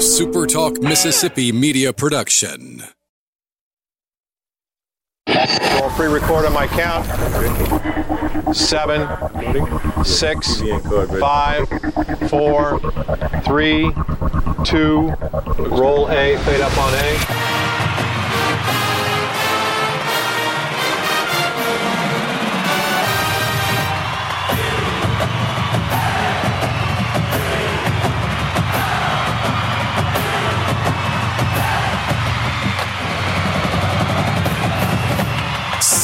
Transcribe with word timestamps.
SuperTalk 0.00 0.82
Mississippi 0.82 1.52
media 1.52 1.92
production. 1.92 2.82
Roll 5.28 5.90
pre-record 5.90 6.46
on 6.46 6.54
my 6.54 6.66
count. 6.66 7.04
Seven, 8.56 9.06
six, 10.02 10.62
five, 11.20 11.68
four, 12.30 12.80
three, 13.44 13.92
two. 14.64 15.10
Roll 15.68 16.08
A. 16.08 16.38
Fade 16.38 16.62
up 16.62 16.78
on 16.78 16.94
A. 16.94 17.69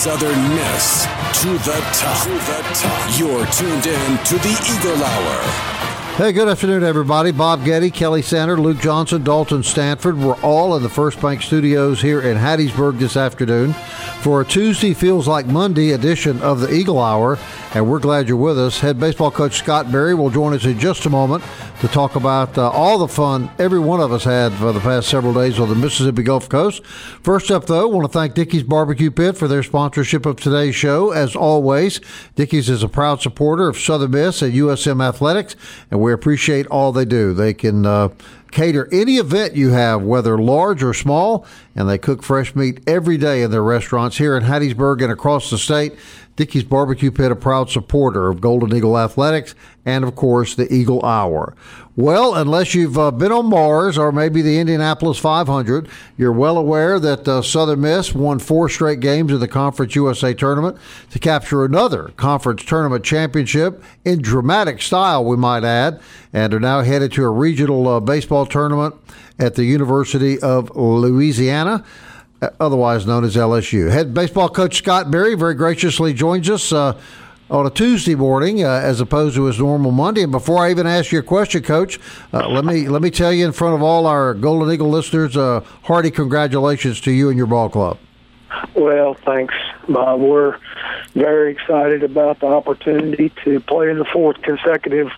Southern 0.07 0.55
Miss 0.55 1.03
to 1.43 1.49
the 1.49 1.85
top. 1.93 2.23
To 2.23 2.31
the 2.31 2.63
top. 2.75 3.19
You're 3.19 3.45
tuned 3.47 3.87
in 3.87 4.25
to 4.27 4.39
the 4.39 4.79
Eagle 4.79 5.03
Hour. 5.03 5.77
Hey, 6.15 6.31
good 6.31 6.47
afternoon, 6.47 6.85
everybody. 6.85 7.33
Bob 7.33 7.65
Getty, 7.65 7.91
Kelly 7.91 8.23
Sander, 8.23 8.57
Luke 8.57 8.79
Johnson, 8.79 9.25
Dalton 9.25 9.65
Stanford. 9.65 10.17
We're 10.17 10.41
all 10.43 10.77
in 10.77 10.85
the 10.85 10.89
First 10.89 11.21
Bank 11.21 11.43
Studios 11.43 12.01
here 12.01 12.23
in 12.23 12.37
Hattiesburg 12.37 13.01
this 13.01 13.17
afternoon 13.17 13.73
for 14.21 14.43
a 14.43 14.45
Tuesday 14.45 14.95
Feels 14.95 15.27
Like 15.27 15.47
Monday 15.47 15.91
edition 15.91 16.41
of 16.41 16.61
the 16.61 16.73
Eagle 16.73 17.01
Hour, 17.01 17.37
and 17.77 17.87
we're 17.91 17.99
glad 17.99 18.27
you're 18.27 18.39
with 18.39 18.59
us. 18.59 18.81
Head 18.81 18.99
baseball 18.99 19.31
coach 19.31 19.59
Scott 19.59 19.93
Berry 19.93 20.15
will 20.15 20.31
join 20.31 20.55
us 20.55 20.65
in 20.65 20.79
just 20.79 21.05
a 21.05 21.11
moment 21.11 21.45
to 21.81 21.89
talk 21.89 22.17
about 22.17 22.57
uh, 22.57 22.71
all 22.71 22.97
the 22.97 23.07
fun 23.07 23.51
every 23.59 23.79
one 23.79 24.01
of 24.01 24.13
us 24.13 24.25
had 24.25 24.55
for 24.55 24.73
the 24.73 24.81
past 24.81 25.11
several 25.11 25.35
days 25.35 25.61
on 25.61 25.69
the 25.69 25.75
Mississippi 25.75 26.23
Gulf 26.23 26.49
Coast. 26.49 26.83
First 26.87 27.51
up, 27.51 27.67
though, 27.67 27.83
I 27.83 27.93
want 27.93 28.11
to 28.11 28.19
thank 28.19 28.33
Dickey's 28.33 28.63
Barbecue 28.63 29.11
Pit 29.11 29.37
for 29.37 29.47
their 29.47 29.63
sponsorship 29.63 30.25
of 30.25 30.37
today's 30.37 30.75
show. 30.75 31.11
As 31.11 31.37
always, 31.37 32.01
Dickey's 32.35 32.71
is 32.71 32.83
a 32.83 32.89
proud 32.89 33.21
supporter 33.21 33.69
of 33.69 33.77
Southern 33.77 34.13
Miss 34.13 34.41
and 34.41 34.55
USM 34.55 35.07
Athletics, 35.07 35.55
and 35.91 36.01
we 36.01 36.15
appreciate 36.15 36.67
all 36.69 36.93
they 36.93 37.05
do. 37.05 37.35
They 37.35 37.53
can 37.53 37.85
uh, 37.85 38.09
cater 38.53 38.89
any 38.91 39.17
event 39.17 39.55
you 39.55 39.73
have, 39.73 40.03
whether 40.03 40.39
large 40.39 40.83
or 40.83 40.95
small, 40.95 41.45
and 41.75 41.91
they 41.91 41.99
cook 41.99 42.23
fresh 42.23 42.55
meat 42.55 42.81
every 42.87 43.19
day 43.19 43.43
in 43.43 43.51
their 43.51 43.63
restaurants 43.63 44.17
here 44.17 44.35
in 44.35 44.45
Hattiesburg 44.45 45.03
and 45.03 45.13
across 45.13 45.51
the 45.51 45.59
state. 45.59 45.93
Dickey's 46.37 46.65
Barbecue 46.65 47.11
Pit, 47.11 47.33
a 47.33 47.37
proud 47.37 47.71
supporter 47.71 48.29
of 48.29 48.43
Golden 48.43 48.77
Eagle 48.77 48.99
Athletics, 48.99 49.55
and 49.87 50.05
of 50.05 50.15
course 50.15 50.55
the 50.55 50.73
Eagle 50.73 51.03
Hour. 51.03 51.57
Well, 51.97 52.35
unless 52.35 52.75
you've 52.75 52.99
uh, 52.99 53.11
been 53.11 53.33
on 53.33 53.47
Mars 53.47 53.97
or 53.97 54.13
maybe 54.13 54.43
the 54.43 54.59
Indianapolis 54.59 55.19
500, 55.19 55.89
you're 56.19 56.33
well 56.33 56.59
aware 56.59 57.01
that 57.01 57.27
uh, 57.27 57.41
Southern 57.41 57.81
Miss 57.81 58.15
won 58.15 58.39
four 58.39 58.69
straight 58.69 59.01
games 59.01 59.33
in 59.33 59.41
the 59.41 59.49
Conference 59.49 59.95
USA 59.95 60.35
tournament 60.35 60.77
to 61.11 61.19
capture 61.19 61.65
another 61.65 62.13
conference 62.17 62.65
tournament 62.65 63.03
championship 63.03 63.83
in 64.05 64.21
dramatic 64.21 64.83
style, 64.83 65.25
we 65.25 65.39
might 65.39 65.65
add, 65.65 65.99
and 66.35 66.53
are 66.53 66.61
now 66.61 66.83
headed 66.83 67.13
to 67.13 67.25
a 67.25 67.31
regional 67.31 67.89
uh, 67.89 67.99
baseball 67.99 68.45
tournament 68.45 68.95
at 69.39 69.55
the 69.55 69.65
University 69.65 70.39
of 70.41 70.75
Louisiana 70.77 71.83
otherwise 72.61 73.07
known 73.07 73.25
as 73.25 73.37
LSU. 73.37 73.91
Head 73.91 74.15
baseball 74.15 74.49
coach 74.49 74.77
Scott 74.77 75.11
Berry 75.11 75.35
very 75.35 75.55
graciously 75.55 76.13
joins 76.13 76.49
us 76.51 76.73
uh, 76.73 76.99
on 77.51 77.67
a 77.67 77.71
Tuesday 77.71 78.15
morning 78.15 78.65
uh, 78.65 78.69
as 78.69 79.01
opposed 79.01 79.37
to 79.37 79.45
his 79.45 79.59
normal 79.59 79.93
Monday. 79.93 80.23
And 80.23 80.33
before 80.33 80.65
I 80.65 80.71
even 80.71 80.87
ask 80.87 81.13
you 81.13 81.19
a 81.19 81.23
question, 81.23 81.63
Coach, 81.63 82.01
uh, 82.33 82.49
let 82.49 82.65
me 82.65 82.89
let 82.89 83.03
me 83.03 83.11
tell 83.11 83.33
you 83.33 83.47
in 83.47 83.53
front 83.53 83.75
of 83.75 83.83
all 83.83 84.07
our 84.07 84.35
Golden 84.35 84.73
Eagle 84.73 84.91
listeners, 84.91 85.37
uh, 85.37 85.61
hearty 85.85 86.11
congratulations 86.11 87.01
to 87.03 87.13
you 87.13 87.29
and 87.29 87.39
your 87.39 87.47
ball 87.47 87.69
club. 87.69 87.99
Well, 88.75 89.15
thanks, 89.15 89.55
Bob. 89.89 90.21
We're 90.21 90.59
very 91.15 91.53
excited 91.53 92.03
about 92.03 92.41
the 92.41 92.47
opportunity 92.47 93.33
to 93.45 93.61
play 93.61 93.91
in 93.91 93.99
the 93.99 94.05
fourth 94.05 94.41
consecutive 94.43 95.09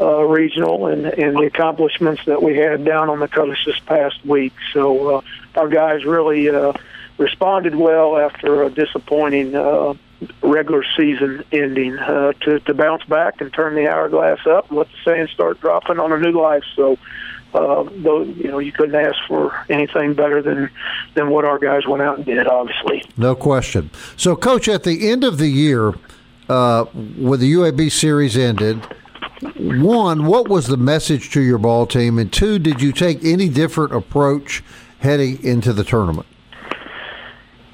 uh, 0.00 0.22
regional 0.22 0.86
and, 0.86 1.06
and 1.06 1.36
the 1.36 1.44
accomplishments 1.44 2.24
that 2.26 2.42
we 2.42 2.56
had 2.56 2.84
down 2.84 3.08
on 3.08 3.20
the 3.20 3.28
coast 3.28 3.60
this 3.66 3.78
past 3.80 4.24
week. 4.24 4.52
So 4.72 5.16
uh, 5.16 5.20
our 5.54 5.68
guys 5.68 6.04
really 6.04 6.48
uh, 6.48 6.72
responded 7.18 7.74
well 7.74 8.16
after 8.16 8.62
a 8.62 8.70
disappointing 8.70 9.54
uh, 9.54 9.94
regular 10.42 10.84
season 10.96 11.44
ending 11.52 11.98
uh, 11.98 12.32
to, 12.40 12.60
to 12.60 12.74
bounce 12.74 13.04
back 13.04 13.40
and 13.40 13.52
turn 13.52 13.74
the 13.74 13.88
hourglass 13.88 14.46
up 14.46 14.68
and 14.70 14.78
let 14.78 14.88
the 14.88 14.98
sand 15.04 15.28
start 15.30 15.60
dropping 15.60 15.98
on 15.98 16.12
a 16.12 16.18
new 16.18 16.32
life. 16.32 16.64
So. 16.76 16.98
Uh, 17.52 17.88
though 17.98 18.22
you 18.22 18.50
know 18.50 18.58
you 18.58 18.72
couldn't 18.72 18.96
ask 18.96 19.16
for 19.28 19.54
anything 19.70 20.12
better 20.12 20.42
than 20.42 20.68
than 21.14 21.30
what 21.30 21.44
our 21.44 21.56
guys 21.56 21.86
went 21.86 22.02
out 22.02 22.16
and 22.16 22.26
did. 22.26 22.48
Obviously, 22.48 23.04
no 23.16 23.36
question. 23.36 23.90
So, 24.16 24.34
coach, 24.34 24.66
at 24.66 24.82
the 24.82 25.08
end 25.08 25.22
of 25.22 25.38
the 25.38 25.46
year, 25.46 25.94
uh, 26.48 26.86
when 26.86 27.38
the 27.38 27.52
UAB 27.52 27.92
series 27.92 28.36
ended, 28.36 28.84
one, 29.56 30.26
what 30.26 30.48
was 30.48 30.66
the 30.66 30.76
message 30.76 31.30
to 31.32 31.40
your 31.40 31.58
ball 31.58 31.86
team? 31.86 32.18
And 32.18 32.32
two, 32.32 32.58
did 32.58 32.80
you 32.80 32.92
take 32.92 33.24
any 33.24 33.48
different 33.48 33.94
approach 33.94 34.62
heading 34.98 35.42
into 35.42 35.72
the 35.72 35.84
tournament? 35.84 36.26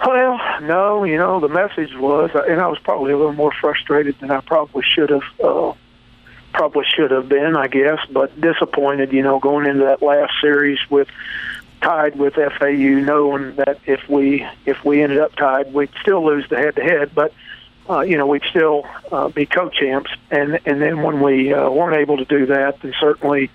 Well, 0.04 0.41
no, 0.62 1.04
you 1.04 1.16
know, 1.16 1.41
the 1.41 1.48
message 1.48 1.94
was, 1.94 2.31
and 2.34 2.60
I 2.60 2.66
was 2.66 2.78
probably 2.78 3.12
a 3.12 3.16
little 3.16 3.34
more 3.34 3.53
frustrated 3.60 4.19
than 4.19 4.31
I 4.31 4.41
probably 4.41 4.82
should 4.82 5.10
have, 5.10 5.22
uh, 5.42 5.72
probably 6.53 6.84
should 6.94 7.10
have 7.10 7.28
been, 7.28 7.54
I 7.54 7.69
guess, 7.69 7.98
but 8.10 8.38
disappointed, 8.41 9.12
you 9.12 9.22
know, 9.22 9.38
going 9.38 9.66
into 9.66 9.84
that 9.84 10.02
last 10.02 10.32
series 10.41 10.78
with 10.88 11.08
tied 11.82 12.19
with 12.19 12.34
FAU, 12.34 13.00
knowing 13.00 13.54
that 13.56 13.78
if 13.87 14.08
we 14.08 14.47
if 14.66 14.84
we 14.84 15.02
ended 15.02 15.19
up 15.19 15.34
tied, 15.37 15.72
we'd 15.72 15.91
still 16.00 16.25
lose 16.25 16.48
the 16.48 16.56
head 16.56 16.76
to 16.76 16.82
head, 16.82 17.10
but 17.14 17.32
uh, 17.91 18.01
you 18.03 18.17
know, 18.17 18.27
we'd 18.27 18.45
still 18.45 18.87
uh, 19.11 19.28
be 19.28 19.47
co-champs. 19.47 20.11
And 20.31 20.61
and 20.65 20.81
then 20.81 21.03
when 21.03 21.21
we 21.21 21.53
uh, 21.53 21.69
weren't 21.69 21.97
able 21.97 22.19
to 22.19 22.25
do 22.25 22.47
that, 22.47 22.81
then 22.81 22.95
certainly 23.01 23.51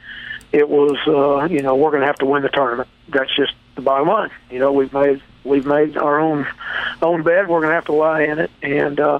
it 0.51 0.69
was, 0.69 0.97
uh, 1.07 1.45
you 1.45 1.61
know, 1.61 1.75
we're 1.75 1.91
going 1.91 2.01
to 2.01 2.07
have 2.07 2.17
to 2.17 2.25
win 2.25 2.43
the 2.43 2.49
tournament. 2.49 2.89
That's 3.09 3.33
just 3.35 3.53
the 3.75 3.81
bottom 3.81 4.07
line. 4.07 4.31
You 4.51 4.59
know, 4.59 4.71
we've 4.73 4.91
made 4.93 5.21
we've 5.43 5.65
made 5.65 5.95
our 5.95 6.19
own 6.19 6.47
own 7.01 7.23
bed. 7.23 7.47
We're 7.47 7.61
going 7.61 7.69
to 7.69 7.75
have 7.75 7.85
to 7.85 7.93
lie 7.93 8.23
in 8.23 8.39
it. 8.39 8.51
And 8.61 8.99
uh, 8.99 9.19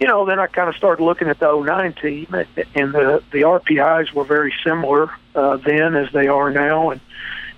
you 0.00 0.08
know, 0.08 0.26
then 0.26 0.40
I 0.40 0.48
kind 0.48 0.68
of 0.68 0.74
started 0.76 1.02
looking 1.02 1.28
at 1.28 1.38
the 1.38 1.60
09 1.60 1.92
team, 1.94 2.26
and 2.32 2.92
the 2.92 3.22
the 3.30 3.42
RPIs 3.42 4.12
were 4.12 4.24
very 4.24 4.52
similar 4.64 5.10
uh, 5.34 5.58
then 5.58 5.94
as 5.94 6.12
they 6.12 6.26
are 6.26 6.50
now, 6.50 6.90
and. 6.90 7.00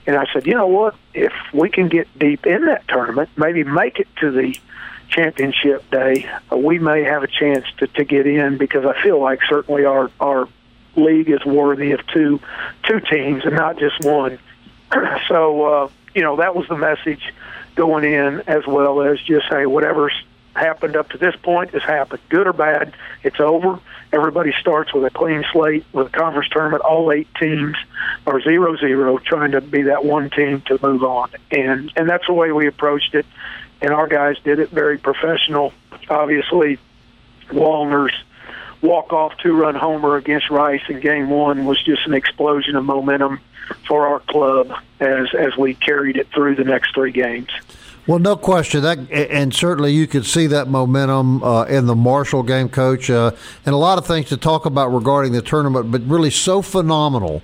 And 0.07 0.17
I 0.17 0.25
said, 0.33 0.47
you 0.47 0.55
know 0.55 0.69
what? 0.69 0.95
If 1.13 1.35
we 1.53 1.69
can 1.69 1.89
get 1.89 2.09
deep 2.19 2.47
in 2.47 2.65
that 2.65 2.89
tournament, 2.89 3.29
maybe 3.37 3.63
make 3.63 4.01
it 4.01 4.09
to 4.23 4.31
the 4.31 4.59
championship 5.09 5.91
day, 5.91 6.29
uh, 6.53 6.57
we 6.57 6.79
may 6.79 7.03
have 7.05 7.23
a 7.23 7.27
chance 7.27 7.65
to, 7.79 7.87
to 7.89 8.05
get 8.05 8.27
in 8.27 8.59
because 8.59 8.85
I 8.85 9.01
feel 9.03 9.21
like 9.21 9.41
certainly 9.49 9.85
our 9.85 10.11
our 10.21 10.49
league 10.97 11.31
is 11.31 11.45
worthy 11.45 11.93
of 11.93 12.07
two 12.09 12.41
two 12.85 13.01
teams 13.01 13.45
and 13.45 13.55
not 13.55 13.79
just 13.79 14.05
one. 14.05 14.39
so 15.29 15.65
uh, 15.65 15.89
you 16.15 16.23
know 16.23 16.37
that 16.37 16.55
was 16.55 16.67
the 16.69 16.77
message 16.77 17.33
going 17.75 18.05
in 18.05 18.43
as 18.47 18.67
well 18.67 19.03
as 19.03 19.21
just 19.21 19.49
say 19.49 19.67
whatever's 19.67 20.13
happened 20.55 20.97
up 20.97 21.09
to 21.11 21.19
this 21.19 21.37
point 21.37 21.71
has 21.71 21.83
happened, 21.83 22.21
good 22.29 22.47
or 22.47 22.53
bad. 22.53 22.93
It's 23.23 23.39
over. 23.39 23.79
Everybody 24.13 24.53
starts 24.61 24.93
with 24.93 25.05
a 25.05 25.11
clean 25.11 25.45
slate 25.53 25.85
with 25.93 26.09
a 26.09 26.11
conference 26.11 26.49
tournament. 26.49 26.83
All 26.83 27.13
eight 27.13 27.29
teams 27.39 27.77
are 28.27 28.41
zero 28.41 28.77
zero, 28.77 29.19
trying 29.19 29.53
to 29.53 29.61
be 29.61 29.83
that 29.83 30.05
one 30.05 30.31
team 30.31 30.63
to 30.63 30.79
move 30.83 31.03
on, 31.03 31.31
and 31.51 31.93
and 31.97 32.09
that's 32.09 32.27
the 32.27 32.33
way 32.33 32.53
we 32.53 32.67
approached 32.67 33.15
it 33.15 33.27
and 33.81 33.93
our 33.93 34.07
guys 34.07 34.37
did 34.45 34.59
it 34.59 34.71
very 34.71 34.99
professional. 34.99 35.73
Obviously, 36.09 36.79
Wallner's 37.49 38.15
walk-off 38.83 39.37
two-run 39.43 39.75
homer 39.75 40.17
against 40.17 40.51
Rice 40.51 40.83
in 40.89 41.01
Game 41.01 41.31
One 41.31 41.65
was 41.65 41.83
just 41.83 42.07
an 42.07 42.15
explosion 42.15 42.77
of 42.77 42.85
momentum 42.85 43.41
for 43.87 44.07
our 44.07 44.21
club 44.21 44.73
as 45.01 45.29
as 45.35 45.57
we 45.57 45.75
carried 45.75 46.17
it 46.17 46.29
through 46.33 46.57
the 46.57 46.65
next 46.65 46.95
three 46.95 47.13
games. 47.13 47.51
Well, 48.07 48.19
no 48.19 48.37
question 48.37 48.81
that, 48.83 48.99
and 49.11 49.53
certainly 49.53 49.93
you 49.93 50.07
could 50.07 50.25
see 50.25 50.47
that 50.47 50.69
momentum 50.69 51.43
uh, 51.43 51.65
in 51.65 51.85
the 51.85 51.95
Marshall 51.95 52.43
game, 52.43 52.71
Coach, 52.71 53.11
uh, 53.11 53.33
and 53.67 53.75
a 53.75 53.77
lot 53.79 53.99
of 53.99 54.07
things 54.07 54.31
to 54.31 54.39
talk 54.39 54.65
about 54.65 54.89
regarding 54.89 55.33
the 55.33 55.43
tournament. 55.43 55.91
But 55.91 56.01
really, 56.07 56.31
so 56.31 56.63
phenomenal 56.63 57.43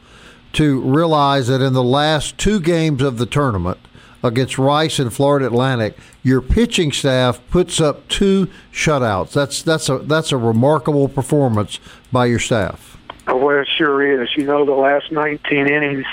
to 0.54 0.80
realize 0.80 1.48
that 1.48 1.60
in 1.60 1.74
the 1.74 1.82
last 1.82 2.38
two 2.38 2.60
games 2.60 3.02
of 3.02 3.18
the 3.18 3.26
tournament 3.26 3.78
against 4.24 4.58
Rice 4.58 4.98
and 4.98 5.12
Florida 5.12 5.46
Atlantic, 5.46 5.96
your 6.22 6.40
pitching 6.40 6.90
staff 6.90 7.40
puts 7.50 7.80
up 7.80 8.08
two 8.08 8.48
shutouts. 8.72 9.32
That's 9.32 9.62
that's 9.62 9.88
a 9.88 9.98
that's 9.98 10.32
a 10.32 10.36
remarkable 10.38 11.08
performance 11.08 11.78
by 12.10 12.26
your 12.26 12.38
staff. 12.38 12.96
Well, 13.26 13.60
it 13.60 13.68
sure 13.76 14.22
is. 14.22 14.30
You 14.36 14.44
know, 14.44 14.64
the 14.64 14.72
last 14.72 15.12
19 15.12 15.66
innings 15.66 16.06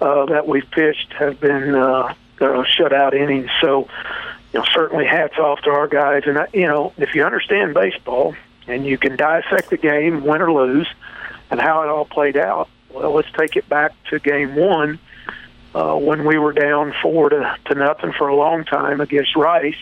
uh, 0.00 0.26
that 0.26 0.46
we've 0.46 0.68
pitched 0.70 1.12
have 1.14 1.40
been 1.40 1.74
uh, 1.74 2.14
uh, 2.40 2.64
shutout 2.78 3.14
innings. 3.14 3.50
So, 3.60 3.88
you 4.52 4.60
know, 4.60 4.64
certainly 4.72 5.06
hats 5.06 5.38
off 5.38 5.60
to 5.62 5.70
our 5.70 5.88
guys. 5.88 6.24
And 6.26 6.36
uh, 6.36 6.46
you 6.52 6.66
know, 6.66 6.92
if 6.96 7.14
you 7.14 7.24
understand 7.24 7.72
baseball 7.74 8.34
and 8.66 8.84
you 8.84 8.98
can 8.98 9.16
dissect 9.16 9.70
the 9.70 9.76
game, 9.76 10.24
win 10.24 10.42
or 10.42 10.52
lose, 10.52 10.88
and 11.50 11.60
how 11.60 11.82
it 11.82 11.88
all 11.88 12.04
played 12.04 12.36
out, 12.36 12.68
well, 12.90 13.12
let's 13.12 13.30
take 13.38 13.56
it 13.56 13.68
back 13.68 13.92
to 14.10 14.18
game 14.18 14.56
one 14.56 14.98
uh, 15.74 15.96
when 15.96 16.24
we 16.24 16.38
were 16.38 16.52
down 16.52 16.94
four 17.02 17.30
to, 17.30 17.56
to 17.66 17.74
nothing 17.74 18.12
for 18.12 18.28
a 18.28 18.36
long 18.36 18.64
time 18.64 19.00
against 19.00 19.34
Rice 19.36 19.76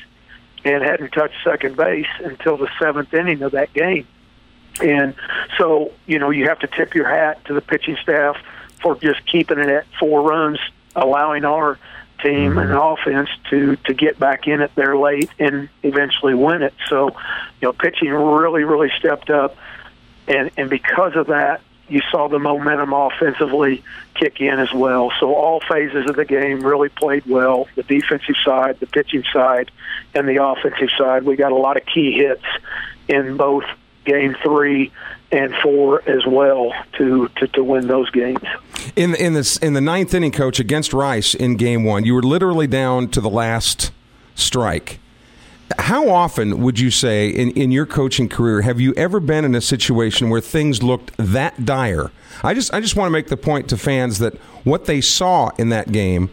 and 0.64 0.82
hadn't 0.82 1.10
touched 1.10 1.34
second 1.44 1.76
base 1.76 2.06
until 2.20 2.56
the 2.56 2.68
seventh 2.78 3.12
inning 3.12 3.42
of 3.42 3.52
that 3.52 3.72
game. 3.72 4.06
And 4.80 5.14
so, 5.58 5.92
you 6.06 6.18
know, 6.18 6.30
you 6.30 6.48
have 6.48 6.60
to 6.60 6.66
tip 6.66 6.94
your 6.94 7.08
hat 7.08 7.44
to 7.46 7.54
the 7.54 7.60
pitching 7.60 7.96
staff 8.02 8.36
for 8.80 8.96
just 8.96 9.26
keeping 9.26 9.58
it 9.58 9.68
at 9.68 9.86
four 9.98 10.22
runs, 10.22 10.58
allowing 10.96 11.44
our 11.44 11.78
team 12.22 12.56
and 12.56 12.70
offense 12.70 13.28
to 13.50 13.74
to 13.76 13.94
get 13.94 14.18
back 14.18 14.46
in 14.46 14.60
it 14.60 14.70
there 14.76 14.96
late 14.96 15.28
and 15.38 15.68
eventually 15.82 16.34
win 16.34 16.62
it. 16.62 16.72
So, 16.88 17.08
you 17.08 17.68
know, 17.68 17.72
pitching 17.72 18.10
really 18.10 18.64
really 18.64 18.90
stepped 18.98 19.28
up, 19.28 19.56
and 20.28 20.50
and 20.56 20.70
because 20.70 21.16
of 21.16 21.26
that, 21.26 21.60
you 21.88 22.00
saw 22.11 22.29
the 22.29 22.38
momentum 22.38 22.93
offensively 22.93 23.82
kick 24.14 24.40
in 24.40 24.58
as 24.58 24.73
well. 24.73 25.12
So 25.20 25.34
all 25.34 25.61
phases 25.61 26.08
of 26.08 26.17
the 26.17 26.25
game 26.25 26.61
really 26.61 26.88
played 26.88 27.26
well. 27.26 27.69
The 27.75 27.82
defensive 27.82 28.37
side, 28.44 28.81
the 28.81 28.87
pitching 28.87 29.25
side, 29.32 29.70
and 30.14 30.29
the 30.29 30.43
offensive 30.43 30.90
side. 30.96 31.25
We 31.25 31.37
got 31.37 31.52
a 31.52 31.56
lot 31.56 31.76
of 31.76 31.84
key 31.87 32.12
hits 32.12 32.44
in 33.08 33.37
both 33.37 33.64
game 34.05 34.37
three 34.43 34.93
and 35.31 35.55
four 35.62 36.02
as 36.08 36.26
well 36.26 36.73
to, 36.99 37.29
to, 37.37 37.46
to 37.49 37.64
win 37.64 37.87
those 37.87 38.11
games. 38.11 38.43
In 38.96 39.14
in 39.14 39.34
this 39.34 39.56
in 39.58 39.75
the 39.75 39.81
ninth 39.81 40.12
inning, 40.12 40.32
coach 40.32 40.58
against 40.58 40.93
Rice 40.93 41.34
in 41.34 41.56
game 41.56 41.84
one, 41.84 42.05
you 42.05 42.14
were 42.14 42.23
literally 42.23 42.67
down 42.67 43.08
to 43.08 43.20
the 43.20 43.31
last 43.31 43.93
strike. 44.34 44.99
How 45.78 46.08
often 46.08 46.60
would 46.62 46.78
you 46.78 46.90
say 46.90 47.28
in, 47.28 47.50
in 47.52 47.70
your 47.70 47.86
coaching 47.86 48.28
career 48.28 48.62
have 48.62 48.80
you 48.80 48.92
ever 48.94 49.20
been 49.20 49.44
in 49.44 49.54
a 49.54 49.60
situation 49.60 50.30
where 50.30 50.40
things 50.40 50.82
looked 50.82 51.12
that 51.19 51.64
dire? 51.64 52.10
I 52.42 52.54
just 52.54 52.72
I 52.74 52.80
just 52.80 52.96
want 52.96 53.06
to 53.06 53.12
make 53.12 53.28
the 53.28 53.36
point 53.36 53.69
to 53.70 53.76
fans 53.76 54.19
that 54.19 54.34
what 54.64 54.86
they 54.86 55.00
saw 55.00 55.50
in 55.58 55.69
that 55.70 55.92
game 55.92 56.30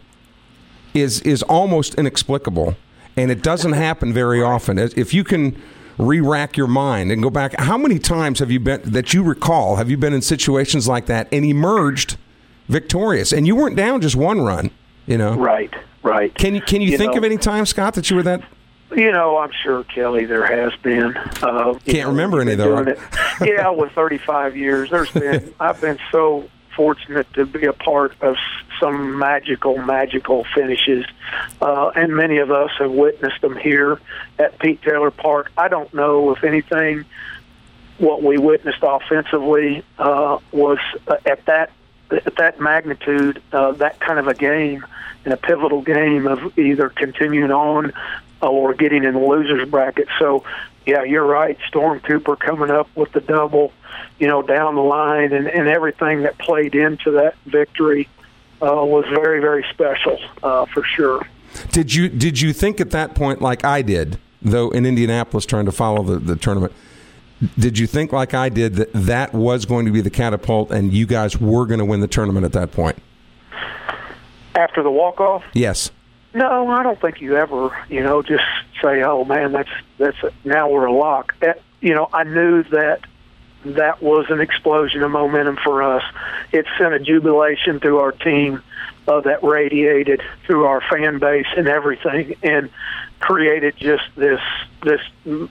is 0.94 1.22
is 1.22 1.44
almost 1.44 1.96
inexplicable, 1.96 2.76
and 3.18 3.30
it 3.32 3.44
doesn't 3.44 3.74
happen 3.74 4.14
very 4.14 4.42
often. 4.42 4.78
If 4.80 5.14
you 5.14 5.24
can 5.24 5.62
re-rack 5.98 6.56
your 6.56 6.68
mind 6.68 7.12
and 7.12 7.22
go 7.22 7.30
back, 7.30 7.60
how 7.60 7.78
many 7.78 8.00
times 8.00 8.40
have 8.40 8.50
you 8.50 8.60
been 8.60 8.82
that 8.86 9.14
you 9.14 9.22
recall 9.24 9.76
have 9.76 9.90
you 9.90 9.98
been 9.98 10.14
in 10.14 10.22
situations 10.22 10.88
like 10.88 11.06
that 11.08 11.28
and 11.32 11.46
emerged 11.46 12.18
victorious? 12.68 13.32
And 13.34 13.46
you 13.46 13.56
weren't 13.56 13.76
down 13.76 14.02
just 14.02 14.16
one 14.16 14.42
run, 14.42 14.72
you 15.06 15.18
know. 15.18 15.36
Right, 15.36 15.74
right. 16.04 16.34
Can 16.36 16.56
you 16.56 16.62
can 16.62 16.82
you, 16.82 16.92
You 16.92 16.98
think 16.98 17.12
know- 17.14 17.18
of 17.20 17.24
any 17.24 17.38
time, 17.38 17.66
Scott, 17.66 17.94
that 17.96 18.10
you 18.10 18.16
were 18.16 18.24
that? 18.24 18.42
You 18.96 19.12
know, 19.12 19.38
I'm 19.38 19.52
sure 19.64 19.84
Kelly. 19.84 20.26
There 20.26 20.46
has 20.46 20.78
been. 20.82 21.16
Uh, 21.16 21.78
Can't 21.86 22.10
remember 22.10 22.42
any, 22.42 22.56
though, 22.56 22.80
it. 22.80 23.00
Yeah, 23.42 23.70
with 23.70 23.92
35 23.92 24.58
years, 24.58 24.90
there's 24.90 25.12
been. 25.12 25.54
I've 25.60 25.80
been 25.80 26.00
so 26.12 26.50
fortunate 26.76 27.32
to 27.34 27.46
be 27.46 27.66
a 27.66 27.74
part 27.74 28.14
of 28.22 28.36
some 28.80 29.20
magical, 29.20 29.78
magical 29.78 30.46
finishes, 30.56 31.06
uh, 31.62 31.92
and 31.96 32.16
many 32.16 32.38
of 32.38 32.52
us 32.52 32.72
have 32.80 32.92
witnessed 32.92 33.42
them 33.42 33.58
here 33.58 34.00
at 34.40 34.58
Pete 34.60 34.82
Taylor 34.82 35.12
Park. 35.12 35.52
I 35.58 35.68
don't 35.68 35.94
know 35.94 36.34
if 36.34 36.44
anything 36.44 37.06
what 38.00 38.24
we 38.24 38.38
witnessed 38.38 38.80
offensively 38.82 39.84
uh, 39.98 40.40
was 40.52 40.80
uh, 41.08 41.18
at 41.26 41.46
that 41.46 41.72
at 42.12 42.38
that 42.38 42.60
magnitude, 42.60 43.42
uh, 43.52 43.72
that 43.74 44.00
kind 44.00 44.18
of 44.18 44.28
a 44.28 44.34
game, 44.34 44.84
in 45.26 45.32
a 45.32 45.38
pivotal 45.38 45.82
game 45.82 46.26
of 46.26 46.58
either 46.58 46.90
continuing 46.90 47.52
on 47.52 47.94
or 48.42 48.74
getting 48.74 49.04
in 49.04 49.14
the 49.14 49.20
losers 49.20 49.68
bracket. 49.70 50.08
So, 50.18 50.44
yeah, 50.86 51.04
you're 51.04 51.26
right. 51.26 51.58
Storm 51.68 52.00
Cooper 52.00 52.36
coming 52.36 52.72
up 52.72 52.90
with 52.96 53.12
the 53.12 53.22
double, 53.22 53.74
you 54.18 54.28
know, 54.28 54.42
down 54.42 54.76
the 54.76 54.82
line, 54.82 55.34
and, 55.34 55.48
and 55.48 55.68
everything 55.68 56.24
that 56.24 56.38
played 56.38 56.76
into 56.76 57.12
that 57.12 57.36
victory 57.46 58.08
uh, 58.62 58.84
was 58.86 59.06
very, 59.10 59.40
very 59.40 59.66
special 59.72 60.18
uh, 60.44 60.66
for 60.66 60.84
sure. 60.84 61.22
Did 61.72 61.94
you 61.94 62.10
did 62.10 62.40
you 62.40 62.54
think 62.54 62.80
at 62.80 62.92
that 62.92 63.16
point 63.16 63.42
like 63.42 63.66
I 63.66 63.82
did, 63.82 64.20
though 64.42 64.70
in 64.70 64.86
Indianapolis 64.86 65.46
trying 65.46 65.66
to 65.66 65.72
follow 65.72 66.04
the, 66.04 66.20
the 66.20 66.36
tournament? 66.36 66.74
Did 67.58 67.80
you 67.80 67.88
think 67.88 68.12
like 68.12 68.34
I 68.34 68.50
did 68.50 68.76
that 68.76 68.94
that 68.94 69.34
was 69.34 69.66
going 69.66 69.86
to 69.86 69.92
be 69.92 70.02
the 70.02 70.10
catapult 70.10 70.72
and 70.72 70.94
you 70.94 71.06
guys 71.06 71.40
were 71.40 71.66
going 71.66 71.80
to 71.80 71.86
win 71.86 72.02
the 72.02 72.08
tournament 72.08 72.46
at 72.46 72.52
that 72.54 72.72
point? 72.72 72.98
After 74.56 74.84
the 74.84 74.92
walk 74.92 75.22
off, 75.22 75.44
Yes. 75.54 75.92
No, 76.34 76.70
I 76.70 76.84
don't 76.84 77.00
think 77.02 77.22
you 77.22 77.38
ever, 77.38 77.76
you 77.90 78.04
know, 78.04 78.22
just 78.22 78.44
say, 78.82 79.02
"Oh 79.02 79.26
man, 79.26 79.52
that's 79.52 79.70
that's 79.98 80.18
now 80.44 80.70
we're 80.70 80.86
a 80.86 80.94
lock." 80.94 81.34
That, 81.40 81.62
you 81.82 81.96
know, 81.96 82.08
I 82.14 82.24
knew 82.24 82.64
that 82.64 83.02
that 83.66 84.02
was 84.02 84.28
an 84.30 84.40
explosion 84.40 85.02
of 85.02 85.12
momentum 85.12 85.58
for 85.64 85.82
us. 85.82 86.04
It 86.52 86.66
sent 86.78 86.94
a 86.94 87.00
jubilation 87.00 87.80
through 87.80 88.00
our 88.00 88.12
team 88.12 88.62
uh, 89.08 89.22
that 89.22 89.44
radiated 89.44 90.22
through 90.46 90.66
our 90.66 90.82
fan 90.82 91.18
base 91.18 91.48
and 91.58 91.68
everything, 91.68 92.36
and 92.44 92.70
created 93.20 93.76
just 93.78 94.04
this 94.16 94.40
this 94.84 95.02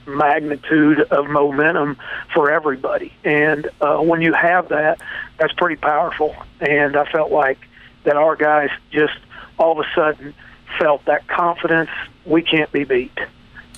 magnitude 0.07 1.01
of 1.11 1.27
momentum 1.27 1.97
for 2.33 2.49
everybody. 2.49 3.13
And 3.25 3.69
uh, 3.81 3.97
when 3.97 4.21
you 4.21 4.33
have 4.33 4.69
that, 4.69 5.01
that's 5.37 5.53
pretty 5.53 5.75
powerful. 5.75 6.35
And 6.61 6.95
I 6.95 7.03
felt 7.11 7.31
like 7.31 7.59
that 8.05 8.15
our 8.15 8.37
guys 8.37 8.69
just 8.91 9.13
all 9.59 9.79
of 9.79 9.85
a 9.85 9.89
sudden 9.93 10.33
felt 10.77 11.03
that 11.05 11.27
confidence 11.27 11.89
we 12.25 12.41
can't 12.41 12.71
be 12.71 12.83
beat 12.83 13.17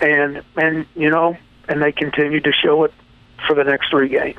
and 0.01 0.43
and 0.57 0.85
you 0.95 1.09
know 1.09 1.37
and 1.67 1.81
they 1.81 1.91
continued 1.91 2.43
to 2.43 2.51
show 2.51 2.83
it 2.83 2.93
for 3.47 3.55
the 3.55 3.63
next 3.63 3.89
three 3.89 4.09
games 4.09 4.37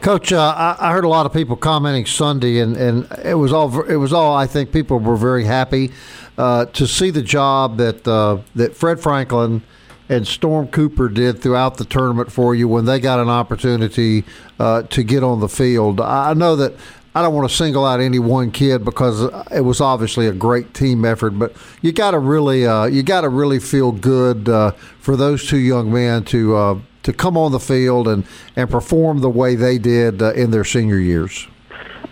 Coach, 0.00 0.34
uh, 0.34 0.54
I, 0.54 0.90
I 0.90 0.92
heard 0.92 1.04
a 1.04 1.08
lot 1.08 1.24
of 1.24 1.32
people 1.32 1.56
commenting 1.56 2.04
Sunday, 2.04 2.58
and, 2.58 2.76
and 2.76 3.08
it 3.24 3.36
was 3.36 3.54
all 3.54 3.80
it 3.84 3.96
was 3.96 4.12
all. 4.12 4.36
I 4.36 4.46
think 4.46 4.70
people 4.70 4.98
were 4.98 5.16
very 5.16 5.44
happy 5.44 5.92
uh, 6.36 6.66
to 6.66 6.86
see 6.86 7.08
the 7.08 7.22
job 7.22 7.78
that 7.78 8.06
uh, 8.06 8.38
that 8.54 8.76
Fred 8.76 9.00
Franklin 9.00 9.62
and 10.10 10.26
Storm 10.26 10.68
Cooper 10.68 11.08
did 11.08 11.40
throughout 11.40 11.78
the 11.78 11.86
tournament 11.86 12.30
for 12.30 12.54
you 12.54 12.68
when 12.68 12.84
they 12.84 13.00
got 13.00 13.18
an 13.18 13.30
opportunity 13.30 14.24
uh, 14.58 14.82
to 14.82 15.02
get 15.02 15.22
on 15.22 15.40
the 15.40 15.48
field. 15.48 16.02
I 16.02 16.32
I 16.32 16.34
know 16.34 16.54
that 16.56 16.74
I 17.16 17.22
don't 17.22 17.32
want 17.32 17.48
to 17.48 17.54
single 17.54 17.86
out 17.86 18.00
any 18.00 18.18
one 18.18 18.50
kid 18.50 18.84
because 18.84 19.22
it 19.52 19.60
was 19.60 19.80
obviously 19.80 20.26
a 20.26 20.32
great 20.32 20.74
team 20.74 21.04
effort, 21.04 21.30
but 21.30 21.52
you 21.80 21.92
got 21.92 22.10
to 22.10 22.18
really 22.18 22.66
uh, 22.66 22.86
you 22.86 23.04
got 23.04 23.20
to 23.20 23.28
really 23.28 23.60
feel 23.60 23.92
good 23.92 24.48
uh, 24.48 24.72
for 24.98 25.16
those 25.16 25.48
two 25.48 25.58
young 25.58 25.92
men 25.92 26.24
to 26.24 26.56
uh, 26.56 26.78
to 27.04 27.12
come 27.12 27.36
on 27.36 27.52
the 27.52 27.60
field 27.60 28.08
and, 28.08 28.26
and 28.56 28.68
perform 28.68 29.20
the 29.20 29.30
way 29.30 29.54
they 29.54 29.78
did 29.78 30.22
uh, 30.22 30.32
in 30.32 30.50
their 30.50 30.64
senior 30.64 30.98
years. 30.98 31.46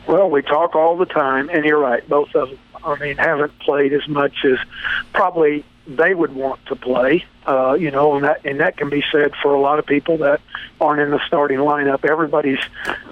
well 0.06 0.30
we 0.30 0.40
talk 0.42 0.76
all 0.76 0.96
the 0.96 1.06
time 1.06 1.48
and 1.50 1.64
you're 1.64 1.80
right 1.80 2.08
both 2.08 2.32
of 2.34 2.50
them 2.50 2.58
i 2.84 2.96
mean 2.98 3.16
haven't 3.16 3.56
played 3.60 3.92
as 3.92 4.06
much 4.08 4.44
as 4.44 4.58
probably 5.12 5.64
they 5.86 6.14
would 6.14 6.34
want 6.34 6.64
to 6.66 6.76
play 6.76 7.24
uh 7.46 7.74
you 7.74 7.90
know 7.90 8.14
and 8.14 8.24
that 8.24 8.44
and 8.44 8.60
that 8.60 8.76
can 8.76 8.88
be 8.88 9.02
said 9.10 9.32
for 9.42 9.54
a 9.54 9.60
lot 9.60 9.78
of 9.78 9.86
people 9.86 10.18
that 10.18 10.40
aren't 10.80 11.00
in 11.00 11.10
the 11.10 11.20
starting 11.26 11.58
lineup. 11.58 12.04
Everybody's 12.04 12.60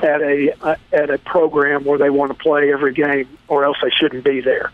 at 0.03 0.23
a 0.23 0.55
uh, 0.63 0.77
at 0.93 1.11
a 1.11 1.19
program 1.19 1.85
where 1.85 1.99
they 1.99 2.11
want 2.11 2.33
to 2.33 2.39
play 2.39 2.73
every 2.73 2.93
game 2.93 3.29
or 3.49 3.65
else 3.65 3.77
they 3.83 3.91
shouldn't 3.91 4.25
be 4.25 4.41
there. 4.41 4.71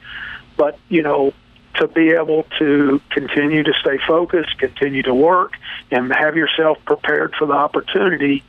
But 0.57 0.79
you 0.89 1.03
know 1.03 1.33
to 1.77 1.89
be 1.89 2.11
able 2.11 2.45
to 2.59 3.01
continue 3.11 3.63
to 3.63 3.73
stay 3.81 3.99
focused, 4.07 4.59
continue 4.59 5.03
to 5.03 5.15
work, 5.15 5.53
and 5.91 6.13
have 6.13 6.37
yourself 6.37 6.79
prepared 6.87 7.35
for 7.35 7.47
the 7.47 7.53
opportunity, 7.53 8.43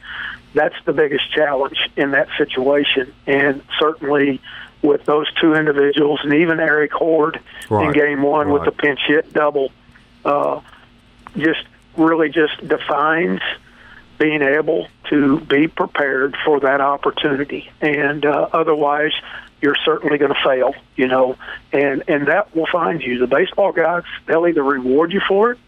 that's 0.54 0.76
the 0.86 0.94
biggest 0.94 1.32
challenge 1.34 1.78
in 1.96 2.12
that 2.12 2.30
situation. 2.38 3.14
And 3.26 3.62
certainly 3.80 4.42
with 4.82 5.06
those 5.06 5.32
two 5.42 5.56
individuals, 5.56 6.22
and 6.24 6.34
even 6.34 6.60
Eric 6.60 6.94
Horde 6.94 7.40
Right, 7.70 7.88
in 7.88 7.94
game 7.94 8.22
one 8.22 8.52
with 8.52 8.64
the 8.66 8.72
pinch 8.72 9.00
hit 9.06 9.34
double, 9.34 9.72
uh, 10.24 10.62
just 11.38 11.64
really 11.96 12.30
just 12.30 12.66
defines 12.68 13.42
being 14.18 14.42
able 14.42 14.88
to 15.10 15.40
be 15.42 15.68
prepared 15.68 16.36
for 16.44 16.60
that 16.60 16.82
opportunity. 16.82 17.70
And 17.82 18.26
uh, 18.26 18.50
otherwise, 18.52 19.12
you're 19.62 19.78
certainly 19.86 20.18
going 20.18 20.34
to 20.34 20.44
fail, 20.44 20.76
you 20.96 21.08
know, 21.08 21.38
and 21.72 22.04
and 22.08 22.28
that 22.28 22.56
will 22.56 22.68
find 22.72 23.02
you. 23.02 23.20
The 23.20 23.28
baseball 23.28 23.72
guys, 23.72 24.04
they'll 24.26 24.48
either 24.48 24.64
reward 24.64 25.12
you 25.12 25.22
for 25.28 25.52
it 25.52 25.60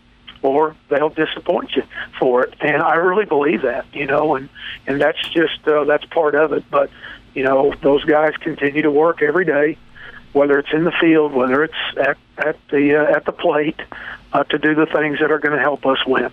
or 0.41 0.75
they'll 0.89 1.09
disappoint 1.09 1.75
you 1.75 1.83
for 2.19 2.43
it. 2.43 2.53
And 2.61 2.81
I 2.81 2.95
really 2.95 3.25
believe 3.25 3.63
that, 3.63 3.85
you 3.93 4.05
know, 4.05 4.35
and 4.35 4.49
and 4.87 5.01
that's 5.01 5.21
just 5.29 5.67
uh, 5.67 5.85
that's 5.85 6.05
part 6.05 6.35
of 6.35 6.53
it. 6.53 6.63
But 6.69 6.89
you 7.33 7.43
know, 7.43 7.73
those 7.81 8.03
guys 8.05 8.35
continue 8.37 8.81
to 8.83 8.91
work 8.91 9.21
every 9.21 9.45
day, 9.45 9.77
whether 10.33 10.59
it's 10.59 10.71
in 10.73 10.83
the 10.83 10.91
field, 10.99 11.33
whether 11.33 11.63
it's 11.63 11.73
at 11.97 12.17
at 12.37 12.57
the 12.69 12.95
uh, 12.95 13.15
at 13.15 13.25
the 13.25 13.31
plate, 13.31 13.79
uh, 14.33 14.43
to 14.45 14.57
do 14.57 14.75
the 14.75 14.85
things 14.85 15.19
that 15.19 15.31
are 15.31 15.39
going 15.39 15.55
to 15.55 15.61
help 15.61 15.85
us 15.85 16.05
win. 16.05 16.31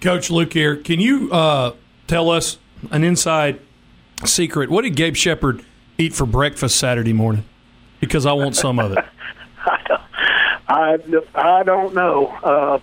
Coach 0.00 0.30
Luke 0.30 0.52
here. 0.52 0.76
Can 0.76 1.00
you 1.00 1.30
uh, 1.32 1.74
tell 2.06 2.30
us 2.30 2.58
an 2.90 3.04
inside 3.04 3.60
secret? 4.24 4.70
What 4.70 4.82
did 4.82 4.96
Gabe 4.96 5.16
Shepard 5.16 5.64
eat 5.98 6.14
for 6.14 6.26
breakfast 6.26 6.76
Saturday 6.76 7.12
morning? 7.12 7.44
Because 8.00 8.24
I 8.24 8.32
want 8.32 8.56
some 8.56 8.78
of 8.78 8.92
it. 8.92 9.04
I, 10.68 10.98
I 11.34 11.62
don't 11.64 11.94
know. 11.94 12.26
Uh, 12.42 12.78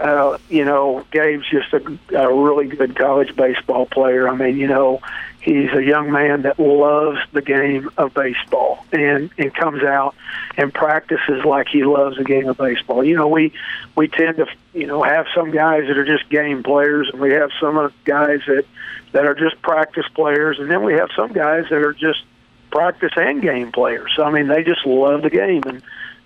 uh, 0.00 0.38
you 0.48 0.64
know, 0.64 1.04
Gabe's 1.10 1.46
just 1.48 1.72
a, 1.72 1.98
a 2.16 2.34
really 2.34 2.66
good 2.66 2.96
college 2.96 3.34
baseball 3.36 3.86
player. 3.86 4.28
I 4.28 4.34
mean, 4.34 4.56
you 4.56 4.66
know, 4.66 5.00
He's 5.42 5.72
a 5.72 5.82
young 5.82 6.12
man 6.12 6.42
that 6.42 6.60
loves 6.60 7.18
the 7.32 7.42
game 7.42 7.90
of 7.98 8.14
baseball 8.14 8.86
and 8.92 9.28
and 9.36 9.52
comes 9.52 9.82
out 9.82 10.14
and 10.56 10.72
practices 10.72 11.44
like 11.44 11.66
he 11.66 11.82
loves 11.82 12.16
the 12.16 12.22
game 12.22 12.48
of 12.48 12.56
baseball. 12.56 13.02
You 13.02 13.16
know, 13.16 13.26
we 13.26 13.52
we 13.96 14.06
tend 14.06 14.36
to 14.36 14.46
you 14.72 14.86
know 14.86 15.02
have 15.02 15.26
some 15.34 15.50
guys 15.50 15.88
that 15.88 15.98
are 15.98 16.04
just 16.04 16.28
game 16.28 16.62
players, 16.62 17.10
and 17.12 17.20
we 17.20 17.32
have 17.32 17.50
some 17.60 17.92
guys 18.04 18.40
that 18.46 18.64
that 19.10 19.26
are 19.26 19.34
just 19.34 19.60
practice 19.62 20.06
players, 20.14 20.60
and 20.60 20.70
then 20.70 20.84
we 20.84 20.94
have 20.94 21.10
some 21.16 21.32
guys 21.32 21.64
that 21.70 21.82
are 21.82 21.92
just 21.92 22.22
practice 22.70 23.12
and 23.16 23.42
game 23.42 23.72
players. 23.72 24.16
I 24.22 24.30
mean, 24.30 24.46
they 24.46 24.62
just 24.62 24.86
love 24.86 25.22
the 25.22 25.30
game 25.30 25.62
and 25.66 25.82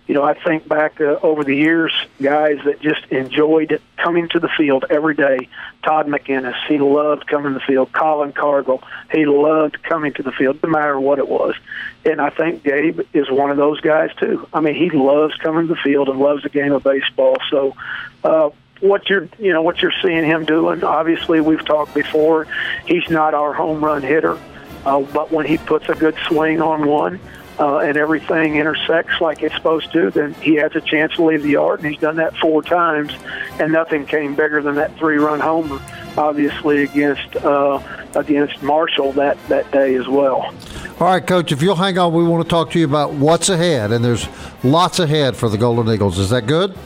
you 0.06 0.14
know, 0.14 0.22
I 0.22 0.34
think 0.34 0.68
back 0.68 1.00
uh, 1.00 1.18
over 1.22 1.42
the 1.42 1.54
years, 1.54 1.92
guys 2.22 2.58
that 2.64 2.80
just 2.80 3.04
enjoyed 3.06 3.80
coming 3.96 4.28
to 4.30 4.38
the 4.38 4.48
field 4.48 4.84
every 4.88 5.14
day. 5.14 5.48
Todd 5.82 6.06
McInnis, 6.06 6.54
he 6.68 6.78
loved 6.78 7.26
coming 7.26 7.52
to 7.52 7.58
the 7.58 7.64
field. 7.64 7.92
Colin 7.92 8.32
Cargill, 8.32 8.82
he 9.10 9.26
loved 9.26 9.82
coming 9.82 10.12
to 10.14 10.22
the 10.22 10.30
field, 10.30 10.62
no 10.62 10.68
matter 10.68 10.98
what 11.00 11.18
it 11.18 11.28
was. 11.28 11.56
And 12.04 12.20
I 12.20 12.30
think 12.30 12.62
Gabe 12.62 13.00
is 13.12 13.28
one 13.30 13.50
of 13.50 13.56
those 13.56 13.80
guys 13.80 14.10
too. 14.14 14.46
I 14.52 14.60
mean, 14.60 14.76
he 14.76 14.90
loves 14.90 15.34
coming 15.36 15.66
to 15.66 15.74
the 15.74 15.80
field 15.80 16.08
and 16.08 16.20
loves 16.20 16.44
the 16.44 16.50
game 16.50 16.72
of 16.72 16.84
baseball. 16.84 17.36
So, 17.50 17.74
uh, 18.22 18.50
what 18.80 19.08
you're 19.08 19.28
you 19.38 19.52
know 19.52 19.62
what 19.62 19.80
you're 19.80 19.94
seeing 20.02 20.24
him 20.24 20.44
doing. 20.44 20.84
Obviously, 20.84 21.40
we've 21.40 21.64
talked 21.64 21.94
before. 21.94 22.46
He's 22.84 23.08
not 23.08 23.34
our 23.34 23.52
home 23.54 23.82
run 23.82 24.02
hitter, 24.02 24.38
uh, 24.84 25.00
but 25.00 25.32
when 25.32 25.46
he 25.46 25.56
puts 25.56 25.88
a 25.88 25.94
good 25.94 26.14
swing 26.26 26.60
on 26.60 26.86
one 26.86 27.18
uh, 27.58 27.78
and 27.78 27.96
everything 27.96 28.56
intersects 28.56 29.20
like 29.20 29.42
it's 29.42 29.54
supposed 29.54 29.92
to, 29.92 30.10
then 30.10 30.34
he 30.34 30.54
has 30.56 30.74
a 30.74 30.80
chance 30.80 31.14
to 31.14 31.24
leave 31.24 31.42
the 31.42 31.50
yard, 31.50 31.80
and 31.80 31.90
he's 31.90 32.00
done 32.00 32.16
that 32.16 32.36
four 32.36 32.62
times, 32.62 33.12
and 33.58 33.72
nothing 33.72 34.06
came 34.06 34.34
bigger 34.34 34.60
than 34.62 34.74
that 34.74 34.96
three-run 34.96 35.40
homer, 35.40 35.80
obviously 36.16 36.82
against 36.82 37.36
uh, 37.36 37.80
against 38.14 38.62
Marshall 38.62 39.12
that 39.12 39.38
that 39.48 39.70
day 39.70 39.94
as 39.94 40.06
well. 40.06 40.54
All 40.98 41.08
right, 41.08 41.26
Coach. 41.26 41.52
If 41.52 41.62
you'll 41.62 41.76
hang 41.76 41.98
on, 41.98 42.12
we 42.12 42.24
want 42.24 42.44
to 42.44 42.48
talk 42.48 42.70
to 42.72 42.78
you 42.78 42.84
about 42.84 43.12
what's 43.12 43.48
ahead, 43.48 43.92
and 43.92 44.04
there's 44.04 44.28
lots 44.62 44.98
ahead 44.98 45.36
for 45.36 45.48
the 45.48 45.58
Golden 45.58 45.92
Eagles. 45.92 46.18
Is 46.18 46.30
that 46.30 46.46
good? 46.46 46.76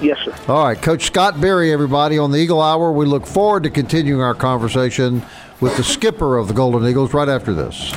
Yes, 0.00 0.18
sir. 0.24 0.34
All 0.46 0.64
right, 0.64 0.80
Coach 0.80 1.02
Scott 1.02 1.40
Berry, 1.40 1.72
everybody 1.72 2.18
on 2.18 2.30
the 2.30 2.38
Eagle 2.38 2.62
Hour. 2.62 2.92
We 2.92 3.04
look 3.04 3.26
forward 3.26 3.64
to 3.64 3.70
continuing 3.70 4.22
our 4.22 4.34
conversation 4.34 5.24
with 5.60 5.76
the 5.76 5.82
skipper 5.82 6.38
of 6.38 6.48
the 6.48 6.54
Golden 6.54 6.88
Eagles 6.88 7.12
right 7.12 7.28
after 7.28 7.52
this. 7.52 7.92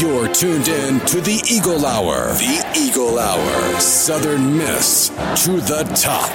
You're 0.00 0.32
tuned 0.32 0.66
in 0.66 0.98
to 1.00 1.20
the 1.20 1.42
Eagle 1.46 1.84
Hour. 1.84 2.28
The 2.32 2.72
Eagle 2.74 3.18
Hour. 3.18 3.80
Southern 3.80 4.56
Miss 4.56 5.10
to 5.44 5.60
the 5.60 5.82
top. 5.94 6.30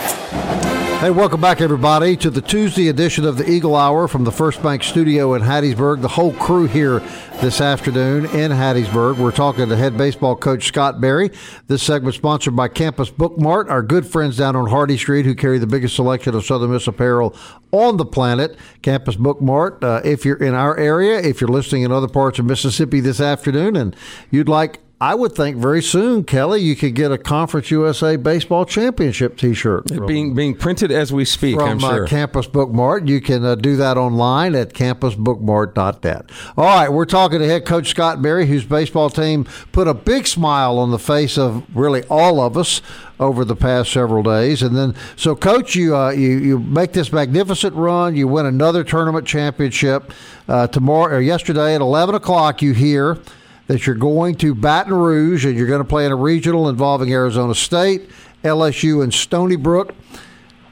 Hey, 1.01 1.09
welcome 1.09 1.41
back, 1.41 1.61
everybody, 1.61 2.15
to 2.17 2.29
the 2.29 2.41
Tuesday 2.41 2.89
edition 2.89 3.25
of 3.25 3.37
the 3.37 3.49
Eagle 3.49 3.75
Hour 3.75 4.07
from 4.07 4.23
the 4.23 4.31
First 4.31 4.61
Bank 4.61 4.83
Studio 4.83 5.33
in 5.33 5.41
Hattiesburg. 5.41 6.01
The 6.01 6.07
whole 6.07 6.33
crew 6.33 6.67
here 6.67 6.99
this 7.41 7.59
afternoon 7.59 8.25
in 8.27 8.51
Hattiesburg. 8.51 9.17
We're 9.17 9.31
talking 9.31 9.67
to 9.67 9.75
head 9.75 9.97
baseball 9.97 10.35
coach 10.35 10.65
Scott 10.67 11.01
Berry. 11.01 11.31
This 11.67 11.83
segment 11.83 12.15
sponsored 12.15 12.55
by 12.55 12.69
Campus 12.69 13.09
Bookmart, 13.09 13.69
our 13.69 13.83
good 13.83 14.05
friends 14.07 14.37
down 14.37 14.55
on 14.55 14.69
Hardy 14.69 14.97
Street 14.97 15.25
who 15.25 15.35
carry 15.35 15.57
the 15.57 15.67
biggest 15.67 15.95
selection 15.95 16.33
of 16.33 16.45
Southern 16.45 16.71
Miss 16.71 16.87
apparel 16.87 17.35
on 17.71 17.97
the 17.97 18.05
planet. 18.05 18.57
Campus 18.81 19.17
Bookmart. 19.17 19.83
Uh, 19.83 20.01
if 20.05 20.23
you're 20.23 20.37
in 20.37 20.53
our 20.53 20.77
area, 20.77 21.19
if 21.19 21.41
you're 21.41 21.49
listening 21.49 21.83
in 21.83 21.91
other 21.91 22.07
parts 22.07 22.39
of 22.39 22.45
Mississippi 22.45 23.01
this 23.01 23.19
afternoon, 23.19 23.54
and 23.55 23.95
you'd 24.31 24.49
like 24.49 24.81
I 25.01 25.13
would 25.13 25.33
think 25.33 25.57
very 25.57 25.83
soon, 25.83 26.23
Kelly, 26.23 26.61
you 26.61 26.73
could 26.73 26.95
get 26.95 27.11
a 27.11 27.17
Conference 27.17 27.69
USA 27.69 28.15
Baseball 28.15 28.63
Championship 28.63 29.37
T-shirt 29.37 29.89
from, 29.89 30.05
being 30.05 30.33
being 30.33 30.55
printed 30.55 30.89
as 30.89 31.11
we 31.11 31.25
speak. 31.25 31.57
From 31.57 31.67
I'm 31.67 31.79
sure. 31.79 32.05
Uh, 32.05 32.07
Campus 32.07 32.47
Bookmart, 32.47 33.09
you 33.09 33.19
can 33.19 33.43
uh, 33.43 33.55
do 33.55 33.75
that 33.75 33.97
online 33.97 34.55
at 34.55 34.73
campusbookmart.net. 34.73 36.31
All 36.57 36.63
right, 36.63 36.87
we're 36.87 37.05
talking 37.05 37.39
to 37.39 37.45
head 37.45 37.65
coach 37.65 37.89
Scott 37.89 38.21
Berry, 38.21 38.47
whose 38.47 38.63
baseball 38.63 39.09
team 39.09 39.43
put 39.73 39.89
a 39.89 39.93
big 39.93 40.27
smile 40.27 40.79
on 40.79 40.91
the 40.91 40.99
face 40.99 41.37
of 41.37 41.65
really 41.75 42.03
all 42.03 42.39
of 42.39 42.55
us 42.55 42.81
over 43.19 43.43
the 43.43 43.55
past 43.55 43.91
several 43.91 44.23
days. 44.23 44.61
And 44.61 44.77
then, 44.77 44.95
so 45.17 45.35
coach, 45.35 45.75
you 45.75 45.93
uh, 45.93 46.11
you 46.11 46.37
you 46.37 46.57
make 46.57 46.93
this 46.93 47.11
magnificent 47.11 47.75
run. 47.75 48.15
You 48.15 48.29
win 48.29 48.45
another 48.45 48.85
tournament 48.85 49.27
championship 49.27 50.13
uh, 50.47 50.67
tomorrow 50.67 51.17
or 51.17 51.19
yesterday 51.19 51.75
at 51.75 51.81
eleven 51.81 52.15
o'clock. 52.15 52.61
You 52.61 52.73
hear 52.73 53.19
that 53.67 53.85
you're 53.85 53.95
going 53.95 54.35
to 54.35 54.53
Baton 54.53 54.93
Rouge 54.93 55.45
and 55.45 55.57
you're 55.57 55.67
going 55.67 55.81
to 55.81 55.87
play 55.87 56.05
in 56.05 56.11
a 56.11 56.15
regional 56.15 56.69
involving 56.69 57.11
Arizona 57.11 57.55
State, 57.55 58.09
LSU, 58.43 59.03
and 59.03 59.13
Stony 59.13 59.55
Brook. 59.55 59.93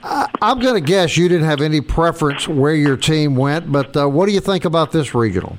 I'm 0.04 0.60
going 0.60 0.76
to 0.76 0.82
guess 0.82 1.16
you 1.16 1.30
didn't 1.30 1.48
have 1.48 1.62
any 1.62 1.80
preference 1.80 2.48
where 2.48 2.76
your 2.76 2.98
team 2.98 3.36
went, 3.36 3.72
but 3.72 3.96
uh, 3.96 4.10
what 4.10 4.26
do 4.26 4.34
you 4.34 4.42
think 4.42 4.66
about 4.66 4.92
this 4.92 5.16
regional? 5.16 5.58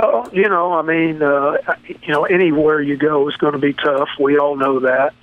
Oh, 0.00 0.28
you 0.32 0.48
know, 0.48 0.72
I 0.72 0.82
mean, 0.82 1.22
uh, 1.22 1.58
you 1.86 2.12
know, 2.12 2.24
anywhere 2.24 2.80
you 2.80 2.96
go 2.96 3.28
is 3.28 3.36
going 3.36 3.52
to 3.52 3.58
be 3.58 3.74
tough. 3.74 4.08
We 4.18 4.38
all 4.38 4.56
know 4.56 4.80
that 4.80 5.14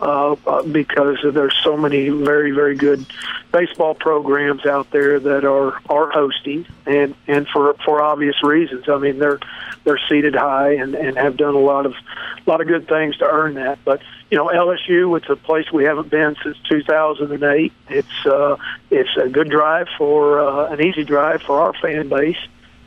uh, 0.00 0.62
because 0.70 1.18
there's 1.22 1.54
so 1.62 1.76
many 1.76 2.08
very, 2.08 2.50
very 2.50 2.76
good 2.76 3.06
baseball 3.52 3.94
programs 3.94 4.66
out 4.66 4.90
there 4.90 5.20
that 5.20 5.44
are 5.44 5.80
are 5.88 6.10
hosting, 6.10 6.66
and 6.86 7.14
and 7.26 7.46
for 7.48 7.74
for 7.84 8.02
obvious 8.02 8.42
reasons. 8.42 8.88
I 8.88 8.98
mean, 8.98 9.18
they're 9.18 9.38
they're 9.84 10.00
seated 10.08 10.34
high 10.34 10.72
and 10.74 10.94
and 10.94 11.16
have 11.16 11.36
done 11.36 11.54
a 11.54 11.60
lot 11.60 11.86
of 11.86 11.92
a 11.92 12.50
lot 12.50 12.60
of 12.60 12.66
good 12.66 12.88
things 12.88 13.16
to 13.18 13.24
earn 13.24 13.54
that. 13.54 13.78
But 13.84 14.02
you 14.30 14.36
know, 14.36 14.46
LSU, 14.46 15.16
it's 15.16 15.28
a 15.28 15.36
place 15.36 15.70
we 15.72 15.84
haven't 15.84 16.10
been 16.10 16.36
since 16.42 16.58
2008. 16.68 17.72
It's 17.88 18.26
uh, 18.26 18.56
it's 18.90 19.16
a 19.16 19.28
good 19.28 19.48
drive 19.48 19.88
for 19.96 20.40
uh, 20.40 20.72
an 20.72 20.84
easy 20.84 21.04
drive 21.04 21.42
for 21.42 21.60
our 21.60 21.72
fan 21.74 22.08
base 22.08 22.38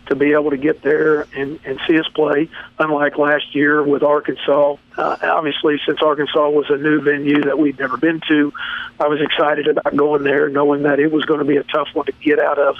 to 0.08 0.16
be 0.16 0.34
able 0.34 0.50
to 0.50 0.58
get 0.58 0.82
there 0.82 1.28
and, 1.36 1.60
and 1.66 1.80
see 1.88 2.00
us 2.00 2.08
play, 2.14 2.50
unlike 2.80 3.18
last 3.18 3.56
year 3.56 3.84
with 3.84 4.04
Arkansas. 4.04 4.76
Uh, 4.98 5.18
obviously, 5.22 5.80
since 5.86 6.00
Arkansas 6.02 6.50
was 6.50 6.66
a 6.70 6.78
new 6.78 7.02
venue 7.02 7.42
that 7.44 7.60
we'd 7.60 7.80
never 7.80 7.98
been 7.98 8.22
to, 8.28 8.54
I 9.00 9.08
was 9.08 9.22
excited 9.22 9.68
about 9.68 9.96
going 9.96 10.24
there, 10.24 10.50
knowing 10.50 10.84
that 10.84 11.00
it 11.00 11.12
was 11.12 11.26
going 11.26 11.40
to 11.40 11.46
be 11.46 11.58
a 11.58 11.64
tough 11.64 11.90
one 11.94 12.06
to 12.08 12.12
get 12.14 12.40
out 12.40 12.58
of 12.58 12.76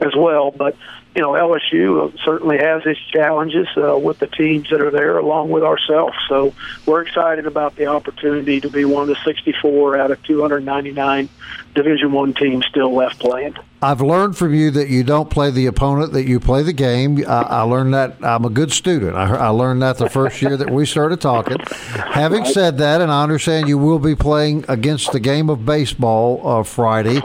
as 0.00 0.14
well. 0.16 0.50
But 0.50 0.76
you 1.14 1.22
know, 1.22 1.32
LSU 1.32 2.16
certainly 2.24 2.58
has 2.58 2.82
its 2.86 3.00
challenges 3.12 3.66
uh, 3.76 3.98
with 3.98 4.20
the 4.20 4.28
teams 4.28 4.70
that 4.70 4.80
are 4.80 4.92
there, 4.92 5.18
along 5.18 5.50
with 5.50 5.64
ourselves. 5.64 6.16
So 6.28 6.54
we're 6.86 7.02
excited 7.02 7.46
about 7.46 7.74
the 7.74 7.86
opportunity 7.86 8.60
to 8.60 8.70
be 8.70 8.84
one 8.84 9.02
of 9.02 9.08
the 9.08 9.16
64 9.24 9.98
out 9.98 10.12
of 10.12 10.22
299 10.22 11.28
Division 11.74 12.12
One 12.12 12.32
teams 12.32 12.64
still 12.66 12.94
left 12.94 13.18
playing. 13.18 13.56
I've 13.82 14.00
learned 14.00 14.36
from 14.36 14.54
you 14.54 14.70
that 14.72 14.88
you 14.88 15.02
don't 15.02 15.30
play 15.30 15.50
the 15.50 15.66
opponent; 15.66 16.12
that 16.12 16.28
you 16.28 16.38
play 16.38 16.62
the 16.62 16.72
game. 16.72 17.24
I, 17.26 17.42
I 17.42 17.62
learned 17.62 17.94
that. 17.94 18.16
I'm 18.22 18.44
a 18.44 18.50
good 18.50 18.72
student. 18.72 19.16
I, 19.16 19.34
I, 19.34 19.48
learned 19.48 19.82
that 19.82 19.96
the 19.96 20.08
first 20.08 20.40
year 20.42 20.56
that 20.56 20.70
we 20.70 20.84
started 20.84 21.20
talking. 21.20 21.58
Having 21.58 22.44
said 22.46 22.78
that, 22.78 23.00
and 23.00 23.10
I 23.10 23.22
understand 23.22 23.68
you 23.68 23.78
will 23.78 23.98
be 23.98 24.14
playing 24.14 24.64
against 24.68 25.12
the 25.12 25.20
game 25.20 25.48
of 25.48 25.64
baseball 25.64 26.46
uh, 26.46 26.62
Friday. 26.62 27.20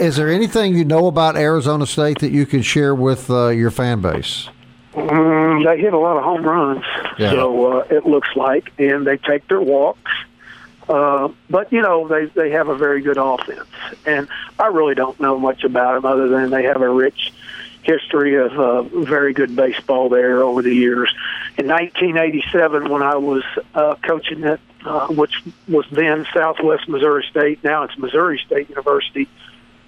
Is 0.00 0.16
there 0.16 0.28
anything 0.28 0.74
you 0.76 0.84
know 0.84 1.06
about 1.06 1.36
Arizona 1.36 1.86
State 1.86 2.18
that 2.20 2.32
you 2.32 2.46
can 2.46 2.62
share 2.62 2.94
with 2.94 3.30
uh, 3.30 3.48
your 3.48 3.70
fan 3.70 4.00
base? 4.00 4.48
Mm, 4.94 5.64
they 5.64 5.80
hit 5.80 5.94
a 5.94 5.98
lot 5.98 6.16
of 6.16 6.24
home 6.24 6.42
runs, 6.42 6.84
yeah. 7.18 7.30
so 7.30 7.78
uh, 7.78 7.86
it 7.90 8.04
looks 8.04 8.28
like, 8.36 8.72
and 8.78 9.06
they 9.06 9.16
take 9.16 9.46
their 9.48 9.60
walks. 9.60 10.10
Uh, 10.88 11.28
but 11.48 11.72
you 11.72 11.80
know 11.80 12.08
they 12.08 12.26
they 12.26 12.50
have 12.50 12.68
a 12.68 12.76
very 12.76 13.00
good 13.00 13.16
offense, 13.16 13.68
and 14.04 14.28
I 14.58 14.66
really 14.66 14.94
don't 14.94 15.18
know 15.20 15.38
much 15.38 15.64
about 15.64 15.94
them 15.94 16.04
other 16.04 16.28
than 16.28 16.50
they 16.50 16.64
have 16.64 16.82
a 16.82 16.88
rich 16.88 17.32
history 17.82 18.34
of 18.36 18.52
uh, 18.58 18.82
very 18.82 19.32
good 19.32 19.56
baseball 19.56 20.08
there 20.08 20.42
over 20.42 20.60
the 20.60 20.74
years. 20.74 21.12
In 21.56 21.66
1987, 21.66 22.88
when 22.88 23.02
I 23.02 23.16
was 23.16 23.42
uh, 23.74 23.94
coaching 24.02 24.44
at 24.44 24.60
uh, 24.84 25.06
which 25.08 25.42
was 25.68 25.86
then 25.92 26.26
Southwest 26.34 26.88
Missouri 26.88 27.24
State, 27.30 27.62
now 27.62 27.84
it's 27.84 27.96
Missouri 27.96 28.40
State 28.44 28.68
University, 28.68 29.28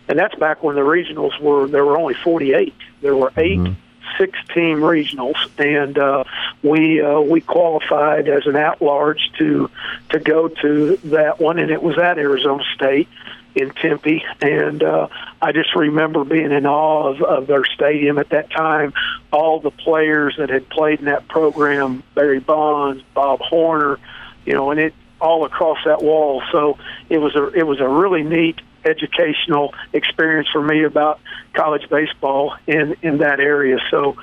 and 0.08 0.18
that's 0.18 0.34
back 0.34 0.62
when 0.62 0.76
the 0.76 0.82
regionals 0.82 1.38
were 1.40 1.66
there 1.66 1.84
were 1.84 1.96
only 1.96 2.14
48. 2.14 2.75
There 3.00 3.16
were 3.16 3.32
8 3.37 3.58
mm-hmm. 3.58 3.73
six 4.18 4.38
team 4.54 4.78
regionals, 4.78 5.37
and 5.58 5.99
uh, 5.99 6.25
we 6.62 7.00
uh, 7.00 7.20
we 7.20 7.40
qualified 7.40 8.28
as 8.28 8.46
an 8.46 8.56
at 8.56 8.82
large 8.82 9.30
to 9.38 9.70
to 10.11 10.18
go 10.18 10.49
to 10.49 10.96
that 11.04 11.40
one, 11.40 11.58
and 11.58 11.70
it 11.70 11.82
was 11.82 11.99
at 11.99 12.18
Arizona 12.18 12.62
State. 12.75 13.08
in 13.54 13.70
Tempe, 13.70 14.25
and 14.40 14.82
uh, 14.82 15.06
I 15.40 15.52
just 15.52 15.76
remember 15.76 16.25
being 16.25 16.50
in 16.50 16.66
awe 16.66 17.12
of, 17.12 17.23
of 17.23 17.46
their 17.46 17.64
stadium 17.64 18.18
at 18.18 18.30
that 18.30 18.50
time. 18.50 18.92
All 19.32 19.61
the 19.61 19.70
players 19.70 20.34
that 20.38 20.50
had 20.50 20.68
played 20.68 20.99
in 20.99 21.04
that 21.04 21.28
program, 21.28 22.02
Barry 22.16 22.40
Bonds, 22.40 23.04
Bob 23.14 23.38
Horner, 23.38 24.00
you 24.44 24.54
know, 24.54 24.73
and 24.73 24.80
it 24.80 24.92
all 25.20 25.44
across 25.44 25.78
that 25.84 26.02
wall. 26.02 26.42
So 26.52 26.78
it 27.08 27.18
was 27.18 27.34
a 27.34 27.49
it 27.50 27.66
was 27.66 27.80
a 27.80 27.88
really 27.88 28.23
neat 28.23 28.61
educational 28.84 29.74
experience 29.92 30.48
for 30.52 30.62
me 30.62 30.84
about 30.84 31.20
college 31.52 31.88
baseball 31.88 32.54
in 32.66 32.96
in 33.02 33.18
that 33.18 33.40
area. 33.40 33.78
So 33.90 34.16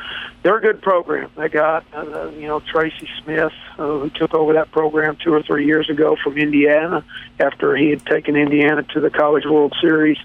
they're 0.43 0.57
a 0.57 0.61
good 0.61 0.81
program. 0.81 1.29
They 1.35 1.49
got 1.49 1.85
uh, 1.93 2.29
you 2.29 2.47
know 2.47 2.59
Tracy 2.59 3.09
Smith, 3.23 3.53
uh, 3.77 3.99
who 3.99 4.09
took 4.09 4.33
over 4.33 4.53
that 4.53 4.71
program 4.71 5.17
two 5.23 5.33
or 5.33 5.43
three 5.43 5.65
years 5.65 5.89
ago 5.89 6.15
from 6.23 6.37
Indiana 6.37 7.03
after 7.39 7.75
he 7.75 7.89
had 7.89 8.05
taken 8.05 8.35
Indiana 8.35 8.83
to 8.93 8.99
the 8.99 9.09
College 9.09 9.45
World 9.45 9.75
Series. 9.81 10.17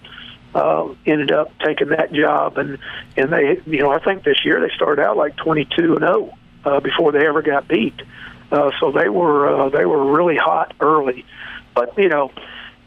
Uh, 0.54 0.94
ended 1.04 1.32
up 1.32 1.52
taking 1.58 1.88
that 1.88 2.12
job, 2.12 2.56
and 2.56 2.78
and 3.16 3.30
they 3.30 3.60
you 3.66 3.80
know 3.80 3.90
I 3.90 3.98
think 3.98 4.24
this 4.24 4.42
year 4.44 4.60
they 4.60 4.74
started 4.74 5.02
out 5.02 5.16
like 5.16 5.36
22 5.36 5.96
and 5.96 6.00
0 6.00 6.32
uh, 6.64 6.80
before 6.80 7.12
they 7.12 7.26
ever 7.26 7.42
got 7.42 7.68
beat. 7.68 8.00
Uh, 8.50 8.70
so 8.80 8.92
they 8.92 9.08
were 9.08 9.48
uh, 9.48 9.68
they 9.68 9.84
were 9.84 10.12
really 10.12 10.36
hot 10.36 10.72
early, 10.80 11.24
but 11.74 11.96
you 11.98 12.08
know, 12.08 12.30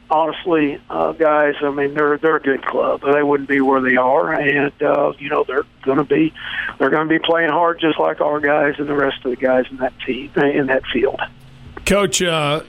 honestly, 0.09 0.81
uh, 0.89 1.13
guys, 1.13 1.55
I 1.61 1.69
mean 1.71 1.93
they're 1.93 2.17
they're 2.17 2.37
a 2.37 2.41
good 2.41 2.65
club. 2.65 3.01
They 3.01 3.23
wouldn't 3.23 3.49
be 3.49 3.61
where 3.61 3.81
they 3.81 3.95
are, 3.95 4.33
and 4.33 4.71
uh, 4.81 5.13
you 5.17 5.29
know 5.29 5.43
they're 5.47 5.65
going 5.83 5.97
to 5.97 6.03
be 6.03 6.33
they're 6.77 6.89
going 6.89 7.07
to 7.07 7.19
be 7.19 7.23
playing 7.23 7.49
hard 7.49 7.79
just 7.79 7.99
like 7.99 8.21
our 8.21 8.39
guys 8.39 8.75
and 8.77 8.87
the 8.87 8.95
rest 8.95 9.23
of 9.25 9.31
the 9.31 9.37
guys 9.37 9.65
in 9.69 9.77
that 9.77 9.93
team 10.05 10.31
in 10.35 10.67
that 10.67 10.83
field. 10.91 11.19
Coach, 11.85 12.21
uh, 12.21 12.61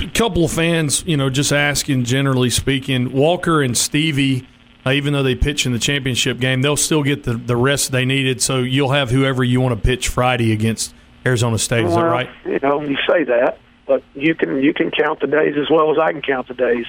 a 0.00 0.06
couple 0.08 0.44
of 0.44 0.52
fans, 0.52 1.04
you 1.06 1.16
know, 1.16 1.30
just 1.30 1.52
asking 1.52 2.04
generally 2.04 2.50
speaking, 2.50 3.12
Walker 3.12 3.62
and 3.62 3.76
Stevie. 3.76 4.46
Uh, 4.86 4.90
even 4.90 5.14
though 5.14 5.22
they 5.22 5.34
pitch 5.34 5.64
in 5.64 5.72
the 5.72 5.78
championship 5.78 6.38
game, 6.38 6.60
they'll 6.60 6.76
still 6.76 7.02
get 7.02 7.24
the, 7.24 7.32
the 7.34 7.56
rest 7.56 7.90
they 7.90 8.04
needed. 8.04 8.42
So 8.42 8.58
you'll 8.58 8.92
have 8.92 9.08
whoever 9.08 9.42
you 9.42 9.58
want 9.62 9.74
to 9.74 9.80
pitch 9.80 10.08
Friday 10.08 10.52
against 10.52 10.94
Arizona 11.24 11.56
State. 11.56 11.86
Is 11.86 11.94
that 11.94 12.02
right? 12.02 12.28
You 12.44 12.58
know, 12.58 12.82
you 12.82 12.98
say 13.08 13.24
that, 13.24 13.58
but 13.86 14.02
you 14.14 14.34
can 14.34 14.62
you 14.62 14.72
can 14.72 14.90
count 14.90 15.20
the 15.20 15.26
days 15.26 15.56
as 15.56 15.70
well 15.70 15.90
as 15.90 15.98
I 15.98 16.12
can 16.12 16.22
count 16.22 16.48
the 16.48 16.54
days. 16.54 16.86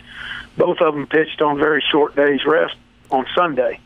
Both 0.58 0.80
of 0.80 0.94
them 0.94 1.08
pitched 1.08 1.42
on 1.42 1.58
very 1.58 1.84
short 1.92 2.16
days 2.16 2.46
rest 2.46 2.76
on 3.12 3.26
Sunday, 3.36 3.80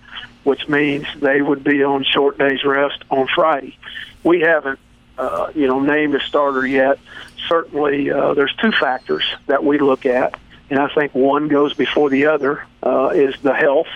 which 0.43 0.67
means 0.67 1.05
they 1.19 1.41
would 1.41 1.63
be 1.63 1.83
on 1.83 2.03
short 2.03 2.37
days 2.37 2.63
rest 2.63 3.03
on 3.09 3.27
Friday. 3.33 3.77
We 4.23 4.41
haven't, 4.41 4.79
uh, 5.17 5.51
you 5.55 5.67
know, 5.67 5.79
named 5.79 6.15
a 6.15 6.19
starter 6.21 6.65
yet. 6.65 6.99
Certainly, 7.47 8.11
uh, 8.11 8.33
there's 8.33 8.53
two 8.55 8.71
factors 8.71 9.23
that 9.47 9.63
we 9.63 9.79
look 9.79 10.05
at, 10.05 10.37
and 10.69 10.79
I 10.79 10.87
think 10.93 11.15
one 11.15 11.47
goes 11.47 11.73
before 11.73 12.09
the 12.09 12.27
other. 12.27 12.65
Uh, 12.81 13.09
is 13.13 13.35
the 13.41 13.53
health 13.53 13.87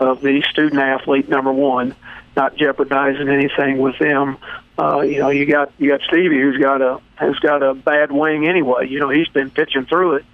of 0.00 0.20
the 0.20 0.42
student 0.50 0.80
athlete 0.80 1.28
number 1.28 1.52
one, 1.52 1.94
not 2.36 2.56
jeopardizing 2.56 3.28
anything 3.28 3.78
with 3.78 3.98
them 3.98 4.38
uh, 4.78 5.00
you 5.02 5.20
know, 5.20 5.30
you 5.30 5.46
got 5.46 5.72
you 5.78 5.90
got 5.90 6.00
Stevie 6.02 6.40
who's 6.40 6.58
got 6.58 6.82
a 6.82 7.00
has 7.14 7.36
got 7.36 7.62
a 7.62 7.74
bad 7.74 8.10
wing 8.10 8.46
anyway. 8.46 8.88
You 8.88 8.98
know, 8.98 9.08
he's 9.08 9.28
been 9.28 9.50
pitching 9.50 9.86
through 9.86 10.16
it 10.16 10.24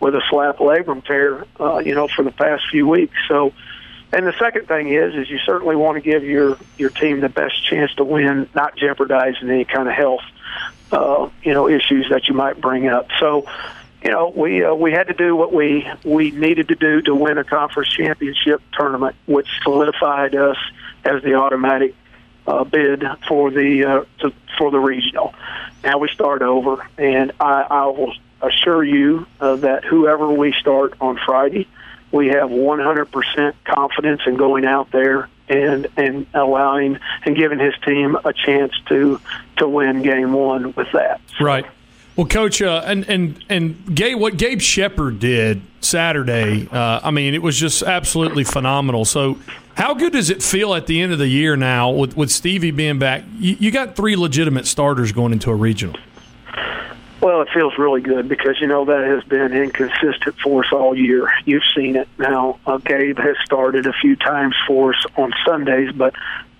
with 0.00 0.14
a 0.14 0.22
slap 0.28 0.58
labrum 0.58 1.04
tear, 1.04 1.46
uh, 1.60 1.78
you 1.78 1.94
know, 1.94 2.08
for 2.08 2.22
the 2.24 2.32
past 2.32 2.64
few 2.70 2.88
weeks. 2.88 3.14
So, 3.28 3.52
and 4.12 4.26
the 4.26 4.34
second 4.38 4.66
thing 4.66 4.88
is, 4.88 5.14
is 5.14 5.30
you 5.30 5.38
certainly 5.46 5.76
want 5.76 5.96
to 5.96 6.00
give 6.00 6.24
your 6.24 6.58
your 6.76 6.90
team 6.90 7.20
the 7.20 7.28
best 7.28 7.64
chance 7.64 7.94
to 7.94 8.04
win, 8.04 8.48
not 8.54 8.76
jeopardizing 8.76 9.48
any 9.48 9.64
kind 9.64 9.88
of 9.88 9.94
health, 9.94 10.24
uh, 10.90 11.30
you 11.44 11.52
know, 11.52 11.68
issues 11.68 12.08
that 12.10 12.26
you 12.26 12.34
might 12.34 12.60
bring 12.60 12.88
up. 12.88 13.06
So, 13.20 13.46
you 14.02 14.10
know, 14.10 14.32
we 14.34 14.64
uh, 14.64 14.74
we 14.74 14.90
had 14.90 15.06
to 15.06 15.14
do 15.14 15.36
what 15.36 15.52
we 15.52 15.88
we 16.04 16.32
needed 16.32 16.68
to 16.68 16.74
do 16.74 17.00
to 17.02 17.14
win 17.14 17.38
a 17.38 17.44
conference 17.44 17.90
championship 17.90 18.60
tournament, 18.72 19.14
which 19.26 19.48
solidified 19.62 20.34
us 20.34 20.56
as 21.04 21.22
the 21.22 21.34
automatic 21.34 21.94
uh, 22.46 22.64
bid 22.64 23.04
for 23.28 23.50
the 23.50 23.84
uh, 23.84 24.04
to, 24.20 24.32
for 24.58 24.70
the 24.70 24.78
regional. 24.78 25.34
Now 25.82 25.98
we 25.98 26.08
start 26.08 26.42
over, 26.42 26.86
and 26.98 27.32
I, 27.40 27.66
I 27.70 27.86
will 27.86 28.14
assure 28.40 28.82
you 28.82 29.26
uh, 29.40 29.56
that 29.56 29.84
whoever 29.84 30.30
we 30.30 30.52
start 30.52 30.94
on 31.00 31.18
Friday, 31.24 31.68
we 32.12 32.28
have 32.28 32.50
100% 32.50 33.54
confidence 33.64 34.22
in 34.26 34.36
going 34.36 34.64
out 34.64 34.90
there 34.90 35.28
and 35.48 35.86
and 35.96 36.26
allowing 36.32 36.98
and 37.24 37.36
giving 37.36 37.58
his 37.58 37.74
team 37.84 38.16
a 38.24 38.32
chance 38.32 38.72
to 38.86 39.20
to 39.58 39.68
win 39.68 40.02
game 40.02 40.32
one 40.32 40.72
with 40.74 40.90
that. 40.92 41.20
Right. 41.40 41.66
Well, 42.16 42.26
Coach, 42.26 42.62
uh, 42.62 42.82
and 42.86 43.08
and 43.08 43.44
and 43.48 43.94
Gabe, 43.94 44.18
what 44.18 44.36
Gabe 44.36 44.60
Shepard 44.60 45.18
did 45.18 45.62
Saturday, 45.80 46.68
uh, 46.70 47.00
I 47.02 47.10
mean, 47.10 47.34
it 47.34 47.42
was 47.42 47.58
just 47.58 47.82
absolutely 47.82 48.44
phenomenal. 48.44 49.04
So, 49.04 49.38
how 49.76 49.94
good 49.94 50.12
does 50.12 50.30
it 50.30 50.42
feel 50.42 50.74
at 50.74 50.86
the 50.86 51.00
end 51.00 51.12
of 51.12 51.18
the 51.18 51.28
year 51.28 51.56
now 51.56 51.90
with 51.90 52.16
with 52.16 52.30
Stevie 52.30 52.70
being 52.70 52.98
back? 52.98 53.24
You, 53.38 53.56
you 53.58 53.70
got 53.70 53.96
three 53.96 54.16
legitimate 54.16 54.66
starters 54.66 55.12
going 55.12 55.32
into 55.32 55.50
a 55.50 55.54
regional. 55.54 55.96
Well, 57.20 57.40
it 57.40 57.48
feels 57.54 57.78
really 57.78 58.02
good 58.02 58.28
because 58.28 58.60
you 58.60 58.66
know 58.66 58.84
that 58.84 59.04
has 59.04 59.24
been 59.24 59.54
inconsistent 59.54 60.36
for 60.40 60.64
us 60.64 60.70
all 60.72 60.96
year. 60.96 61.32
You've 61.46 61.62
seen 61.74 61.96
it 61.96 62.08
now. 62.18 62.58
Uh, 62.66 62.76
Gabe 62.78 63.18
has 63.18 63.36
started 63.44 63.86
a 63.86 63.94
few 63.94 64.14
times 64.14 64.54
for 64.66 64.94
us 64.94 65.06
on 65.16 65.32
Sundays, 65.46 65.90
but 65.92 66.14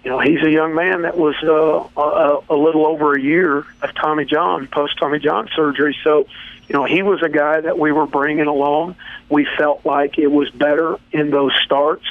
you 0.04 0.10
know, 0.10 0.20
he's 0.20 0.42
a 0.42 0.50
young 0.50 0.74
man 0.74 1.02
that 1.02 1.16
was 1.16 1.34
uh, 1.42 2.00
a, 2.00 2.54
a 2.54 2.56
little 2.56 2.86
over 2.86 3.14
a 3.14 3.20
year 3.20 3.58
of 3.58 3.94
Tommy 3.94 4.24
John, 4.24 4.66
post 4.66 4.98
Tommy 4.98 5.18
John 5.18 5.48
surgery. 5.54 5.96
So, 6.02 6.26
you 6.68 6.74
know, 6.74 6.84
he 6.84 7.02
was 7.02 7.22
a 7.22 7.28
guy 7.28 7.60
that 7.60 7.78
we 7.78 7.90
were 7.90 8.06
bringing 8.06 8.46
along. 8.46 8.96
We 9.30 9.46
felt 9.56 9.84
like 9.84 10.18
it 10.18 10.28
was 10.28 10.50
better 10.50 10.98
in 11.12 11.30
those 11.30 11.52
starts 11.64 12.04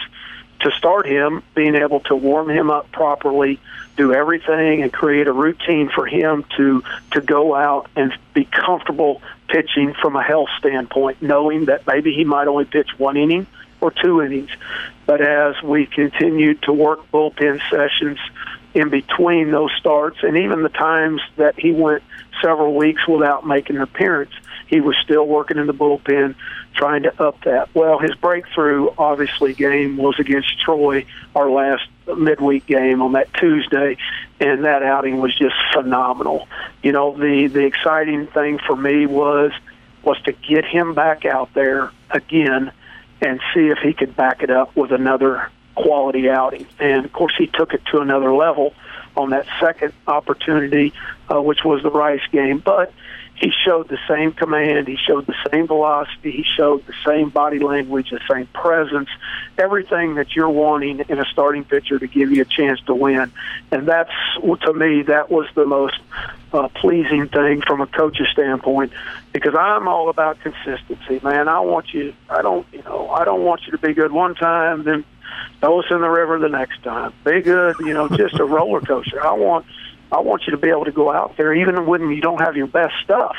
to 0.63 0.71
start 0.71 1.05
him, 1.05 1.43
being 1.55 1.75
able 1.75 1.99
to 2.01 2.15
warm 2.15 2.49
him 2.49 2.69
up 2.69 2.91
properly, 2.91 3.59
do 3.95 4.13
everything, 4.13 4.81
and 4.81 4.91
create 4.91 5.27
a 5.27 5.31
routine 5.31 5.89
for 5.89 6.05
him 6.05 6.45
to 6.57 6.83
to 7.11 7.21
go 7.21 7.53
out 7.53 7.89
and 7.95 8.13
be 8.33 8.45
comfortable 8.45 9.21
pitching 9.47 9.93
from 10.01 10.15
a 10.15 10.23
health 10.23 10.49
standpoint, 10.57 11.21
knowing 11.21 11.65
that 11.65 11.85
maybe 11.85 12.13
he 12.13 12.23
might 12.23 12.47
only 12.47 12.65
pitch 12.65 12.89
one 12.97 13.17
inning 13.17 13.45
or 13.81 13.91
two 13.91 14.21
innings. 14.21 14.49
But 15.05 15.21
as 15.21 15.61
we 15.61 15.85
continued 15.85 16.61
to 16.63 16.73
work 16.73 17.11
bullpen 17.11 17.61
sessions 17.69 18.17
in 18.73 18.89
between 18.89 19.51
those 19.51 19.71
starts, 19.77 20.23
and 20.23 20.37
even 20.37 20.63
the 20.63 20.69
times 20.69 21.21
that 21.35 21.59
he 21.59 21.71
went 21.71 22.03
several 22.41 22.75
weeks 22.75 23.07
without 23.07 23.45
making 23.45 23.75
an 23.75 23.81
appearance, 23.81 24.31
he 24.67 24.81
was 24.81 24.95
still 25.03 25.25
working 25.25 25.57
in 25.57 25.67
the 25.67 25.73
bullpen, 25.73 26.35
trying 26.75 27.03
to 27.03 27.23
up 27.23 27.41
that. 27.43 27.73
Well, 27.73 27.99
his 27.99 28.15
breakthrough, 28.15 28.89
obviously, 28.97 29.53
game 29.53 29.97
was 29.97 30.19
against 30.19 30.59
Troy, 30.61 31.05
our 31.35 31.49
last 31.49 31.83
midweek 32.07 32.65
game 32.65 33.01
on 33.01 33.13
that 33.13 33.33
Tuesday, 33.33 33.97
and 34.39 34.63
that 34.65 34.83
outing 34.83 35.19
was 35.19 35.35
just 35.37 35.55
phenomenal. 35.73 36.47
You 36.81 36.91
know, 36.91 37.15
the 37.17 37.47
the 37.47 37.65
exciting 37.65 38.27
thing 38.27 38.59
for 38.65 38.75
me 38.75 39.05
was 39.05 39.51
was 40.03 40.21
to 40.23 40.33
get 40.33 40.65
him 40.65 40.93
back 40.93 41.25
out 41.25 41.53
there 41.53 41.91
again 42.11 42.71
and 43.21 43.39
see 43.53 43.67
if 43.67 43.77
he 43.79 43.93
could 43.93 44.15
back 44.15 44.43
it 44.43 44.49
up 44.49 44.75
with 44.75 44.91
another 44.91 45.49
quality 45.75 46.29
outing. 46.29 46.65
And 46.79 47.05
of 47.05 47.13
course, 47.13 47.33
he 47.37 47.47
took 47.47 47.73
it 47.73 47.81
to 47.91 47.99
another 47.99 48.33
level 48.33 48.73
on 49.15 49.29
that 49.29 49.45
second 49.59 49.93
opportunity, 50.07 50.93
uh, 51.31 51.41
which 51.41 51.63
was 51.63 51.81
the 51.83 51.91
Rice 51.91 52.25
game. 52.31 52.59
But 52.59 52.91
he 53.35 53.51
showed 53.65 53.89
the 53.89 53.97
same 54.07 54.31
command, 54.31 54.87
he 54.87 54.95
showed 54.95 55.25
the 55.25 55.35
same 55.51 55.67
velocity, 55.67 56.31
he 56.31 56.43
showed 56.43 56.85
the 56.85 56.93
same 57.05 57.29
body 57.29 57.59
language, 57.59 58.11
the 58.11 58.19
same 58.29 58.47
presence, 58.47 59.09
everything 59.57 60.15
that 60.15 60.35
you're 60.35 60.49
wanting 60.49 60.99
in 61.09 61.19
a 61.19 61.25
starting 61.25 61.63
pitcher 61.63 61.99
to 61.99 62.07
give 62.07 62.31
you 62.31 62.41
a 62.43 62.45
chance 62.45 62.79
to 62.81 62.93
win. 62.93 63.31
And 63.71 63.87
that's 63.87 64.11
to 64.61 64.73
me 64.73 65.01
that 65.03 65.29
was 65.29 65.47
the 65.55 65.65
most 65.65 65.99
uh, 66.53 66.67
pleasing 66.69 67.27
thing 67.27 67.61
from 67.61 67.81
a 67.81 67.87
coach's 67.87 68.27
standpoint 68.31 68.93
because 69.31 69.55
I'm 69.55 69.87
all 69.87 70.09
about 70.09 70.39
consistency, 70.41 71.19
man. 71.23 71.47
I 71.47 71.59
want 71.59 71.93
you 71.93 72.13
I 72.29 72.41
don't 72.41 72.65
you 72.71 72.83
know, 72.83 73.09
I 73.09 73.25
don't 73.25 73.43
want 73.43 73.65
you 73.65 73.71
to 73.71 73.77
be 73.77 73.93
good 73.93 74.11
one 74.11 74.35
time 74.35 74.83
then 74.83 75.03
throw 75.59 75.79
us 75.79 75.85
in 75.89 76.01
the 76.01 76.09
river 76.09 76.39
the 76.39 76.49
next 76.49 76.83
time. 76.83 77.13
Be 77.23 77.41
good, 77.41 77.75
you 77.79 77.93
know, 77.93 78.07
just 78.09 78.39
a 78.39 78.45
roller 78.45 78.81
coaster. 78.81 79.25
I 79.25 79.33
want 79.33 79.65
I 80.13 80.19
want 80.19 80.43
you 80.45 80.51
to 80.51 80.57
be 80.57 80.69
able 80.69 80.85
to 80.85 80.91
go 80.91 81.11
out 81.11 81.35
there, 81.37 81.53
even 81.53 81.87
when 81.87 82.09
you 82.09 82.21
don't 82.21 82.39
have 82.39 82.55
your 82.55 82.67
best 82.67 82.93
stuff, 83.03 83.35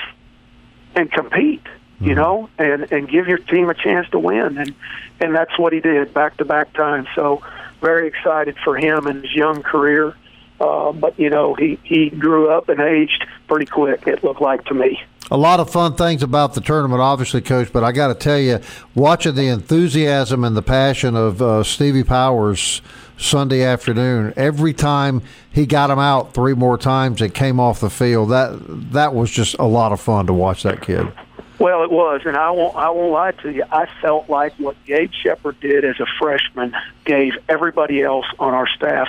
and 0.94 1.10
compete. 1.10 1.62
You 2.00 2.08
mm-hmm. 2.08 2.14
know, 2.16 2.50
and 2.58 2.90
and 2.92 3.08
give 3.08 3.28
your 3.28 3.38
team 3.38 3.70
a 3.70 3.74
chance 3.74 4.10
to 4.10 4.18
win, 4.18 4.58
and 4.58 4.74
and 5.20 5.34
that's 5.34 5.56
what 5.56 5.72
he 5.72 5.78
did 5.78 6.12
back 6.12 6.36
to 6.38 6.44
back 6.44 6.72
times. 6.72 7.06
So 7.14 7.42
very 7.80 8.08
excited 8.08 8.56
for 8.64 8.76
him 8.76 9.06
and 9.06 9.22
his 9.22 9.32
young 9.32 9.62
career. 9.62 10.16
Uh, 10.64 10.92
but 10.92 11.18
you 11.18 11.28
know, 11.28 11.54
he 11.54 11.78
he 11.84 12.10
grew 12.10 12.50
up 12.50 12.68
and 12.68 12.80
aged 12.80 13.26
pretty 13.48 13.66
quick. 13.66 14.06
It 14.06 14.24
looked 14.24 14.40
like 14.40 14.64
to 14.66 14.74
me. 14.74 15.02
A 15.30 15.36
lot 15.36 15.58
of 15.58 15.70
fun 15.70 15.94
things 15.94 16.22
about 16.22 16.54
the 16.54 16.60
tournament, 16.60 17.00
obviously, 17.00 17.40
Coach. 17.40 17.72
But 17.72 17.84
I 17.84 17.92
got 17.92 18.08
to 18.08 18.14
tell 18.14 18.38
you, 18.38 18.60
watching 18.94 19.34
the 19.34 19.48
enthusiasm 19.48 20.44
and 20.44 20.56
the 20.56 20.62
passion 20.62 21.16
of 21.16 21.42
uh, 21.42 21.62
Stevie 21.62 22.04
Powers 22.04 22.82
Sunday 23.16 23.62
afternoon. 23.62 24.32
Every 24.36 24.72
time 24.72 25.22
he 25.50 25.66
got 25.66 25.90
him 25.90 25.98
out 25.98 26.34
three 26.34 26.54
more 26.54 26.78
times 26.78 27.20
and 27.20 27.32
came 27.32 27.60
off 27.60 27.80
the 27.80 27.90
field, 27.90 28.30
that 28.30 28.58
that 28.92 29.14
was 29.14 29.30
just 29.30 29.56
a 29.58 29.66
lot 29.66 29.92
of 29.92 30.00
fun 30.00 30.26
to 30.26 30.32
watch 30.32 30.62
that 30.62 30.82
kid. 30.82 31.12
Well, 31.58 31.84
it 31.84 31.90
was, 31.90 32.22
and 32.24 32.36
I 32.36 32.50
won't. 32.50 32.74
I 32.74 32.90
won't 32.90 33.12
lie 33.12 33.32
to 33.42 33.52
you. 33.52 33.64
I 33.70 33.86
felt 34.00 34.30
like 34.30 34.54
what 34.54 34.76
Gabe 34.86 35.10
Shepard 35.12 35.60
did 35.60 35.84
as 35.84 36.00
a 36.00 36.06
freshman 36.18 36.74
gave 37.04 37.32
everybody 37.48 38.02
else 38.02 38.26
on 38.38 38.54
our 38.54 38.66
staff 38.68 39.08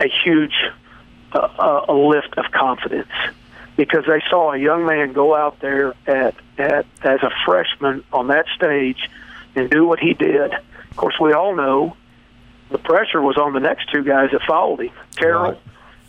a 0.00 0.08
huge 0.24 0.54
uh, 1.32 1.38
uh, 1.38 1.84
a 1.88 1.92
lift 1.94 2.36
of 2.38 2.50
confidence 2.52 3.08
because 3.76 4.04
they 4.06 4.22
saw 4.30 4.52
a 4.52 4.58
young 4.58 4.86
man 4.86 5.12
go 5.12 5.34
out 5.34 5.60
there 5.60 5.94
at 6.06 6.34
at 6.58 6.86
as 7.02 7.20
a 7.22 7.30
freshman 7.44 8.04
on 8.12 8.28
that 8.28 8.46
stage 8.56 9.10
and 9.56 9.70
do 9.70 9.84
what 9.86 9.98
he 9.98 10.14
did. 10.14 10.52
Of 10.52 10.96
course, 10.96 11.14
we 11.20 11.32
all 11.32 11.54
know 11.56 11.96
the 12.70 12.78
pressure 12.78 13.20
was 13.20 13.36
on 13.36 13.52
the 13.52 13.60
next 13.60 13.90
two 13.92 14.04
guys 14.04 14.30
that 14.32 14.42
followed 14.42 14.80
him, 14.80 14.92
Carroll 15.16 15.52
Right. 15.52 15.60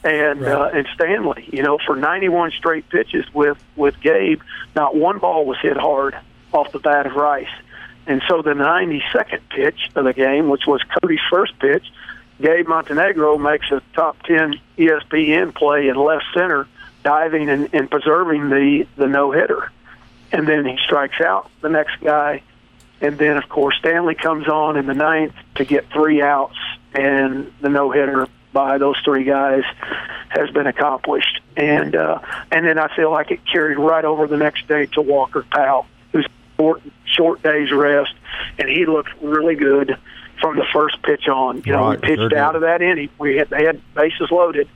and 0.04 0.43
uh, 0.45 0.69
and 0.74 0.88
Stanley. 0.93 1.48
You 1.52 1.63
know, 1.63 1.78
for 1.86 1.95
91 1.95 2.52
straight 2.52 2.88
pitches 2.89 3.26
with 3.34 3.58
with 3.76 4.00
Gabe, 4.02 4.41
not 4.76 4.95
one 4.95 5.17
ball 5.19 5.45
was 5.45 5.58
hit 5.62 5.78
hard 5.78 6.15
off 6.54 6.71
the 6.71 6.80
bat 6.80 7.06
of 7.08 7.13
Rice. 7.13 7.48
And 8.08 8.21
so 8.30 8.43
the 8.43 8.52
92nd 8.52 9.39
pitch 9.50 9.89
of 9.95 10.06
the 10.06 10.13
game, 10.13 10.48
which 10.50 10.67
was 10.67 10.80
Cody's 11.02 11.19
first 11.32 11.58
pitch, 11.58 11.84
Gabe 12.41 12.67
Montenegro 12.67 13.38
makes 13.38 13.71
a 13.71 13.82
top 13.93 14.21
10 14.24 14.56
E 14.78 14.88
ESPN 14.88 15.56
play 15.56 15.88
in 15.88 15.95
left 15.95 16.26
center, 16.34 16.67
diving 17.04 17.50
and, 17.50 17.69
and 17.74 17.89
preserving 17.89 18.50
the 18.50 18.88
the 18.98 19.08
no 19.08 19.32
hitter. 19.32 19.71
And 20.32 20.48
then 20.48 20.65
he 20.65 20.78
strikes 20.84 21.21
out 21.21 21.50
the 21.62 21.69
next 21.69 22.02
guy. 22.02 22.41
And 23.02 23.17
then, 23.17 23.38
of 23.38 23.48
course, 23.48 23.78
Stanley 23.78 24.15
comes 24.15 24.48
on 24.48 24.78
in 24.78 24.86
the 24.86 24.93
ninth 24.93 25.36
to 25.56 25.65
get 25.65 25.89
three 25.91 26.21
outs, 26.21 26.58
and 26.93 27.54
the 27.62 27.69
no 27.69 27.91
hitter 27.91 28.28
by 28.52 28.78
those 28.78 28.95
three 29.04 29.26
guys 29.26 29.63
has 30.30 30.50
been 30.52 30.65
accomplished. 30.65 31.41
And 31.56 31.95
uh, 31.95 32.19
and 32.52 32.65
then 32.65 32.80
I 32.80 32.93
feel 32.95 33.12
like 33.12 33.32
it 33.32 33.41
carried 33.45 33.78
right 33.78 34.04
over 34.04 34.28
the 34.28 34.38
next 34.38 34.67
day 34.67 34.88
to 34.88 35.02
Walker 35.02 35.45
Powell, 35.52 35.86
who's 36.12 36.26
short, 36.58 36.82
short 37.06 37.43
day's 37.43 37.71
rest, 37.71 38.13
and 38.58 38.67
he 38.67 38.86
looked 38.86 39.12
really 39.21 39.56
good 39.56 39.98
from 40.39 40.58
the 40.58 40.65
first 40.74 41.02
pitch 41.02 41.28
on. 41.28 41.63
You 41.65 41.74
know, 41.74 41.88
Right, 41.88 42.02
we 42.02 42.08
pitched 42.08 42.32
sure 42.32 42.38
out 42.38 42.56
of 42.56 42.62
that 42.62 42.82
inning. 42.82 43.10
We 43.17 43.38
had 43.38 43.50
they 43.50 43.65
had 43.65 43.82
bases 43.93 44.30
loaded, 44.32 44.67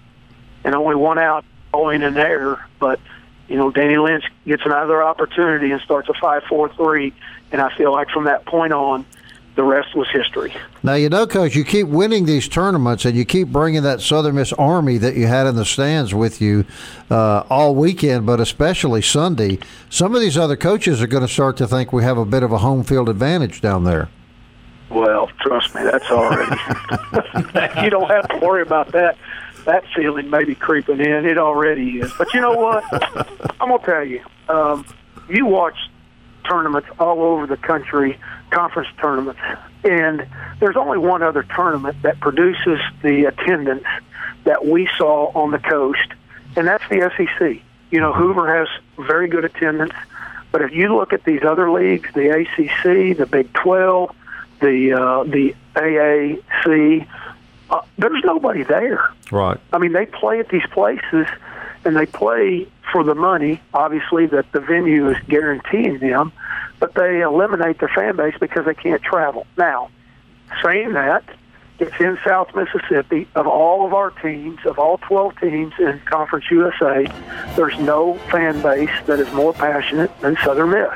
and 0.64 0.76
only 0.76 0.96
one 0.96 1.20
out 1.20 1.46
going 1.72 2.02
in 2.02 2.14
there, 2.14 2.66
but 2.80 3.00
you 3.48 3.58
know, 3.58 3.72
Danny 3.72 3.98
Lynch 3.98 4.24
gets 4.46 4.64
another 4.66 5.04
opportunity 5.04 5.72
and 5.72 5.82
starts 5.82 6.08
a 6.08 6.14
five-four-three, 6.14 7.14
and 7.52 7.62
I 7.62 7.76
feel 7.76 7.92
like 7.92 8.10
from 8.10 8.26
that 8.26 8.46
point 8.46 8.74
on, 8.74 9.06
the 9.56 9.64
rest 9.64 9.96
was 9.96 10.08
history. 10.10 10.54
Now 10.84 10.94
you 10.94 11.10
know, 11.10 11.28
coach, 11.28 11.56
you 11.56 11.66
keep 11.66 11.88
winning 11.88 12.26
these 12.26 12.48
tournaments, 12.48 13.06
and 13.06 13.18
you 13.18 13.26
keep 13.26 13.50
bringing 13.50 13.84
that 13.84 14.02
Southern 14.02 14.36
Miss 14.36 14.54
Army 14.54 14.98
that 15.00 15.16
you 15.16 15.28
had 15.28 15.48
in 15.48 15.56
the 15.56 15.66
stands 15.66 16.14
with 16.14 16.40
you 16.40 16.66
uh, 17.12 17.44
all 17.50 17.76
weekend, 17.76 18.26
but 18.26 18.40
especially 18.40 19.02
Sunday. 19.02 19.60
Some 19.90 20.16
of 20.16 20.22
these 20.22 20.38
other 20.38 20.56
coaches 20.56 21.02
are 21.02 21.08
going 21.08 21.26
to 21.26 21.34
start 21.34 21.58
to 21.58 21.68
think 21.68 21.92
we 21.92 22.04
have 22.04 22.18
a 22.18 22.26
bit 22.26 22.44
of 22.44 22.52
a 22.52 22.60
home 22.60 22.84
field 22.84 23.10
advantage 23.10 23.60
down 23.60 23.84
there. 23.84 24.10
Well, 24.90 25.30
trust 25.40 25.76
me, 25.76 25.84
that's 25.84 26.10
already. 26.10 26.60
you 27.84 27.90
don't 27.90 28.10
have 28.10 28.28
to 28.30 28.40
worry 28.42 28.62
about 28.62 28.92
that. 28.94 29.18
That 29.66 29.84
feeling 29.96 30.30
maybe 30.30 30.56
creeping 30.56 31.00
in. 31.00 31.26
It 31.26 31.38
already 31.38 32.00
is. 32.00 32.12
But 32.18 32.34
you 32.34 32.42
know 32.42 32.54
what? 32.54 32.84
I'm 33.62 33.70
gonna 33.70 33.86
tell 33.86 34.04
you. 34.04 34.24
Um, 34.48 34.86
you 35.30 35.46
watch 35.46 35.78
tournaments 36.48 36.90
all 37.00 37.22
over 37.22 37.46
the 37.46 37.58
country, 37.58 38.18
conference 38.50 38.90
tournaments, 39.00 39.40
and 39.84 40.28
there's 40.60 40.76
only 40.76 40.98
one 40.98 41.22
other 41.22 41.44
tournament 41.44 42.02
that 42.02 42.20
produces 42.20 42.80
the 43.04 43.26
attendance 43.26 43.86
that 44.46 44.66
we 44.66 44.90
saw 44.98 45.32
on 45.36 45.52
the 45.52 45.60
coast, 45.60 46.14
and 46.56 46.68
that's 46.68 46.84
the 46.90 47.12
SEC. 47.16 47.62
You 47.92 48.00
know, 48.00 48.14
Hoover 48.14 48.58
has 48.58 48.68
very 49.06 49.28
good 49.28 49.46
attendance, 49.46 49.94
but 50.52 50.62
if 50.62 50.72
you 50.72 50.96
look 50.96 51.14
at 51.14 51.24
these 51.26 51.44
other 51.44 51.72
leagues, 51.72 52.10
the 52.14 52.30
ACC, 52.30 53.18
the 53.18 53.28
Big 53.30 53.54
12, 53.54 54.16
the 54.60 54.94
uh, 54.94 55.24
the 55.24 55.56
AAC, 55.76 57.08
uh, 57.70 57.82
there's 57.98 58.24
nobody 58.24 58.64
there. 58.64 59.12
Right. 59.32 59.60
I 59.74 59.78
mean, 59.78 59.94
they 59.94 60.06
play 60.06 60.40
at 60.40 60.50
these 60.50 60.66
places, 60.72 61.28
and 61.86 61.96
they 61.96 62.06
play 62.06 62.68
for 62.92 63.04
the 63.04 63.16
money. 63.16 63.62
Obviously, 63.74 64.26
that 64.28 64.52
the 64.52 64.60
venue 64.60 65.10
is 65.10 65.18
guaranteeing 65.28 66.00
them, 66.00 66.32
but 66.80 66.94
they 66.96 67.22
eliminate 67.22 67.80
their 67.80 67.90
fan 67.90 68.16
base 68.16 68.36
because 68.40 68.66
they 68.66 68.74
can't 68.74 69.02
travel. 69.02 69.46
Now, 69.58 69.90
saying 70.64 70.94
that, 70.94 71.24
it's 71.80 72.00
in 72.00 72.18
South 72.26 72.54
Mississippi. 72.56 73.28
Of 73.36 73.48
all 73.48 73.86
of 73.86 73.94
our 73.94 74.12
teams, 74.12 74.60
of 74.66 74.78
all 74.78 74.98
12 74.98 75.40
teams 75.40 75.74
in 75.80 76.00
Conference 76.06 76.46
USA, 76.52 77.08
there's 77.56 77.78
no 77.80 78.16
fan 78.32 78.62
base 78.62 78.90
that 79.06 79.20
is 79.20 79.32
more 79.34 79.54
passionate 79.54 80.12
than 80.22 80.38
Southern 80.44 80.72
Miss. 80.72 80.90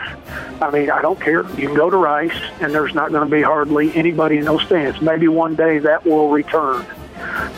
I 0.61 0.69
mean, 0.71 0.89
I 0.89 1.01
don't 1.01 1.19
care. 1.19 1.43
You 1.51 1.67
can 1.67 1.75
go 1.75 1.89
to 1.89 1.97
Rice, 1.97 2.37
and 2.59 2.73
there's 2.73 2.93
not 2.93 3.11
going 3.11 3.27
to 3.27 3.33
be 3.33 3.41
hardly 3.41 3.95
anybody 3.95 4.37
in 4.37 4.45
those 4.45 4.61
stands. 4.63 5.01
Maybe 5.01 5.27
one 5.27 5.55
day 5.55 5.79
that 5.79 6.05
will 6.05 6.29
return. 6.29 6.85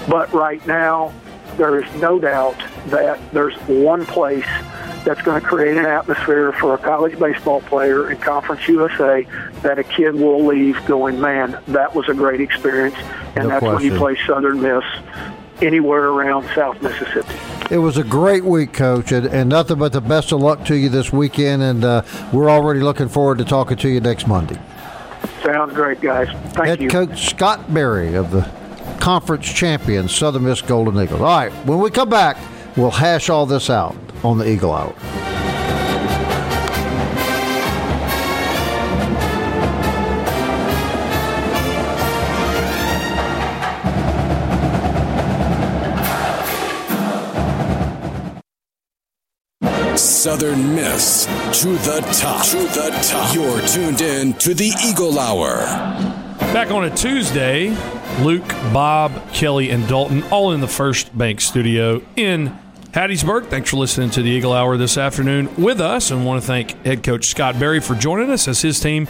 But 0.07 0.31
right 0.31 0.65
now, 0.67 1.13
there 1.57 1.83
is 1.83 2.01
no 2.01 2.19
doubt 2.19 2.57
that 2.87 3.19
there's 3.33 3.55
one 3.67 4.05
place 4.05 4.45
that's 5.05 5.21
going 5.21 5.39
to 5.39 5.47
create 5.47 5.77
an 5.77 5.85
atmosphere 5.85 6.51
for 6.53 6.73
a 6.73 6.77
college 6.77 7.17
baseball 7.17 7.61
player 7.61 8.11
in 8.11 8.17
Conference 8.17 8.67
USA 8.67 9.25
that 9.61 9.79
a 9.79 9.83
kid 9.83 10.15
will 10.15 10.43
leave 10.45 10.83
going, 10.85 11.21
man, 11.21 11.57
that 11.67 11.95
was 11.95 12.09
a 12.09 12.13
great 12.13 12.41
experience. 12.41 12.95
And 13.35 13.47
No 13.47 13.49
that's 13.49 13.63
when 13.63 13.81
you 13.81 13.97
question. 13.97 13.97
play 13.97 14.17
Southern 14.25 14.61
Miss 14.61 14.83
anywhere 15.61 16.09
around 16.09 16.49
South 16.53 16.81
Mississippi. 16.81 17.33
It 17.71 17.77
was 17.77 17.97
a 17.97 18.03
great 18.03 18.43
week, 18.43 18.73
Coach, 18.73 19.11
and, 19.11 19.27
and 19.27 19.49
nothing 19.49 19.77
but 19.77 19.93
the 19.93 20.01
best 20.01 20.31
of 20.31 20.41
luck 20.41 20.65
to 20.65 20.75
you 20.75 20.89
this 20.89 21.13
weekend. 21.13 21.61
And 21.61 21.83
uh, 21.85 22.03
we're 22.33 22.49
already 22.49 22.81
looking 22.81 23.07
forward 23.07 23.37
to 23.37 23.45
talking 23.45 23.77
to 23.77 23.89
you 23.89 24.01
next 24.01 24.27
Monday. 24.27 24.59
Sounds 25.43 25.73
great, 25.73 26.01
guys. 26.01 26.27
Thank 26.53 26.67
Head 26.67 26.81
you. 26.81 26.89
coach 26.89 27.29
Scott 27.29 27.73
Berry 27.73 28.15
of 28.15 28.31
the 28.31 28.49
conference 28.99 29.51
champions, 29.51 30.13
Southern 30.13 30.43
Miss 30.43 30.61
Golden 30.61 31.01
Eagles. 31.01 31.21
All 31.21 31.27
right, 31.27 31.51
when 31.65 31.79
we 31.79 31.91
come 31.91 32.09
back, 32.09 32.37
we'll 32.75 32.91
hash 32.91 33.29
all 33.29 33.45
this 33.45 33.69
out 33.69 33.95
on 34.25 34.39
the 34.39 34.49
Eagle 34.49 34.73
Hour. 34.73 34.95
Southern 49.95 50.73
Miss 50.73 51.25
to 51.61 51.69
the 51.69 52.01
top. 52.19 52.43
To 52.47 52.57
the 52.57 52.89
top. 53.03 53.35
You're 53.35 53.61
tuned 53.67 54.01
in 54.01 54.33
to 54.33 54.55
the 54.55 54.71
Eagle 54.83 55.19
Hour. 55.19 55.59
Back 56.51 56.71
on 56.71 56.85
a 56.85 56.95
Tuesday, 56.95 57.69
Luke, 58.21 58.47
Bob, 58.73 59.11
Kelly, 59.33 59.69
and 59.69 59.87
Dalton 59.87 60.23
all 60.31 60.51
in 60.51 60.61
the 60.61 60.67
First 60.67 61.15
Bank 61.15 61.41
studio 61.41 62.01
in 62.15 62.57
Hattiesburg. 62.95 63.47
Thanks 63.47 63.71
for 63.71 63.75
listening 63.75 64.09
to 64.11 64.21
the 64.21 64.29
Eagle 64.29 64.53
Hour 64.53 64.77
this 64.77 64.97
afternoon 64.97 65.53
with 65.61 65.81
us, 65.81 66.11
and 66.11 66.25
want 66.25 66.41
to 66.41 66.47
thank 66.47 66.81
head 66.85 67.03
coach 67.03 67.25
Scott 67.25 67.59
Berry 67.59 67.81
for 67.81 67.93
joining 67.93 68.31
us 68.31 68.47
as 68.47 68.61
his 68.61 68.79
team 68.79 69.09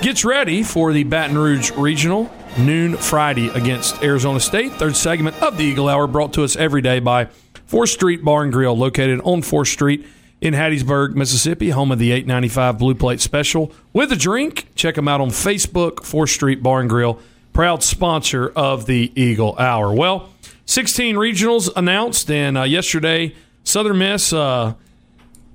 gets 0.00 0.24
ready 0.24 0.62
for 0.62 0.90
the 0.90 1.04
Baton 1.04 1.36
Rouge 1.36 1.70
Regional 1.72 2.32
noon 2.56 2.96
Friday 2.96 3.48
against 3.48 4.02
Arizona 4.02 4.40
State. 4.40 4.72
Third 4.72 4.96
segment 4.96 5.36
of 5.42 5.58
the 5.58 5.64
Eagle 5.64 5.86
Hour 5.86 6.06
brought 6.06 6.32
to 6.32 6.44
us 6.44 6.56
every 6.56 6.80
day 6.80 6.98
by 6.98 7.26
4th 7.70 7.88
Street 7.88 8.24
Bar 8.24 8.44
and 8.44 8.52
Grill, 8.54 8.74
located 8.74 9.20
on 9.20 9.42
4th 9.42 9.66
Street 9.66 10.06
in 10.40 10.54
Hattiesburg, 10.54 11.14
Mississippi, 11.14 11.68
home 11.68 11.92
of 11.92 11.98
the 11.98 12.12
895 12.12 12.78
Blue 12.78 12.94
Plate 12.94 13.20
Special 13.20 13.70
with 13.92 14.10
a 14.12 14.16
drink. 14.16 14.68
Check 14.76 14.94
them 14.94 15.08
out 15.08 15.20
on 15.20 15.28
Facebook, 15.28 15.96
4th 15.96 16.30
Street 16.30 16.62
Bar 16.62 16.80
and 16.80 16.88
Grill, 16.88 17.20
proud 17.52 17.82
sponsor 17.82 18.48
of 18.56 18.86
the 18.86 19.12
Eagle 19.14 19.58
Hour. 19.58 19.92
Well, 19.92 20.30
16 20.66 21.14
regionals 21.16 21.70
announced, 21.76 22.30
and 22.30 22.58
uh, 22.58 22.62
yesterday, 22.64 23.34
Southern 23.64 23.98
Miss 23.98 24.32
uh, 24.32 24.74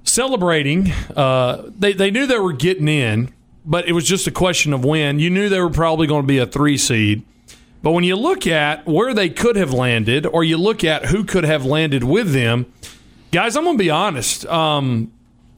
celebrating. 0.04 0.91
Uh, 1.15 1.69
they, 1.78 1.93
they 1.93 2.12
knew 2.12 2.26
they 2.26 2.39
were 2.39 2.54
getting 2.54 2.88
in, 2.88 3.34
but 3.65 3.88
it 3.88 3.91
was 3.91 4.06
just 4.06 4.26
a 4.28 4.32
question 4.32 4.74
of 4.74 4.84
when. 4.86 5.19
You 5.19 5.30
knew 5.30 5.50
they 5.50 5.60
were 5.60 5.69
probably 5.69 6.08
going 6.08 6.24
to 6.24 6.28
be 6.28 6.38
a 6.38 6.45
three 6.45 6.78
seed. 6.78 7.24
But 7.84 7.91
when 7.91 8.04
you 8.04 8.15
look 8.15 8.47
at 8.47 8.86
where 8.86 9.13
they 9.13 9.30
could 9.30 9.56
have 9.56 9.74
landed, 9.74 10.26
or 10.26 10.43
you 10.43 10.58
look 10.58 10.84
at 10.84 11.06
who 11.06 11.24
could 11.24 11.43
have 11.43 11.65
landed 11.65 12.04
with 12.04 12.32
them, 12.32 12.71
guys, 13.32 13.56
I'm 13.56 13.63
going 13.63 13.78
to 13.78 13.84
be 13.84 13.89
honest. 13.89 14.45
Um, 14.45 15.12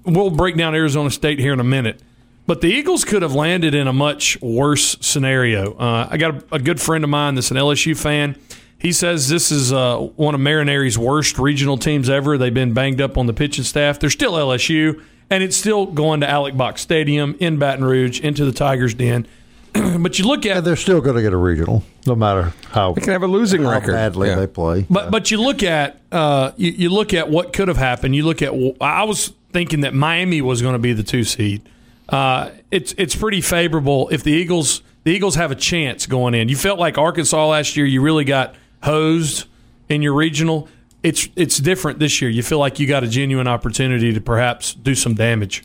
we'll 0.04 0.30
break 0.30 0.56
down 0.58 0.74
Arizona 0.74 1.12
State 1.12 1.40
here 1.40 1.54
in 1.54 1.60
a 1.60 1.66
minute. 1.66 2.02
But 2.46 2.62
the 2.62 2.68
Eagles 2.68 3.06
could 3.06 3.22
have 3.22 3.34
landed 3.34 3.74
in 3.74 3.88
a 3.88 3.94
much 3.94 4.42
worse 4.42 4.98
scenario. 5.00 5.76
Uh, 5.76 6.08
I 6.10 6.18
got 6.18 6.36
a, 6.36 6.56
a 6.56 6.60
good 6.60 6.82
friend 6.82 7.04
of 7.04 7.10
mine 7.10 7.36
that's 7.36 7.52
an 7.52 7.58
LSU 7.58 7.98
fan. 7.98 8.38
He 8.84 8.92
says 8.92 9.30
this 9.30 9.50
is 9.50 9.72
uh, 9.74 9.98
one 9.98 10.36
of 10.36 10.42
Mainieri's 10.42 10.98
worst 10.98 11.40
regional 11.40 11.78
teams 11.78 12.10
ever. 12.10 12.38
They've 12.38 12.54
been 12.54 12.74
banged 12.74 13.00
up 13.02 13.18
on 13.18 13.26
the 13.28 13.34
pitching 13.34 13.64
staff. 13.64 13.98
They're 13.98 14.10
still 14.10 14.34
LSU, 14.34 15.02
and 15.30 15.42
it's 15.42 15.56
still 15.56 15.86
going 15.86 16.20
to 16.20 16.30
Alex 16.30 16.56
Box 16.58 16.82
Stadium 16.82 17.36
in 17.40 17.58
Baton 17.58 17.86
Rouge 17.86 18.20
into 18.20 18.44
the 18.44 18.52
Tigers' 18.52 18.94
Den. 18.94 19.26
but 19.74 20.20
you 20.20 20.28
look 20.28 20.46
at 20.46 20.58
And 20.58 20.66
they're 20.68 20.76
still 20.76 21.00
going 21.02 21.16
to 21.16 21.22
get 21.22 21.32
a 21.32 21.38
regional, 21.38 21.84
no 22.06 22.14
matter 22.14 22.54
how, 22.72 22.92
They 22.94 23.02
can 23.02 23.14
have 23.14 23.24
a 23.24 23.28
losing 23.28 23.66
record. 23.66 23.94
badly 23.94 24.28
Yeah. 24.28 24.36
they 24.36 24.48
play. 24.48 24.86
But 24.90 25.10
but 25.10 25.32
you 25.32 25.42
look 25.42 25.64
at 25.64 26.00
uh, 26.12 26.52
you, 26.58 26.72
you 26.72 26.90
look 26.90 27.14
at 27.14 27.30
what 27.30 27.54
could 27.54 27.70
have 27.70 27.78
happened. 27.78 28.16
You 28.16 28.26
look 28.26 28.42
at 28.42 28.52
I 28.82 29.04
was 29.06 29.32
thinking 29.54 29.82
that 29.82 29.94
Miami 29.94 30.42
was 30.42 30.62
going 30.62 30.74
to 30.74 30.80
be 30.80 30.92
the 30.94 31.04
two 31.04 31.24
seed. 31.24 31.62
Uh, 32.10 32.50
it's 32.70 32.94
it's 32.98 33.16
pretty 33.16 33.40
favorable 33.40 34.10
if 34.10 34.24
the 34.24 34.34
Eagles 34.34 34.84
the 35.06 35.12
Eagles 35.12 35.36
have 35.36 35.52
a 35.52 35.56
chance 35.56 36.06
going 36.06 36.34
in. 36.34 36.50
You 36.50 36.58
felt 36.58 36.78
like 36.80 36.98
Arkansas 36.98 37.48
last 37.48 37.78
year. 37.78 37.86
You 37.86 38.02
really 38.02 38.26
got 38.26 38.56
hosed 38.84 39.48
in 39.90 40.02
your 40.02 40.14
regional. 40.14 40.68
It's 41.02 41.28
it's 41.36 41.58
different 41.58 42.00
this 42.00 42.22
year. 42.22 42.30
You 42.30 42.44
feel 42.44 42.60
like 42.60 42.80
you 42.80 42.88
got 42.88 43.04
a 43.04 43.08
genuine 43.08 43.48
opportunity 43.48 44.14
to 44.14 44.22
perhaps 44.22 44.74
do 44.74 44.96
some 44.96 45.16
damage. 45.16 45.64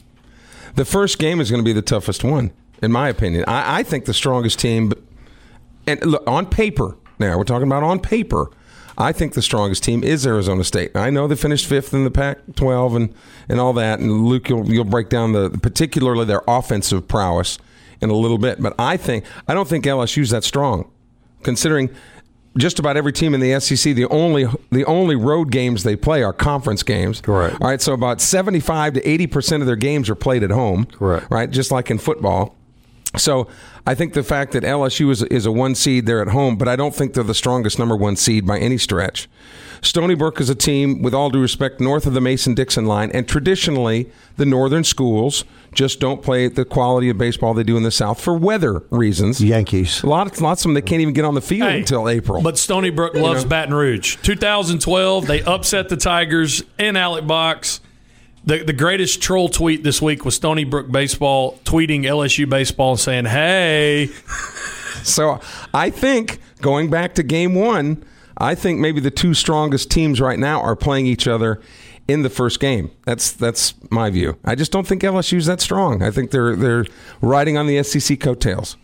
The 0.74 0.84
first 0.84 1.18
game 1.18 1.40
is 1.40 1.50
going 1.50 1.62
to 1.62 1.64
be 1.64 1.72
the 1.72 1.82
toughest 1.82 2.24
one, 2.24 2.52
in 2.82 2.92
my 2.92 3.08
opinion. 3.08 3.44
I, 3.46 3.80
I 3.80 3.82
think 3.82 4.04
the 4.04 4.14
strongest 4.14 4.58
team, 4.58 4.92
and 5.86 6.04
look, 6.04 6.22
on 6.26 6.46
paper, 6.46 6.96
now 7.18 7.36
we're 7.36 7.44
talking 7.44 7.66
about 7.66 7.82
on 7.82 8.00
paper. 8.00 8.50
I 9.00 9.12
think 9.12 9.34
the 9.34 9.42
strongest 9.42 9.84
team 9.84 10.02
is 10.02 10.26
Arizona 10.26 10.64
State. 10.64 10.96
I 10.96 11.10
know 11.10 11.28
they 11.28 11.36
finished 11.36 11.66
fifth 11.66 11.94
in 11.94 12.02
the 12.02 12.10
Pac-12 12.10 12.96
and, 12.96 13.14
and 13.48 13.60
all 13.60 13.72
that. 13.74 14.00
And 14.00 14.24
Luke, 14.24 14.48
you'll, 14.48 14.68
you'll 14.68 14.84
break 14.84 15.08
down 15.08 15.32
the 15.32 15.50
particularly 15.50 16.24
their 16.24 16.42
offensive 16.48 17.06
prowess 17.06 17.58
in 18.00 18.10
a 18.10 18.14
little 18.14 18.38
bit. 18.38 18.60
But 18.60 18.74
I 18.76 18.96
think 18.96 19.24
I 19.46 19.54
don't 19.54 19.68
think 19.68 19.84
LSU's 19.84 20.30
that 20.30 20.42
strong, 20.42 20.90
considering 21.44 21.90
just 22.58 22.78
about 22.78 22.96
every 22.96 23.12
team 23.12 23.34
in 23.34 23.40
the 23.40 23.58
SEC, 23.60 23.94
the 23.94 24.06
only 24.06 24.46
the 24.70 24.84
only 24.84 25.16
road 25.16 25.50
games 25.50 25.82
they 25.84 25.96
play 25.96 26.22
are 26.22 26.32
conference 26.32 26.82
games. 26.82 27.20
Correct. 27.20 27.56
All 27.60 27.68
right, 27.68 27.80
so 27.80 27.92
about 27.92 28.20
seventy 28.20 28.60
five 28.60 28.94
to 28.94 29.08
eighty 29.08 29.26
percent 29.26 29.62
of 29.62 29.66
their 29.66 29.76
games 29.76 30.10
are 30.10 30.14
played 30.14 30.42
at 30.42 30.50
home. 30.50 30.86
Correct. 30.86 31.26
Right, 31.30 31.50
just 31.50 31.70
like 31.70 31.90
in 31.90 31.98
football. 31.98 32.54
So 33.16 33.48
I 33.86 33.94
think 33.94 34.12
the 34.12 34.22
fact 34.22 34.52
that 34.52 34.64
LSU 34.64 35.10
is, 35.10 35.22
is 35.24 35.46
a 35.46 35.52
one 35.52 35.74
seed, 35.74 36.04
they're 36.04 36.20
at 36.20 36.28
home, 36.28 36.56
but 36.56 36.68
I 36.68 36.76
don't 36.76 36.94
think 36.94 37.14
they're 37.14 37.24
the 37.24 37.34
strongest 37.34 37.78
number 37.78 37.96
one 37.96 38.16
seed 38.16 38.46
by 38.46 38.58
any 38.58 38.76
stretch. 38.76 39.28
Stony 39.82 40.14
Brook 40.14 40.40
is 40.40 40.50
a 40.50 40.54
team, 40.54 41.02
with 41.02 41.14
all 41.14 41.30
due 41.30 41.40
respect, 41.40 41.80
north 41.80 42.06
of 42.06 42.14
the 42.14 42.20
Mason 42.20 42.54
Dixon 42.54 42.86
line, 42.86 43.10
and 43.12 43.28
traditionally 43.28 44.10
the 44.36 44.46
northern 44.46 44.84
schools 44.84 45.44
just 45.72 46.00
don't 46.00 46.22
play 46.22 46.48
the 46.48 46.64
quality 46.64 47.08
of 47.10 47.18
baseball 47.18 47.54
they 47.54 47.62
do 47.62 47.76
in 47.76 47.82
the 47.82 47.90
South 47.90 48.20
for 48.20 48.34
weather 48.34 48.82
reasons. 48.90 49.42
Yankees. 49.42 50.02
A 50.02 50.06
lot, 50.06 50.40
lots 50.40 50.62
of 50.62 50.68
them 50.68 50.74
they 50.74 50.82
can't 50.82 51.00
even 51.00 51.14
get 51.14 51.24
on 51.24 51.34
the 51.34 51.40
field 51.40 51.68
Hey, 51.70 51.78
until 51.80 52.08
April. 52.08 52.42
But 52.42 52.58
Stony 52.58 52.90
Brook 52.90 53.14
loves 53.14 53.44
know? 53.44 53.50
Baton 53.50 53.74
Rouge. 53.74 54.16
2012, 54.22 55.26
they 55.26 55.42
upset 55.42 55.88
the 55.88 55.96
Tigers 55.96 56.62
in 56.78 56.96
Alex 56.96 57.26
Box. 57.26 57.80
The, 58.44 58.64
the 58.64 58.72
greatest 58.72 59.20
troll 59.20 59.48
tweet 59.48 59.84
this 59.84 60.00
week 60.00 60.24
was 60.24 60.34
Stony 60.34 60.64
Brook 60.64 60.90
baseball 60.90 61.58
tweeting 61.64 62.04
LSU 62.04 62.48
baseball 62.48 62.92
and 62.92 63.00
saying, 63.00 63.24
"Hey, 63.26 64.06
So 65.02 65.40
I 65.74 65.90
think 65.90 66.40
going 66.60 66.90
back 66.90 67.14
to 67.14 67.22
game 67.22 67.54
one, 67.54 68.04
I 68.38 68.54
think 68.54 68.78
maybe 68.78 69.00
the 69.00 69.10
two 69.10 69.34
strongest 69.34 69.90
teams 69.90 70.20
right 70.20 70.38
now 70.38 70.60
are 70.60 70.76
playing 70.76 71.06
each 71.06 71.26
other 71.26 71.60
in 72.06 72.22
the 72.22 72.30
first 72.30 72.60
game. 72.60 72.90
That's 73.04 73.32
that's 73.32 73.74
my 73.90 74.08
view. 74.10 74.38
I 74.44 74.54
just 74.54 74.72
don't 74.72 74.86
think 74.86 75.02
LSU's 75.02 75.46
that 75.46 75.60
strong. 75.60 76.02
I 76.02 76.10
think 76.10 76.30
they're 76.30 76.56
they're 76.56 76.86
riding 77.20 77.56
on 77.58 77.66
the 77.66 77.82
SEC 77.82 78.18
coattails. 78.20 78.76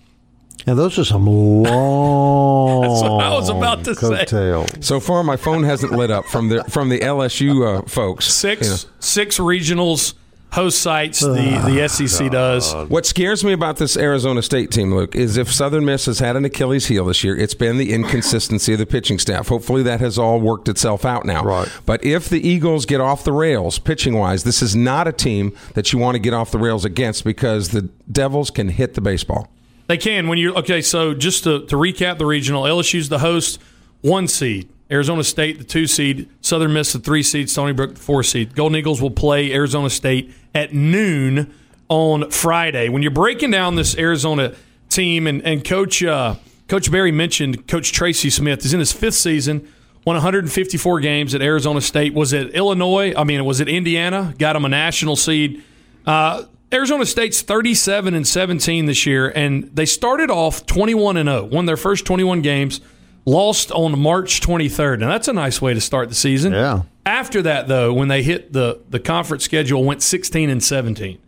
And 0.66 0.78
those 0.78 0.98
are 0.98 1.04
some 1.04 1.26
long 1.68 2.82
That's 2.82 3.02
what 3.02 3.22
I 3.24 3.34
was 3.34 3.48
about 3.48 3.84
to 3.84 3.94
say. 3.94 4.00
coattails. 4.24 4.70
So 4.80 4.98
far, 5.00 5.22
my 5.22 5.36
phone 5.36 5.62
hasn't 5.62 5.92
lit 5.92 6.10
up 6.10 6.24
from 6.26 6.48
the 6.48 6.64
from 6.64 6.88
the 6.88 7.00
LSU 7.00 7.78
uh, 7.80 7.82
folks. 7.86 8.26
six 8.26 8.66
You 8.66 8.72
know. 8.72 8.78
six 9.00 9.38
regionals 9.38 10.14
host 10.54 10.80
sites 10.80 11.20
the 11.20 11.32
the 11.66 11.82
ah, 11.82 11.86
SEC 11.86 12.30
does." 12.30 12.74
What 12.88 13.06
scares 13.06 13.44
me 13.44 13.52
about 13.52 13.76
this 13.76 13.96
Arizona 13.96 14.42
State 14.42 14.70
team, 14.70 14.94
Luke, 14.94 15.14
is 15.14 15.36
if 15.36 15.52
Southern 15.52 15.84
Miss 15.84 16.06
has 16.06 16.18
had 16.18 16.36
an 16.36 16.44
Achilles 16.44 16.86
heel 16.86 17.04
this 17.04 17.22
year, 17.24 17.36
it's 17.36 17.54
been 17.54 17.76
the 17.76 17.92
inconsistency 17.92 18.72
of 18.72 18.78
the 18.78 18.86
pitching 18.86 19.18
staff. 19.18 19.48
Hopefully, 19.48 19.82
that 19.82 20.00
has 20.00 20.18
all 20.18 20.40
worked 20.40 20.68
itself 20.68 21.04
out 21.04 21.24
now. 21.24 21.44
Right. 21.44 21.68
But 21.84 22.04
if 22.04 22.28
the 22.28 22.46
Eagles 22.46 22.86
get 22.86 23.00
off 23.00 23.24
the 23.24 23.32
rails 23.32 23.78
pitching 23.78 24.14
wise, 24.14 24.44
this 24.44 24.62
is 24.62 24.74
not 24.74 25.08
a 25.08 25.12
team 25.12 25.56
that 25.74 25.92
you 25.92 25.98
want 25.98 26.14
to 26.14 26.18
get 26.18 26.34
off 26.34 26.50
the 26.50 26.58
rails 26.58 26.84
against 26.84 27.24
because 27.24 27.70
the 27.70 27.82
Devils 28.10 28.50
can 28.50 28.68
hit 28.68 28.94
the 28.94 29.00
baseball. 29.00 29.48
They 29.86 29.98
can 29.98 30.28
when 30.28 30.38
you're 30.38 30.56
okay. 30.58 30.80
So 30.80 31.14
just 31.14 31.44
to, 31.44 31.66
to 31.66 31.76
recap 31.76 32.18
the 32.18 32.26
regional, 32.26 32.62
LSU's 32.62 33.08
the 33.08 33.18
host, 33.18 33.60
one 34.00 34.28
seed. 34.28 34.68
Arizona 34.90 35.24
State, 35.24 35.58
the 35.58 35.64
two 35.64 35.86
seed. 35.86 36.28
Southern 36.40 36.72
Miss, 36.72 36.92
the 36.92 36.98
three 36.98 37.22
seed. 37.22 37.48
Stony 37.50 37.72
Brook, 37.72 37.94
the 37.94 38.00
four 38.00 38.22
seed. 38.22 38.54
Golden 38.54 38.76
Eagles 38.76 39.00
will 39.00 39.10
play 39.10 39.52
Arizona 39.52 39.90
State 39.90 40.32
at 40.54 40.74
noon 40.74 41.52
on 41.88 42.30
Friday. 42.30 42.88
When 42.88 43.02
you're 43.02 43.10
breaking 43.10 43.50
down 43.50 43.76
this 43.76 43.96
Arizona 43.96 44.54
team, 44.88 45.26
and, 45.26 45.42
and 45.42 45.64
Coach 45.64 46.02
uh, 46.02 46.36
Coach 46.68 46.90
Berry 46.90 47.12
mentioned 47.12 47.66
Coach 47.66 47.92
Tracy 47.92 48.30
Smith 48.30 48.64
is 48.64 48.72
in 48.72 48.80
his 48.80 48.92
fifth 48.92 49.14
season. 49.14 49.68
Won 50.06 50.16
154 50.16 51.00
games 51.00 51.34
at 51.34 51.40
Arizona 51.40 51.80
State. 51.80 52.12
Was 52.12 52.34
it 52.34 52.50
Illinois? 52.50 53.14
I 53.16 53.24
mean, 53.24 53.42
was 53.44 53.60
it 53.60 53.68
Indiana? 53.68 54.34
Got 54.38 54.54
him 54.54 54.66
a 54.66 54.68
national 54.68 55.16
seed. 55.16 55.62
Uh, 56.06 56.44
Arizona 56.72 57.06
State's 57.06 57.40
37 57.40 58.14
and 58.14 58.26
17 58.26 58.86
this 58.86 59.06
year, 59.06 59.32
and 59.34 59.70
they 59.72 59.86
started 59.86 60.30
off 60.30 60.66
21 60.66 61.16
and 61.16 61.28
0. 61.28 61.44
Won 61.44 61.66
their 61.66 61.76
first 61.76 62.04
21 62.04 62.42
games, 62.42 62.80
lost 63.26 63.70
on 63.72 63.98
March 63.98 64.40
23rd, 64.40 64.94
and 64.94 65.02
that's 65.02 65.28
a 65.28 65.32
nice 65.32 65.60
way 65.60 65.74
to 65.74 65.80
start 65.80 66.08
the 66.08 66.14
season. 66.14 66.52
Yeah. 66.52 66.82
After 67.06 67.42
that, 67.42 67.68
though, 67.68 67.92
when 67.92 68.08
they 68.08 68.22
hit 68.22 68.52
the 68.52 68.80
the 68.88 69.00
conference 69.00 69.44
schedule, 69.44 69.84
went 69.84 70.02
16 70.02 70.50
and 70.50 70.62
17. 70.62 71.18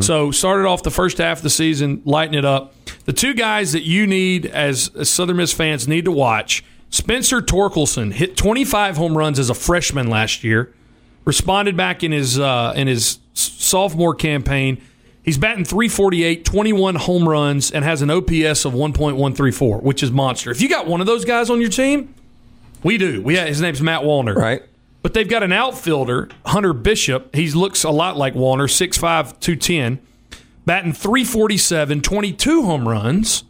So 0.00 0.32
started 0.32 0.66
off 0.66 0.82
the 0.82 0.90
first 0.90 1.18
half 1.18 1.38
of 1.38 1.42
the 1.44 1.50
season, 1.50 2.02
lighting 2.04 2.36
it 2.36 2.44
up. 2.44 2.74
The 3.04 3.12
two 3.12 3.34
guys 3.34 3.70
that 3.70 3.84
you 3.84 4.04
need 4.04 4.46
as, 4.46 4.90
as 4.96 5.08
Southern 5.08 5.36
Miss 5.36 5.52
fans 5.52 5.86
need 5.86 6.06
to 6.06 6.10
watch: 6.10 6.64
Spencer 6.90 7.40
Torkelson 7.40 8.12
hit 8.12 8.36
25 8.36 8.96
home 8.96 9.16
runs 9.16 9.38
as 9.38 9.48
a 9.48 9.54
freshman 9.54 10.08
last 10.08 10.42
year. 10.42 10.74
Responded 11.24 11.76
back 11.76 12.02
in 12.02 12.10
his 12.10 12.36
uh, 12.36 12.72
in 12.74 12.88
his 12.88 13.20
sophomore 13.34 14.14
campaign. 14.14 14.82
He's 15.30 15.38
batting 15.38 15.64
348, 15.64 16.44
21 16.44 16.96
home 16.96 17.28
runs, 17.28 17.70
and 17.70 17.84
has 17.84 18.02
an 18.02 18.10
OPS 18.10 18.64
of 18.64 18.72
1.134, 18.72 19.80
which 19.80 20.02
is 20.02 20.10
monster. 20.10 20.50
If 20.50 20.60
you 20.60 20.68
got 20.68 20.88
one 20.88 21.00
of 21.00 21.06
those 21.06 21.24
guys 21.24 21.50
on 21.50 21.60
your 21.60 21.70
team, 21.70 22.12
we 22.82 22.98
do. 22.98 23.22
We 23.22 23.36
his 23.36 23.60
name's 23.60 23.80
Matt 23.80 24.00
Wallner. 24.02 24.34
Right. 24.34 24.64
But 25.02 25.14
they've 25.14 25.28
got 25.28 25.44
an 25.44 25.52
outfielder, 25.52 26.30
Hunter 26.46 26.72
Bishop. 26.72 27.32
He 27.32 27.48
looks 27.52 27.84
a 27.84 27.90
lot 27.90 28.16
like 28.16 28.34
Wallner, 28.34 28.64
6'5, 28.64 29.38
210, 29.38 30.00
batting 30.66 30.94
347, 30.94 32.00
22 32.00 32.64
home 32.64 32.88
runs, 32.88 33.44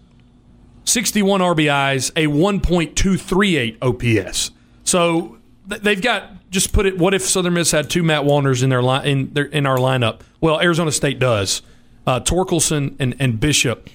61 0.85 1.41
RBIs, 1.41 2.11
a 2.15 2.27
1.238 2.27 3.79
OPS. 3.81 4.51
So 4.85 5.39
they've 5.67 6.03
got 6.03 6.51
just 6.51 6.75
put 6.75 6.85
it. 6.85 6.99
What 6.99 7.15
if 7.15 7.23
Southern 7.23 7.55
Miss 7.55 7.71
had 7.71 7.89
two 7.89 8.03
Matt 8.03 8.25
Wallners 8.25 8.63
in 8.63 8.69
their 8.69 8.83
line 8.83 9.07
in 9.07 9.33
their 9.33 9.47
in 9.47 9.65
our 9.65 9.79
lineup? 9.79 10.21
Well, 10.43 10.61
Arizona 10.61 10.93
State 10.93 11.19
does. 11.19 11.63
Uh, 12.07 12.19
Torkelson 12.21 12.97
and, 12.99 13.15
and 13.21 13.39
Bishop. 13.39 13.89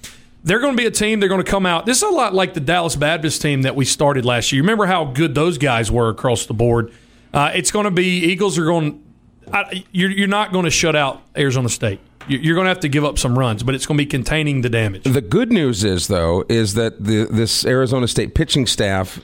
They're 0.43 0.59
going 0.59 0.73
to 0.73 0.77
be 0.81 0.85
a 0.85 0.91
team. 0.91 1.19
They're 1.19 1.27
going 1.29 1.43
to 1.43 1.49
come 1.49 1.65
out. 1.65 1.85
This 1.87 1.97
is 1.97 2.03
a 2.03 2.07
lot 2.09 2.33
like 2.35 2.53
the 2.53 2.59
Dallas 2.59 2.95
Baptist 2.95 3.41
team 3.41 3.63
that 3.63 3.75
we 3.75 3.83
started 3.83 4.25
last 4.25 4.51
year. 4.51 4.61
Remember 4.61 4.85
how 4.85 5.05
good 5.05 5.33
those 5.33 5.57
guys 5.57 5.91
were 5.91 6.09
across 6.09 6.45
the 6.45 6.53
board. 6.53 6.91
Uh, 7.33 7.51
it's 7.55 7.71
going 7.71 7.85
to 7.85 7.91
be 7.91 8.19
Eagles 8.25 8.57
are 8.59 8.65
going. 8.65 9.03
I, 9.51 9.83
you're, 9.91 10.11
you're 10.11 10.27
not 10.27 10.51
going 10.53 10.65
to 10.65 10.71
shut 10.71 10.95
out 10.95 11.21
Arizona 11.35 11.67
State. 11.69 11.99
You- 12.27 12.37
You're 12.37 12.55
going 12.55 12.65
to 12.65 12.69
have 12.69 12.79
to 12.81 12.89
give 12.89 13.03
up 13.03 13.17
some 13.19 13.37
runs, 13.37 13.63
but 13.63 13.73
it's 13.75 13.85
going 13.87 13.97
to 13.97 14.01
be 14.03 14.07
containing 14.09 14.61
the 14.61 14.69
damage. 14.69 15.03
The 15.03 15.21
good 15.21 15.51
news 15.51 15.83
is, 15.83 16.07
though, 16.07 16.45
is 16.47 16.75
that 16.75 17.03
the, 17.03 17.25
this 17.29 17.65
Arizona 17.65 18.07
State 18.07 18.33
pitching 18.35 18.65
staff, 18.67 19.19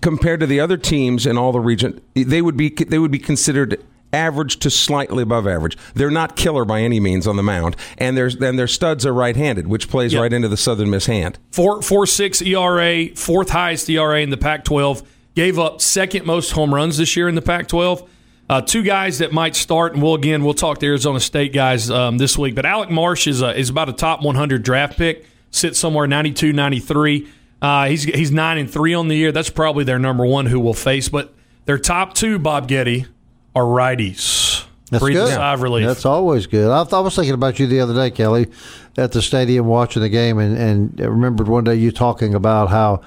compared 0.00 0.40
to 0.40 0.46
the 0.46 0.60
other 0.60 0.76
teams 0.76 1.26
in 1.26 1.38
all 1.38 1.52
the 1.52 1.60
region, 1.60 2.00
they 2.14 2.42
would 2.42 2.56
be 2.56 2.68
they 2.70 2.98
would 2.98 3.10
be 3.10 3.18
considered 3.18 3.82
average 4.12 4.58
to 4.60 4.70
slightly 4.70 5.22
above 5.22 5.46
average. 5.46 5.76
They're 5.94 6.10
not 6.10 6.36
killer 6.36 6.64
by 6.64 6.80
any 6.82 7.00
means 7.00 7.26
on 7.26 7.36
the 7.36 7.42
mound, 7.42 7.76
and 7.98 8.16
their 8.16 8.26
and 8.40 8.58
their 8.58 8.66
studs 8.66 9.06
are 9.06 9.14
right-handed, 9.14 9.66
which 9.68 9.88
plays 9.88 10.12
Yep. 10.12 10.22
right 10.22 10.32
into 10.32 10.48
the 10.48 10.56
Southern 10.56 10.90
Miss 10.90 11.06
hand. 11.06 11.38
Four 11.52 11.82
four 11.82 12.06
six 12.06 12.42
ERA, 12.42 13.08
fourth 13.14 13.50
highest 13.50 13.88
ERA 13.88 14.20
in 14.20 14.30
the 14.30 14.36
Pac-12. 14.36 15.02
Gave 15.36 15.58
up 15.58 15.80
second 15.80 16.26
most 16.26 16.50
home 16.52 16.74
runs 16.74 16.96
this 16.98 17.16
year 17.16 17.28
in 17.28 17.34
the 17.36 17.42
Pac-12. 17.42 18.06
Uh, 18.48 18.60
two 18.60 18.82
guys 18.82 19.18
that 19.18 19.32
might 19.32 19.54
start, 19.54 19.92
and 19.94 20.02
we'll 20.02 20.14
again 20.16 20.42
we'll 20.42 20.54
talk 20.54 20.78
to 20.78 20.86
Arizona 20.86 21.20
State 21.20 21.52
guys 21.52 21.88
um, 21.88 22.18
this 22.18 22.36
week. 22.36 22.56
But 22.56 22.66
Alec 22.66 22.90
Marsh 22.90 23.28
is 23.28 23.42
a, 23.42 23.56
is 23.56 23.70
about 23.70 23.88
a 23.88 23.92
top 23.92 24.22
100 24.22 24.62
draft 24.64 24.98
pick. 24.98 25.24
Sits 25.52 25.78
somewhere 25.78 26.06
92, 26.08 26.52
93. 26.52 27.28
Uh, 27.62 27.86
he's 27.86 28.02
he's 28.02 28.32
nine 28.32 28.58
and 28.58 28.68
three 28.68 28.92
on 28.92 29.06
the 29.06 29.14
year. 29.16 29.30
That's 29.30 29.50
probably 29.50 29.84
their 29.84 29.98
number 30.00 30.26
one 30.26 30.46
who 30.46 30.58
will 30.58 30.74
face. 30.74 31.08
But 31.08 31.32
their 31.66 31.78
top 31.78 32.14
two, 32.14 32.40
Bob 32.40 32.66
Getty, 32.66 33.06
are 33.54 33.64
righties. 33.64 34.64
That's 34.90 35.02
Breathe 35.02 35.18
a 35.18 35.20
good. 35.20 35.34
sigh 35.34 35.52
of 35.54 35.62
relief. 35.62 35.86
That's 35.86 36.04
always 36.04 36.46
good. 36.46 36.70
I, 36.70 36.82
thought, 36.84 36.98
I 36.98 37.00
was 37.00 37.14
thinking 37.14 37.34
about 37.34 37.60
you 37.60 37.66
the 37.66 37.80
other 37.80 37.94
day, 37.94 38.10
Kelly, 38.10 38.48
at 38.96 39.12
the 39.12 39.22
stadium 39.22 39.66
watching 39.66 40.02
the 40.02 40.08
game, 40.08 40.38
and, 40.38 40.56
and 40.56 41.00
I 41.00 41.04
remembered 41.04 41.46
one 41.46 41.64
day 41.64 41.76
you 41.76 41.92
talking 41.92 42.34
about 42.34 42.70
how 42.70 43.02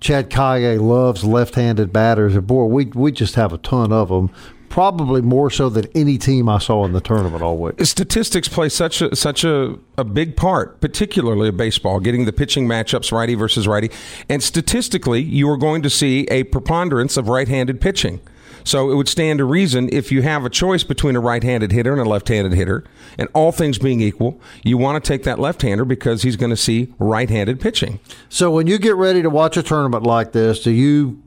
Chad 0.00 0.30
Caillet 0.30 0.80
loves 0.80 1.24
left-handed 1.24 1.92
batters, 1.92 2.36
and 2.36 2.46
boy, 2.46 2.66
we 2.66 2.84
we 2.86 3.10
just 3.10 3.34
have 3.34 3.52
a 3.52 3.58
ton 3.58 3.92
of 3.92 4.08
them. 4.10 4.30
Probably 4.68 5.22
more 5.22 5.50
so 5.50 5.68
than 5.68 5.86
any 5.94 6.18
team 6.18 6.48
I 6.48 6.58
saw 6.58 6.84
in 6.84 6.92
the 6.92 7.00
tournament 7.00 7.42
all 7.42 7.56
week. 7.56 7.74
Statistics 7.84 8.48
play 8.48 8.68
such 8.68 9.00
a 9.00 9.14
such 9.14 9.44
a, 9.44 9.78
a 9.96 10.02
big 10.02 10.36
part, 10.36 10.80
particularly 10.80 11.48
of 11.48 11.56
baseball, 11.56 12.00
getting 12.00 12.24
the 12.24 12.32
pitching 12.32 12.66
matchups 12.66 13.12
righty 13.12 13.34
versus 13.34 13.68
righty. 13.68 13.90
And 14.28 14.42
statistically, 14.42 15.22
you 15.22 15.48
are 15.48 15.56
going 15.56 15.82
to 15.82 15.90
see 15.90 16.26
a 16.30 16.42
preponderance 16.44 17.16
of 17.16 17.28
right-handed 17.28 17.80
pitching. 17.80 18.20
So 18.64 18.90
it 18.90 18.94
would 18.94 19.08
stand 19.08 19.38
to 19.38 19.44
reason 19.44 19.88
if 19.92 20.10
you 20.10 20.22
have 20.22 20.44
a 20.44 20.50
choice 20.50 20.82
between 20.82 21.16
a 21.16 21.20
right-handed 21.20 21.70
hitter 21.70 21.92
and 21.92 22.00
a 22.00 22.08
left-handed 22.08 22.54
hitter, 22.54 22.82
and 23.18 23.28
all 23.34 23.52
things 23.52 23.78
being 23.78 24.00
equal, 24.00 24.40
you 24.62 24.78
want 24.78 25.02
to 25.02 25.06
take 25.06 25.22
that 25.24 25.38
left-hander 25.38 25.84
because 25.84 26.22
he's 26.22 26.36
going 26.36 26.50
to 26.50 26.56
see 26.56 26.92
right-handed 26.98 27.60
pitching. 27.60 28.00
So 28.28 28.50
when 28.50 28.66
you 28.66 28.78
get 28.78 28.96
ready 28.96 29.22
to 29.22 29.30
watch 29.30 29.56
a 29.56 29.62
tournament 29.62 30.02
like 30.02 30.32
this, 30.32 30.62
do 30.62 30.70
you 30.70 31.22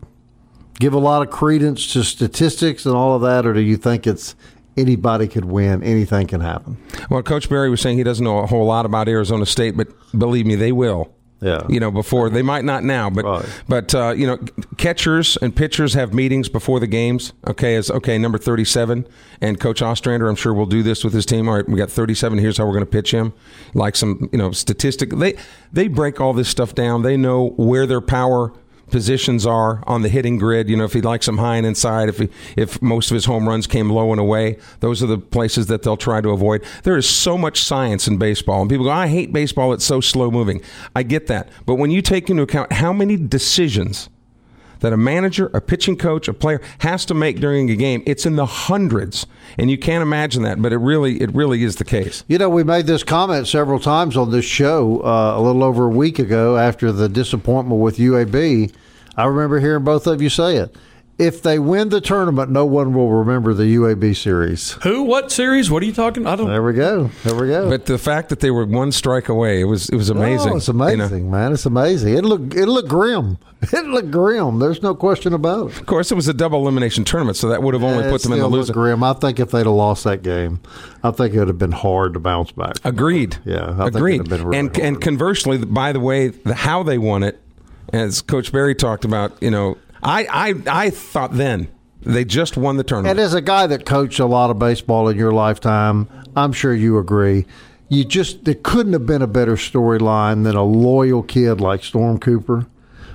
give 0.79 0.93
a 0.93 0.99
lot 0.99 1.21
of 1.21 1.29
credence 1.29 1.91
to 1.93 2.03
statistics 2.03 2.85
and 2.85 2.95
all 2.95 3.15
of 3.15 3.21
that, 3.21 3.45
or 3.45 3.53
do 3.53 3.61
you 3.61 3.77
think 3.77 4.07
it's 4.07 4.35
anybody 4.75 5.27
could 5.27 5.45
win, 5.45 5.83
anything 5.83 6.27
can 6.27 6.41
happen? 6.41 6.77
Well, 7.09 7.23
Coach 7.23 7.49
Berry 7.49 7.69
was 7.69 7.81
saying 7.81 7.97
he 7.97 8.03
doesn't 8.03 8.23
know 8.23 8.39
a 8.39 8.47
whole 8.47 8.65
lot 8.65 8.85
about 8.85 9.07
Arizona 9.07 9.45
State, 9.45 9.77
but 9.77 9.87
believe 10.17 10.45
me, 10.45 10.55
they 10.55 10.71
will. 10.71 11.13
Yeah. 11.39 11.61
You 11.69 11.79
know, 11.79 11.91
before 11.91 12.29
they 12.31 12.41
might 12.41 12.65
not 12.65 12.83
now, 12.83 13.09
but 13.11 13.23
Right. 13.25 13.45
but 13.67 13.93
uh, 13.93 14.13
you 14.17 14.25
know, 14.25 14.37
catchers 14.77 15.37
and 15.37 15.55
pitchers 15.55 15.93
have 15.93 16.13
meetings 16.13 16.49
before 16.49 16.79
the 16.79 16.87
games. 16.87 17.33
Okay, 17.47 17.75
as 17.75 17.91
okay, 17.91 18.17
number 18.17 18.37
thirty-seven, 18.39 19.07
and 19.39 19.59
Coach 19.59 19.81
Ostrander, 19.83 20.27
I'm 20.27 20.35
sure 20.35 20.53
will 20.53 20.65
do 20.65 20.81
this 20.81 21.03
with 21.03 21.13
his 21.13 21.25
team. 21.27 21.47
All 21.47 21.55
right, 21.55 21.69
we 21.69 21.75
got 21.77 21.91
thirty-seven. 21.91 22.39
Here's 22.39 22.57
how 22.57 22.65
we're 22.65 22.73
going 22.73 22.85
to 22.85 22.91
pitch 22.91 23.11
him. 23.11 23.33
Like 23.75 23.95
some, 23.95 24.29
you 24.31 24.37
know, 24.39 24.51
statistic. 24.51 25.11
They 25.11 25.35
they 25.71 25.87
break 25.87 26.19
all 26.19 26.33
this 26.33 26.49
stuff 26.49 26.73
down. 26.73 27.03
They 27.03 27.17
know 27.17 27.49
where 27.57 27.85
their 27.85 28.01
power 28.01 28.51
positions 28.89 29.45
are 29.45 29.83
on 29.87 30.01
the 30.01 30.09
hitting 30.09 30.37
grid. 30.37 30.69
You 30.69 30.77
know, 30.77 30.85
if 30.85 30.93
he 30.93 31.01
likes 31.01 31.25
them 31.25 31.37
high 31.37 31.57
and 31.57 31.65
inside, 31.65 32.09
if 32.09 32.19
he, 32.19 32.29
if 32.55 32.81
most 32.81 33.11
of 33.11 33.15
his 33.15 33.25
home 33.25 33.47
runs 33.47 33.67
came 33.67 33.89
low 33.89 34.11
and 34.11 34.19
away, 34.19 34.57
those 34.79 35.03
are 35.03 35.07
the 35.07 35.17
places 35.17 35.67
that 35.67 35.83
they'll 35.83 35.97
try 35.97 36.21
to 36.21 36.29
avoid. 36.29 36.63
There 36.83 36.97
is 36.97 37.07
so 37.07 37.37
much 37.37 37.61
science 37.61 38.07
in 38.07 38.17
baseball, 38.17 38.61
and 38.61 38.69
people 38.69 38.85
go, 38.85 38.91
"I 38.91 39.07
hate 39.07 39.33
baseball; 39.33 39.73
it's 39.73 39.85
so 39.85 40.01
slow 40.01 40.31
moving." 40.31 40.61
I 40.95 41.03
get 41.03 41.27
that, 41.27 41.49
but 41.65 41.75
when 41.75 41.91
you 41.91 42.01
take 42.01 42.29
into 42.29 42.43
account 42.43 42.73
how 42.73 42.93
many 42.93 43.17
decisions 43.17 44.09
that 44.79 44.93
a 44.93 44.97
manager, 44.97 45.47
a 45.53 45.61
pitching 45.61 45.97
coach, 45.97 46.27
a 46.27 46.33
player 46.33 46.61
has 46.79 47.05
to 47.05 47.13
make 47.13 47.39
during 47.39 47.69
a 47.69 47.75
game, 47.75 48.03
it's 48.05 48.25
in 48.25 48.35
the 48.35 48.45
hundreds, 48.45 49.27
and 49.57 49.71
you 49.71 49.77
can't 49.77 50.01
imagine 50.01 50.43
that. 50.43 50.61
But 50.61 50.73
it 50.73 50.77
really, 50.77 51.21
it 51.21 51.33
really 51.33 51.63
is 51.63 51.77
the 51.77 51.85
case. 51.85 52.23
You 52.27 52.37
know, 52.37 52.49
we 52.49 52.63
made 52.63 52.87
this 52.87 53.03
comment 53.03 53.47
several 53.47 53.79
times 53.79 54.17
on 54.17 54.31
this 54.31 54.45
show 54.45 55.01
uh, 55.01 55.37
a 55.37 55.41
little 55.41 55.63
over 55.63 55.85
a 55.85 55.89
week 55.89 56.19
ago 56.19 56.57
after 56.57 56.91
the 56.91 57.09
disappointment 57.09 57.81
with 57.81 57.97
UAB. 57.97 58.73
I 59.15 59.25
remember 59.25 59.59
hearing 59.59 59.83
both 59.83 60.05
of 60.07 60.21
you 60.21 60.29
say 60.29 60.57
it. 60.57 60.75
If 61.17 61.41
they 61.41 61.57
win 61.57 61.89
the 61.89 61.99
tournament, 61.99 62.51
no 62.51 62.63
one 62.63 62.93
will 62.93 63.11
remember 63.11 63.51
the 63.51 63.63
UAB 63.63 64.15
series. 64.15 64.73
Who? 64.83 65.01
What 65.01 65.31
series? 65.31 65.71
What 65.71 65.81
are 65.81 65.87
you 65.87 65.93
talking? 65.93 66.27
I 66.27 66.35
don't. 66.35 66.47
There 66.47 66.61
we 66.61 66.73
go. 66.73 67.09
There 67.23 67.33
we 67.33 67.47
go. 67.47 67.67
But 67.69 67.87
the 67.87 67.97
fact 67.97 68.29
that 68.29 68.39
they 68.39 68.51
were 68.51 68.65
one 68.65 68.91
strike 68.91 69.27
away, 69.27 69.61
it 69.61 69.63
was 69.63 69.89
it 69.89 69.95
was 69.95 70.11
amazing. 70.11 70.53
Oh, 70.53 70.57
it's 70.57 70.67
you 70.67 70.75
know. 70.75 70.85
amazing, 70.85 71.31
man. 71.31 71.53
It's 71.53 71.65
amazing. 71.65 72.15
It 72.15 72.23
looked 72.23 72.53
it 72.53 72.67
looked 72.67 72.89
grim. 72.89 73.37
It 73.73 73.85
looked 73.87 74.11
grim. 74.11 74.59
There's 74.59 74.83
no 74.83 74.93
question 74.93 75.33
about 75.33 75.71
it. 75.71 75.79
Of 75.79 75.87
course, 75.87 76.11
it 76.11 76.15
was 76.15 76.27
a 76.27 76.33
double 76.33 76.59
elimination 76.59 77.03
tournament, 77.03 77.37
so 77.37 77.49
that 77.49 77.63
would 77.63 77.73
have 77.73 77.83
only 77.83 78.05
It 78.05 78.11
put 78.11 78.21
them 78.21 78.33
in 78.33 78.37
the 78.37 78.43
still 78.43 78.51
looked 78.51 78.67
loser. 78.67 78.73
Grim. 78.73 79.01
I 79.01 79.13
think 79.13 79.39
if 79.39 79.49
they'd 79.49 79.65
have 79.65 79.67
lost 79.67 80.03
that 80.03 80.21
game, 80.21 80.59
I 81.03 81.09
think 81.09 81.33
it 81.33 81.39
would 81.39 81.47
have 81.47 81.57
been 81.57 81.71
hard 81.71 82.13
to 82.13 82.19
bounce 82.19 82.51
back. 82.51 82.75
Agreed. 82.83 83.37
Yeah, 83.43 83.75
I 83.79 83.87
agreed. 83.87 84.21
it'd 84.21 84.27
have 84.27 84.39
been 84.39 84.47
really 84.47 84.59
and 84.59 84.69
hard. 84.69 84.85
and 84.87 85.01
conversely, 85.01 85.57
by 85.57 85.91
the 85.91 85.99
way, 85.99 86.27
the, 86.27 86.53
how 86.53 86.83
they 86.83 86.99
won 86.99 87.23
it, 87.23 87.41
as 87.91 88.21
Coach 88.21 88.51
Berry 88.51 88.75
talked 88.75 89.05
about, 89.05 89.41
you 89.41 89.49
know, 89.49 89.77
I 90.03 90.25
I 90.67 90.85
I 90.85 90.89
thought 90.89 91.33
then 91.33 91.67
they 92.03 92.23
just 92.25 92.55
won 92.57 92.77
the 92.77 92.81
And 92.81 92.87
tournament. 92.87 93.19
as 93.19 93.33
a 93.33 93.41
guy 93.41 93.67
that 93.67 93.85
coached 93.85 94.19
a 94.19 94.25
lot 94.25 94.49
of 94.49 94.59
baseball 94.59 95.07
in 95.09 95.17
your 95.17 95.31
lifetime, 95.31 96.07
I'm 96.35 96.53
sure 96.53 96.73
you 96.73 96.97
agree. 96.97 97.45
You 97.89 98.05
just 98.05 98.45
there 98.45 98.55
couldn't 98.55 98.93
have 98.93 99.05
been 99.05 99.21
a 99.21 99.27
better 99.27 99.55
storyline 99.55 100.43
than 100.43 100.55
a 100.55 100.63
loyal 100.63 101.23
kid 101.23 101.59
like 101.61 101.83
Storm 101.83 102.17
Cooper, 102.19 102.65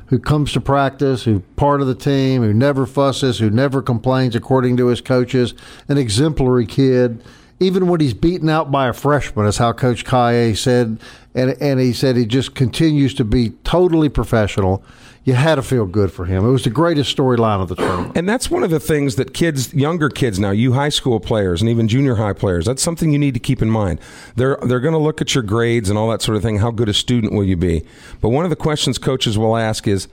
who 0.07 0.18
comes 0.18 0.53
to 0.53 0.61
practice, 0.61 1.25
who 1.25 1.40
part 1.57 1.81
of 1.81 1.87
the 1.87 1.95
team, 1.95 2.42
who 2.42 2.53
never 2.53 2.87
fusses, 2.87 3.38
who 3.38 3.51
never 3.51 3.83
complains 3.83 4.35
according 4.35 4.77
to 4.79 4.87
his 4.87 5.01
coaches, 5.01 5.55
an 5.88 5.99
exemplary 5.99 6.66
kid. 6.66 7.23
Even 7.61 7.87
when 7.87 8.01
he's 8.01 8.14
beaten 8.14 8.49
out 8.49 8.73
by 8.73 8.88
a 8.88 8.92
freshman, 8.92 9.47
is 9.47 9.59
how 9.59 9.73
Coach 9.73 10.05
Kaye 10.05 10.53
said, 10.55 10.99
and 11.35 11.51
and 11.61 11.79
he 11.79 11.92
said 11.92 12.16
he 12.16 12.27
just 12.27 12.55
continues 12.57 13.14
to 13.14 13.25
be 13.25 13.51
totally 13.62 14.09
professional. 14.09 14.83
You 15.25 15.35
had 15.35 15.55
to 15.55 15.63
feel 15.63 15.87
good 15.87 16.13
for 16.13 16.25
him. 16.25 16.45
It 16.45 16.51
was 16.51 16.65
the 16.65 16.71
greatest 16.71 17.17
storyline 17.17 17.63
of 17.63 17.69
the 17.69 17.77
tournament. 17.77 18.17
And 18.17 18.29
that's 18.29 18.51
one 18.51 18.65
of 18.65 18.71
the 18.71 18.81
things 18.81 19.15
that 19.17 19.33
kids, 19.33 19.73
younger 19.73 20.09
kids 20.09 20.41
now, 20.41 20.51
you 20.51 20.73
high 20.73 20.89
school 20.89 21.21
players 21.21 21.61
and 21.63 21.71
even 21.71 21.87
junior 21.87 22.17
high 22.17 22.33
players, 22.33 22.67
that's 22.67 22.83
something 22.83 23.13
you 23.13 23.21
need 23.21 23.35
to 23.35 23.41
keep 23.41 23.63
in 23.63 23.71
mind. 23.71 24.01
They're 24.35 24.59
they're 24.63 24.81
going 24.81 24.95
to 24.95 24.99
look 24.99 25.21
at 25.21 25.35
your 25.35 25.45
grades 25.45 25.89
and 25.89 25.97
all 25.97 26.11
that 26.11 26.23
sort 26.23 26.37
of 26.37 26.43
thing. 26.43 26.59
How 26.59 26.73
good 26.73 26.89
a 26.89 26.95
student 26.95 27.33
will 27.33 27.45
you 27.45 27.57
be? 27.57 27.85
But 28.21 28.31
one 28.31 28.45
of 28.45 28.51
the 28.51 28.57
questions 28.57 28.99
coaches 28.99 29.39
will 29.39 29.57
ask 29.57 29.87
is, 29.87 30.09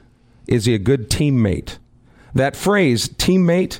is 0.47 0.65
he 0.65 0.75
a 0.75 0.79
good 0.79 1.09
teammate? 1.09 1.77
That 2.35 2.55
phrase, 2.55 3.09
teammate, 3.09 3.79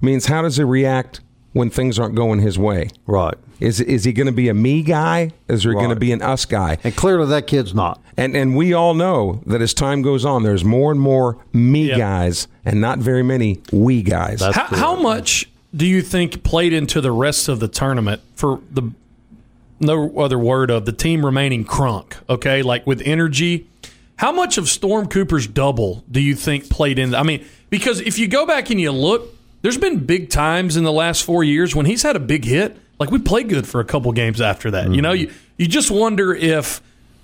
means 0.00 0.26
how 0.26 0.40
does 0.42 0.56
he 0.56 0.64
react 0.64 1.20
when 1.52 1.68
things 1.68 1.98
aren't 1.98 2.14
going 2.14 2.40
his 2.40 2.58
way? 2.58 2.88
Right. 3.06 3.34
Is 3.60 3.80
is 3.80 4.04
he 4.04 4.12
going 4.12 4.26
to 4.26 4.32
be 4.32 4.48
a 4.48 4.54
me 4.54 4.82
guy? 4.82 5.30
Is 5.48 5.64
he 5.64 5.72
going 5.72 5.90
to 5.90 5.96
be 5.96 6.12
an 6.12 6.22
us 6.22 6.44
guy? 6.44 6.78
And 6.84 6.94
clearly 6.94 7.26
that 7.28 7.46
kid's 7.46 7.74
not. 7.74 8.00
And 8.16 8.36
and 8.36 8.56
we 8.56 8.72
all 8.74 8.94
know 8.94 9.40
that 9.46 9.62
as 9.62 9.72
time 9.74 10.02
goes 10.02 10.24
on, 10.24 10.42
there's 10.42 10.64
more 10.64 10.90
and 10.92 11.00
more 11.00 11.38
me 11.52 11.88
Yep. 11.88 11.98
guys 11.98 12.48
and 12.64 12.80
not 12.80 12.98
very 12.98 13.22
many 13.22 13.60
we 13.72 14.02
guys. 14.02 14.42
How, 14.42 14.66
how 14.66 14.96
much 14.96 15.48
do 15.74 15.86
you 15.86 16.02
think 16.02 16.42
played 16.42 16.72
into 16.72 17.00
the 17.00 17.12
rest 17.12 17.48
of 17.48 17.60
the 17.60 17.68
tournament 17.68 18.20
for 18.34 18.60
the 18.70 18.90
no 19.78 20.16
other 20.18 20.38
word 20.38 20.70
of 20.70 20.84
the 20.86 20.92
team 20.92 21.24
remaining 21.24 21.64
crunk? 21.64 22.14
Okay, 22.28 22.62
like 22.62 22.86
with 22.86 23.02
energy. 23.04 23.66
How 24.16 24.32
much 24.32 24.56
of 24.56 24.68
Storm 24.68 25.08
Cooper's 25.08 25.46
double 25.46 26.02
do 26.10 26.20
you 26.20 26.34
think 26.34 26.70
played 26.70 26.98
in? 26.98 27.14
I 27.14 27.22
mean, 27.22 27.44
because 27.68 28.00
if 28.00 28.18
you 28.18 28.28
go 28.28 28.46
back 28.46 28.70
and 28.70 28.80
you 28.80 28.90
look, 28.90 29.34
there's 29.60 29.76
been 29.76 30.06
big 30.06 30.30
times 30.30 30.76
in 30.76 30.84
the 30.84 30.92
last 30.92 31.22
four 31.22 31.44
years 31.44 31.74
when 31.74 31.84
he's 31.84 32.02
had 32.02 32.16
a 32.16 32.20
big 32.20 32.44
hit. 32.44 32.78
Like 32.98 33.10
we 33.10 33.18
played 33.18 33.48
good 33.48 33.66
for 33.66 33.80
a 33.80 33.84
couple 33.84 34.10
games 34.12 34.40
after 34.40 34.70
that. 34.70 34.92
You 34.92 35.02
know, 35.02 35.12
mm-hmm. 35.12 35.30
you 35.30 35.34
you 35.58 35.66
just 35.66 35.90
wonder 35.90 36.34
if, 36.34 36.80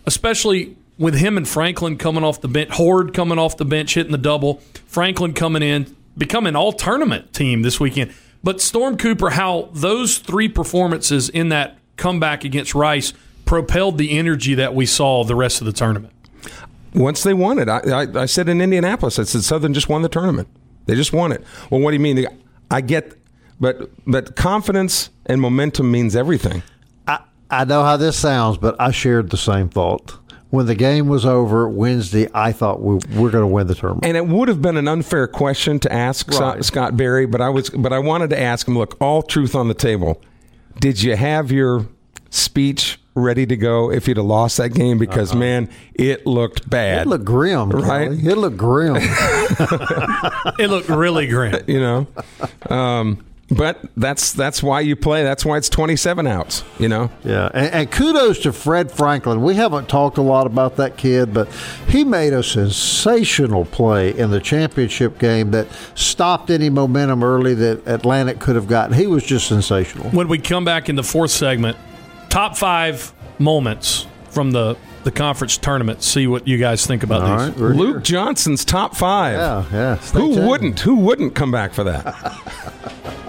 especially 0.06 0.76
with 0.98 1.14
him 1.14 1.36
and 1.36 1.48
Franklin 1.48 1.96
coming 1.96 2.24
off 2.24 2.40
the 2.40 2.48
bench, 2.48 2.70
Horde 2.70 3.14
coming 3.14 3.38
off 3.38 3.56
the 3.56 3.64
bench 3.64 3.94
hitting 3.94 4.12
the 4.12 4.18
double, 4.18 4.56
Franklin 4.86 5.32
coming 5.32 5.62
in, 5.62 5.94
becoming 6.16 6.54
all 6.56 6.72
tournament 6.72 7.32
team 7.32 7.62
this 7.62 7.80
weekend. 7.80 8.12
But 8.44 8.60
Storm 8.60 8.96
Cooper, 8.96 9.30
how 9.30 9.70
those 9.72 10.18
three 10.18 10.48
performances 10.48 11.28
in 11.28 11.48
that 11.50 11.78
comeback 11.96 12.44
against 12.44 12.74
Rice 12.74 13.12
propelled 13.44 13.98
the 13.98 14.18
energy 14.18 14.54
that 14.54 14.74
we 14.74 14.86
saw 14.86 15.24
the 15.24 15.34
rest 15.34 15.60
of 15.60 15.66
the 15.66 15.72
tournament. 15.72 16.12
Once 16.94 17.22
they 17.22 17.34
won 17.34 17.58
it, 17.58 17.68
I, 17.68 17.78
I, 17.78 18.22
I 18.22 18.26
said 18.26 18.48
in 18.48 18.60
Indianapolis, 18.60 19.18
I 19.18 19.24
said 19.24 19.42
Southern 19.42 19.72
just 19.72 19.88
won 19.88 20.02
the 20.02 20.08
tournament. 20.08 20.48
They 20.86 20.94
just 20.94 21.12
won 21.12 21.32
it. 21.32 21.42
Well, 21.70 21.80
what 21.80 21.90
do 21.90 21.96
you 21.96 22.00
mean? 22.00 22.26
I 22.70 22.80
get, 22.80 23.14
but 23.60 23.90
but 24.06 24.36
confidence 24.36 25.10
and 25.26 25.40
momentum 25.40 25.90
means 25.90 26.14
everything. 26.16 26.62
I, 27.06 27.20
I 27.50 27.64
know 27.64 27.82
how 27.82 27.96
this 27.96 28.16
sounds, 28.18 28.58
but 28.58 28.74
I 28.80 28.90
shared 28.90 29.30
the 29.30 29.36
same 29.36 29.68
thought. 29.68 30.18
When 30.50 30.66
the 30.66 30.74
game 30.74 31.08
was 31.08 31.24
over 31.24 31.66
Wednesday, 31.66 32.28
I 32.34 32.52
thought 32.52 32.82
we, 32.82 32.96
we're 33.16 33.30
going 33.30 33.42
to 33.42 33.46
win 33.46 33.68
the 33.68 33.74
tournament. 33.74 34.04
And 34.04 34.18
it 34.18 34.26
would 34.26 34.48
have 34.48 34.60
been 34.60 34.76
an 34.76 34.86
unfair 34.86 35.26
question 35.26 35.78
to 35.80 35.90
ask 35.92 36.30
Scott, 36.30 36.56
Right. 36.56 36.64
Scott 36.64 36.94
Berry, 36.96 37.24
but 37.24 37.40
I 37.40 37.48
was, 37.48 37.70
but 37.70 37.92
I 37.92 37.98
wanted 38.00 38.28
to 38.30 38.38
ask 38.40 38.68
him. 38.68 38.76
Look, 38.76 38.96
all 39.00 39.22
truth 39.22 39.54
on 39.54 39.68
the 39.68 39.74
table. 39.74 40.20
Did 40.78 41.02
you 41.02 41.16
have 41.16 41.50
your 41.50 41.86
speech 42.28 42.98
ready 43.14 43.46
to 43.46 43.56
go 43.56 43.90
if 43.90 44.06
you'd 44.08 44.18
have 44.18 44.26
lost 44.26 44.58
that 44.58 44.70
game? 44.74 44.98
Because 44.98 45.34
man, 45.34 45.70
it 45.94 46.26
looked 46.26 46.68
bad. 46.68 47.06
it 47.06 47.08
looked 47.08 47.24
grim, 47.24 47.70
Right. 47.70 48.08
Kelly. 48.10 48.28
It 48.28 48.36
looked 48.36 48.56
grim. 48.58 48.96
It 50.58 50.68
looked 50.68 50.88
really 50.90 51.26
grim. 51.28 51.62
you 51.66 51.80
know. 51.80 52.06
Um, 52.68 53.24
but 53.56 53.80
that's 53.96 54.32
that's 54.32 54.62
why 54.62 54.80
you 54.80 54.96
play. 54.96 55.22
That's 55.22 55.44
why 55.44 55.56
it's 55.56 55.68
twenty 55.68 55.96
seven 55.96 56.26
outs. 56.26 56.64
You 56.78 56.88
know. 56.88 57.10
yeah, 57.24 57.50
and, 57.52 57.74
and 57.74 57.90
kudos 57.90 58.40
to 58.40 58.52
Fred 58.52 58.90
Franklin. 58.90 59.42
We 59.42 59.54
haven't 59.54 59.88
talked 59.88 60.18
a 60.18 60.22
lot 60.22 60.46
about 60.46 60.76
that 60.76 60.96
kid, 60.96 61.32
but 61.34 61.48
he 61.88 62.04
made 62.04 62.32
a 62.32 62.42
sensational 62.42 63.64
play 63.64 64.16
in 64.16 64.30
the 64.30 64.40
championship 64.40 65.18
game 65.18 65.50
that 65.52 65.68
stopped 65.94 66.50
any 66.50 66.70
momentum 66.70 67.22
early 67.22 67.54
that 67.54 67.86
Atlantic 67.86 68.38
could 68.40 68.56
have 68.56 68.66
gotten. 68.68 68.94
He 68.96 69.06
was 69.06 69.24
just 69.24 69.46
sensational. 69.48 70.10
When 70.10 70.28
we 70.28 70.38
come 70.38 70.64
back 70.64 70.88
in 70.88 70.96
the 70.96 71.02
fourth 71.04 71.30
segment, 71.30 71.76
top 72.28 72.56
five 72.56 73.12
moments 73.38 74.06
from 74.30 74.52
the 74.52 74.76
the 75.04 75.10
conference 75.10 75.56
tournament. 75.56 76.02
See 76.02 76.26
what 76.28 76.46
you 76.46 76.58
guys 76.58 76.86
think 76.86 77.02
about 77.02 77.22
All 77.22 77.46
these. 77.48 77.60
right, 77.60 77.76
Luke 77.76 77.94
here. 77.96 78.00
Johnson's 78.00 78.64
top 78.64 78.94
five. 78.94 79.34
Yeah, 79.36 79.64
yeah. 79.72 79.96
Who 79.96 80.34
tuned. 80.34 80.48
wouldn't? 80.48 80.80
Who 80.80 80.94
wouldn't 80.96 81.34
come 81.34 81.50
back 81.50 81.72
for 81.74 81.84
that? 81.84 82.04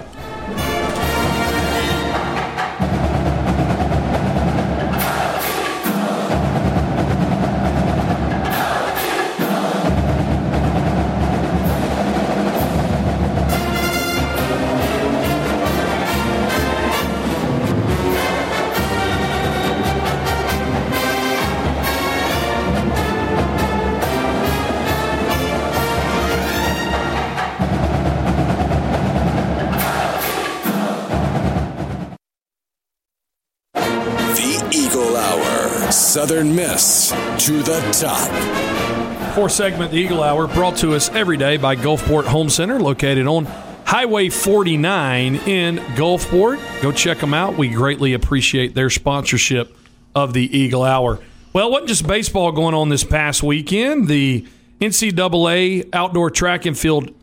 Southern 36.34 36.56
Miss 36.56 37.10
to 37.46 37.62
the 37.62 37.80
top. 37.92 39.36
Fourth 39.36 39.52
segment, 39.52 39.92
the 39.92 39.98
Eagle 39.98 40.24
Hour, 40.24 40.48
brought 40.48 40.76
to 40.78 40.96
us 40.96 41.10
every 41.10 41.38
day 41.38 41.58
by 41.58 41.76
Gulfport 41.76 42.26
Home 42.26 42.50
Center, 42.50 42.80
located 42.80 43.28
on 43.28 43.46
Highway 43.86 44.30
49 44.30 45.36
in 45.36 45.78
Gulfport. 45.96 46.60
Go 46.82 46.92
check 46.92 47.20
them 47.20 47.36
out. 47.36 47.56
We 47.56 47.70
greatly 47.70 48.14
appreciate 48.14 48.74
their 48.74 48.90
sponsorship 48.90 49.78
of 50.16 50.34
the 50.34 50.58
Eagle 50.58 50.82
Hour. 50.82 51.20
Well, 51.54 51.68
it 51.68 51.72
wasn't 51.72 51.90
just 51.90 52.08
baseball 52.08 52.52
going 52.52 52.74
on 52.74 52.90
this 52.90 53.04
past 53.04 53.44
weekend. 53.44 54.08
The 54.08 54.44
NCAA 54.82 55.90
Outdoor 55.94 56.32
Track 56.32 56.66
and 56.66 56.76
Field 56.76 57.14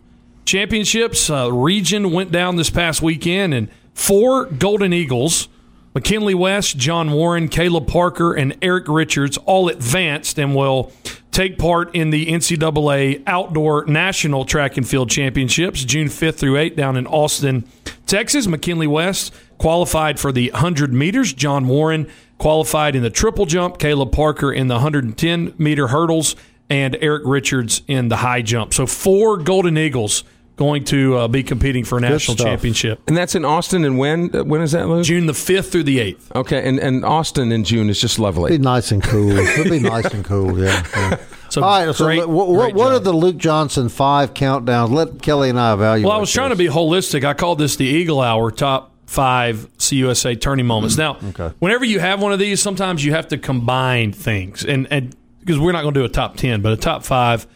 Championships 0.44 1.28
uh, 1.30 1.52
region 1.52 2.12
went 2.12 2.30
down 2.30 2.54
this 2.54 2.70
past 2.70 3.02
weekend, 3.02 3.54
and 3.54 3.70
four 3.92 4.44
Golden 4.44 4.92
Eagles, 4.92 5.48
McKinley 5.92 6.34
West, 6.34 6.76
John 6.76 7.10
Warren, 7.10 7.48
Caleb 7.48 7.88
Parker, 7.88 8.32
and 8.32 8.56
Eric 8.62 8.84
Richards, 8.86 9.36
all 9.38 9.68
advanced 9.68 10.38
and 10.38 10.54
will 10.54 10.92
take 11.32 11.58
part 11.58 11.94
in 11.94 12.10
the 12.10 12.26
NCAA 12.26 13.22
Outdoor 13.26 13.84
National 13.86 14.44
Track 14.44 14.76
and 14.76 14.88
Field 14.88 15.10
Championships 15.10 15.84
June 15.84 16.06
5th 16.06 16.36
through 16.36 16.54
8th 16.54 16.76
down 16.76 16.96
in 16.96 17.06
Austin, 17.08 17.64
Texas. 18.06 18.46
McKinley 18.46 18.86
West 18.86 19.34
qualified 19.58 20.20
for 20.20 20.30
the 20.30 20.50
100 20.52 20.92
meters. 20.92 21.32
John 21.32 21.66
Warren 21.66 22.08
qualified 22.38 22.94
in 22.94 23.02
the 23.02 23.10
triple 23.10 23.46
jump. 23.46 23.78
Caleb 23.78 24.12
Parker 24.12 24.52
in 24.52 24.68
the 24.68 24.74
110 24.74 25.54
meter 25.58 25.88
hurdles. 25.88 26.36
And 26.68 26.96
Eric 27.00 27.24
Richards 27.26 27.82
in 27.88 28.08
the 28.08 28.18
high 28.18 28.42
jump. 28.42 28.72
So 28.72 28.86
four 28.86 29.38
Golden 29.38 29.76
Eagles 29.76 30.22
going 30.60 30.84
to 30.84 31.16
uh, 31.16 31.26
be 31.26 31.42
competing 31.42 31.84
for 31.84 31.96
a 31.96 32.02
national 32.02 32.36
championship. 32.36 33.00
And 33.08 33.16
that's 33.16 33.34
in 33.34 33.46
Austin. 33.46 33.82
And 33.82 33.96
when 33.98 34.36
uh, 34.36 34.44
when 34.44 34.60
is 34.60 34.72
that, 34.72 34.86
Lou? 34.86 35.02
June 35.02 35.24
the 35.24 35.32
5th 35.32 35.72
through 35.72 35.84
the 35.84 35.98
8th. 35.98 36.36
Okay, 36.36 36.68
and, 36.68 36.78
and 36.78 37.02
Austin 37.02 37.50
in 37.50 37.64
June 37.64 37.88
is 37.88 37.98
just 37.98 38.18
lovely. 38.18 38.50
Be 38.50 38.58
nice 38.58 38.92
and 38.92 39.02
cool. 39.02 39.30
It'll 39.30 39.70
be 39.70 39.80
nice 39.80 40.12
and 40.12 40.22
cool. 40.22 40.58
Yeah. 40.60 40.86
yeah. 40.94 41.16
So 41.48 41.62
All 41.62 41.86
right. 41.86 41.94
So, 41.94 42.04
what, 42.04 42.28
what, 42.28 42.46
great 42.58 42.74
what 42.74 42.92
are 42.92 42.98
the 42.98 43.14
Luke 43.14 43.38
Johnson 43.38 43.88
five 43.88 44.34
countdowns? 44.34 44.90
Let 44.90 45.22
Kelly 45.22 45.48
and 45.48 45.58
I 45.58 45.72
evaluate. 45.72 46.06
Well, 46.06 46.16
I 46.16 46.20
was 46.20 46.30
trying 46.30 46.50
to 46.50 46.56
be 46.56 46.66
holistic. 46.66 47.24
I 47.24 47.32
called 47.32 47.58
this 47.58 47.76
the 47.76 47.86
Eagle 47.86 48.20
Hour 48.20 48.50
top 48.50 48.92
five 49.06 49.66
CUSA 49.78 50.40
turning 50.42 50.66
moments. 50.66 50.98
Now, 50.98 51.16
Okay. 51.30 51.52
whenever 51.58 51.86
you 51.86 52.00
have 52.00 52.20
one 52.20 52.32
of 52.32 52.38
these, 52.38 52.60
sometimes 52.62 53.02
you 53.02 53.12
have 53.12 53.28
to 53.28 53.38
combine 53.38 54.12
things, 54.12 54.62
and 54.62 54.86
and 54.90 55.16
because 55.40 55.58
we're 55.58 55.72
not 55.72 55.82
going 55.82 55.94
to 55.94 56.00
do 56.00 56.04
a 56.04 56.08
top 56.10 56.36
ten, 56.36 56.60
but 56.60 56.72
a 56.74 56.76
top 56.76 57.02
five. 57.02 57.46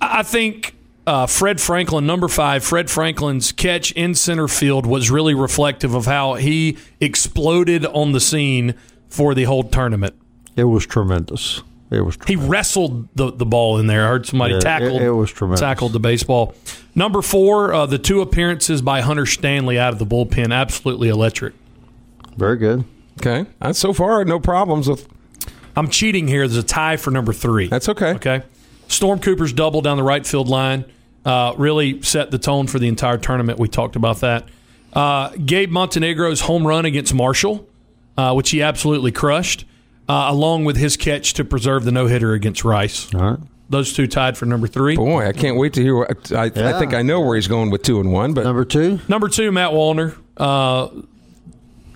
I 0.00 0.18
I 0.18 0.22
think 0.24 0.74
uh, 1.08 1.26
Fred 1.26 1.60
Franklin, 1.60 2.06
number 2.06 2.28
five, 2.28 2.62
Fred 2.62 2.90
Franklin's 2.90 3.50
catch 3.52 3.92
in 3.92 4.14
center 4.14 4.46
field 4.46 4.86
was 4.86 5.10
really 5.10 5.34
reflective 5.34 5.94
of 5.94 6.04
how 6.06 6.34
he 6.34 6.76
exploded 7.00 7.86
on 7.86 8.12
the 8.12 8.20
scene 8.20 8.74
for 9.08 9.34
the 9.34 9.44
whole 9.44 9.64
tournament. 9.64 10.14
It 10.56 10.64
was 10.64 10.86
tremendous. 10.86 11.62
It 11.90 12.02
was. 12.02 12.18
He 12.26 12.36
wrestled 12.36 13.08
the, 13.14 13.32
the 13.32 13.46
ball 13.46 13.78
in 13.78 13.86
there. 13.86 14.04
I 14.04 14.08
heard 14.08 14.26
somebody 14.26 14.54
Yeah, 14.54 14.60
tackled. 14.60 15.00
it- 15.00 15.06
it 15.06 15.10
was 15.10 15.30
tremendous. 15.32 15.60
Tackled 15.60 15.92
the 15.94 16.00
baseball. 16.00 16.54
Number 16.94 17.22
four, 17.22 17.72
uh, 17.72 17.86
the 17.86 17.98
two 17.98 18.20
appearances 18.20 18.82
by 18.82 19.00
Hunter 19.00 19.24
Stanley 19.24 19.78
out 19.78 19.92
of 19.94 19.98
the 19.98 20.04
bullpen, 20.06 20.52
absolutely 20.54 21.08
electric. 21.08 21.54
very 22.36 22.56
good. 22.58 22.84
Okay, 23.20 23.46
that's 23.60 23.78
so 23.80 23.92
far 23.92 24.24
no 24.24 24.38
problems 24.38 24.88
with. 24.88 25.08
I'm 25.74 25.88
cheating 25.88 26.28
here. 26.28 26.46
There's 26.46 26.56
a 26.62 26.62
tie 26.62 26.96
for 26.96 27.10
number 27.10 27.32
three. 27.32 27.66
That's 27.68 27.88
okay. 27.88 28.10
Okay. 28.14 28.42
Storm 28.88 29.18
Cooper's 29.18 29.52
double 29.52 29.80
down 29.80 29.96
the 29.96 30.02
right 30.02 30.24
field 30.26 30.48
line 30.48 30.84
uh, 31.24 31.54
really 31.56 32.02
set 32.02 32.30
the 32.30 32.38
tone 32.38 32.66
for 32.66 32.78
the 32.78 32.88
entire 32.88 33.18
tournament. 33.18 33.58
We 33.58 33.68
talked 33.68 33.96
about 33.96 34.20
that. 34.20 34.48
Uh, 34.92 35.30
Gabe 35.30 35.70
Montenegro's 35.70 36.40
home 36.40 36.66
run 36.66 36.84
against 36.84 37.12
Marshall, 37.12 37.68
uh, 38.16 38.32
which 38.34 38.50
he 38.50 38.62
absolutely 38.62 39.12
crushed, 39.12 39.64
uh, 40.08 40.26
along 40.28 40.64
with 40.64 40.76
his 40.76 40.96
catch 40.96 41.34
to 41.34 41.44
preserve 41.44 41.84
the 41.84 41.92
no 41.92 42.06
hitter 42.06 42.32
against 42.32 42.64
Rice. 42.64 43.12
All 43.14 43.20
right. 43.20 43.38
Those 43.70 43.92
two 43.92 44.06
tied 44.06 44.38
for 44.38 44.46
number 44.46 44.66
three. 44.66 44.96
Boy, 44.96 45.26
I 45.26 45.32
can't 45.32 45.58
wait 45.58 45.74
to 45.74 45.82
hear. 45.82 45.94
What, 45.94 46.32
I, 46.32 46.44
I 46.44 46.78
think 46.78 46.94
I 46.94 47.02
know 47.02 47.20
where 47.20 47.36
he's 47.36 47.48
going 47.48 47.70
with 47.70 47.82
two 47.82 48.00
and 48.00 48.10
one, 48.10 48.32
but 48.32 48.44
Number 48.44 48.64
two. 48.64 48.98
Number 49.08 49.28
two, 49.28 49.52
Matt 49.52 49.72
Wallner. 49.72 50.16
Uh, 50.38 50.88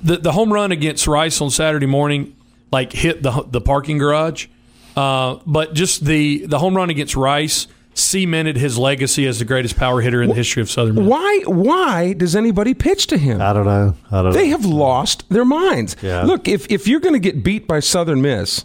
the 0.02 0.18
the 0.18 0.32
home 0.32 0.52
run 0.52 0.70
against 0.70 1.06
Rice 1.06 1.40
on 1.40 1.48
Saturday 1.48 1.86
morning, 1.86 2.36
like 2.70 2.92
hit 2.92 3.22
the 3.22 3.44
the 3.48 3.62
parking 3.62 3.96
garage. 3.96 4.48
Uh, 4.94 5.38
but 5.46 5.72
just 5.72 6.04
the 6.04 6.44
the 6.44 6.58
home 6.58 6.76
run 6.76 6.90
against 6.90 7.16
Rice 7.16 7.68
cemented 7.94 8.56
his 8.56 8.78
legacy 8.78 9.26
as 9.26 9.38
the 9.38 9.44
greatest 9.44 9.76
power 9.76 10.00
hitter 10.00 10.22
in 10.22 10.28
the 10.30 10.34
history 10.34 10.62
of 10.62 10.70
Southern 10.70 10.94
Miss. 10.94 11.04
why? 11.06 11.42
Why 11.46 12.12
does 12.14 12.34
anybody 12.34 12.72
pitch 12.74 13.06
to 13.08 13.18
him? 13.18 13.40
I 13.42 13.52
don't 13.52 13.66
know. 13.66 13.94
I 14.10 14.22
don't 14.22 14.32
They 14.32 14.44
know. 14.50 14.56
have 14.56 14.64
lost 14.64 15.28
their 15.28 15.44
minds. 15.44 15.96
Yeah. 16.02 16.22
Look, 16.22 16.48
if 16.48 16.70
if 16.70 16.86
you're 16.88 17.00
going 17.00 17.14
to 17.14 17.18
get 17.20 17.42
beat 17.44 17.66
by 17.68 17.80
Southern 17.80 18.22
Miss, 18.22 18.64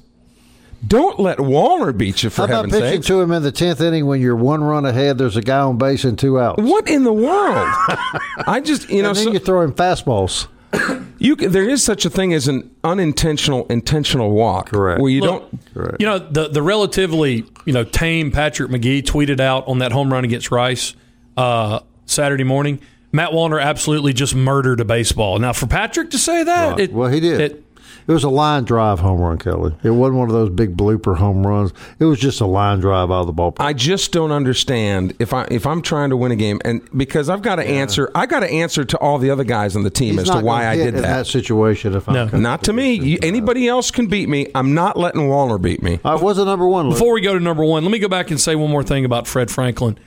don't 0.87 1.19
let 1.19 1.39
Wallner 1.39 1.97
beat 1.97 2.23
you 2.23 2.29
for 2.29 2.41
How 2.41 2.45
about 2.45 2.55
heaven's 2.65 2.73
pitching 2.75 3.01
sake. 3.01 3.07
to 3.07 3.19
him 3.21 3.31
in 3.31 3.43
the 3.43 3.51
tenth 3.51 3.81
inning 3.81 4.05
when 4.05 4.21
you're 4.21 4.35
one 4.35 4.63
run 4.63 4.85
ahead? 4.85 5.17
There's 5.17 5.35
a 5.35 5.41
guy 5.41 5.59
on 5.59 5.77
base 5.77 6.03
and 6.05 6.17
two 6.17 6.39
outs. 6.39 6.61
What 6.61 6.87
in 6.87 7.03
the 7.03 7.11
world? 7.13 7.67
I 8.47 8.61
just 8.63 8.89
you 8.89 9.01
know 9.01 9.09
and 9.09 9.17
then 9.17 9.25
so- 9.25 9.31
you 9.33 9.39
throw 9.39 9.61
him 9.61 9.73
fastballs. 9.73 10.47
you 11.19 11.35
can, 11.35 11.51
there 11.51 11.67
is 11.67 11.83
such 11.83 12.05
a 12.05 12.09
thing 12.09 12.33
as 12.33 12.47
an 12.47 12.69
unintentional 12.83 13.65
intentional 13.67 14.31
walk. 14.31 14.69
Correct. 14.71 15.01
Where 15.01 15.11
you 15.11 15.21
Look, 15.21 15.49
don't. 15.51 15.73
Correct. 15.73 15.97
You 15.99 16.05
know 16.07 16.19
the 16.19 16.47
the 16.49 16.61
relatively 16.61 17.45
you 17.65 17.73
know 17.73 17.83
tame 17.83 18.31
Patrick 18.31 18.69
Magee 18.69 19.01
tweeted 19.01 19.39
out 19.39 19.67
on 19.67 19.79
that 19.79 19.91
home 19.91 20.11
run 20.11 20.23
against 20.23 20.51
Rice 20.51 20.95
uh, 21.35 21.79
Saturday 22.05 22.43
morning. 22.43 22.79
Matt 23.11 23.29
Wallner 23.31 23.61
absolutely 23.61 24.11
just 24.13 24.35
murdered 24.35 24.79
a 24.81 24.85
baseball. 24.85 25.39
Now 25.39 25.53
for 25.53 25.65
Patrick 25.65 26.11
to 26.11 26.17
say 26.17 26.43
that, 26.43 26.71
Right. 26.71 26.79
it, 26.81 26.93
well, 26.93 27.09
he 27.09 27.19
did. 27.19 27.39
It, 27.39 27.63
It 28.07 28.11
was 28.11 28.23
a 28.23 28.29
line 28.29 28.63
drive 28.63 28.99
home 28.99 29.19
run, 29.19 29.37
Kelly. 29.37 29.75
It 29.83 29.89
wasn't 29.91 30.17
one 30.19 30.29
of 30.29 30.33
those 30.33 30.49
big 30.49 30.75
blooper 30.77 31.17
home 31.17 31.45
runs. 31.45 31.73
It 31.99 32.05
was 32.05 32.19
just 32.19 32.41
a 32.41 32.45
line 32.45 32.79
drive 32.79 33.11
out 33.11 33.21
of 33.21 33.27
the 33.27 33.33
ballpark. 33.33 33.57
I 33.59 33.73
just 33.73 34.11
don't 34.11 34.31
understand 34.31 35.13
if 35.19 35.33
I 35.33 35.47
if 35.51 35.65
I'm 35.65 35.81
trying 35.81 36.09
to 36.11 36.17
win 36.17 36.31
a 36.31 36.35
game 36.35 36.59
and 36.63 36.81
because 36.95 37.29
I've 37.29 37.41
got 37.41 37.57
to 37.57 37.63
answer 37.67 38.09
I 38.15 38.25
got 38.25 38.41
to 38.41 38.49
answer 38.49 38.85
to 38.85 38.97
all 38.97 39.17
the 39.17 39.29
other 39.29 39.43
guys 39.43 39.75
on 39.75 39.83
the 39.83 39.89
team 39.89 40.13
He's 40.17 40.29
as 40.29 40.35
to 40.37 40.41
why 40.45 40.67
I 40.67 40.75
did 40.75 40.87
in 40.89 40.95
that. 40.95 41.01
that 41.01 41.27
situation. 41.27 41.93
If 41.95 42.07
No. 42.07 42.29
I'm 42.31 42.41
Not 42.41 42.63
to 42.63 42.73
me. 42.73 42.93
You, 42.93 43.17
anybody 43.21 43.67
else 43.67 43.91
can 43.91 44.07
beat 44.07 44.29
me. 44.29 44.47
I'm 44.55 44.73
not 44.73 44.97
letting 44.97 45.21
Wallner 45.21 45.61
beat 45.61 45.81
me. 45.83 45.99
I 46.05 46.15
was 46.15 46.37
the 46.37 46.45
number 46.45 46.67
one? 46.67 46.87
Luke? 46.87 46.95
Before 46.95 47.13
we 47.13 47.21
go 47.21 47.33
to 47.33 47.39
number 47.39 47.63
one, 47.63 47.83
let 47.83 47.91
me 47.91 47.99
go 47.99 48.07
back 48.07 48.31
and 48.31 48.39
say 48.39 48.55
one 48.55 48.69
more 48.71 48.83
thing 48.83 49.05
about 49.05 49.27
Fred 49.27 49.51
Franklin. 49.51 49.97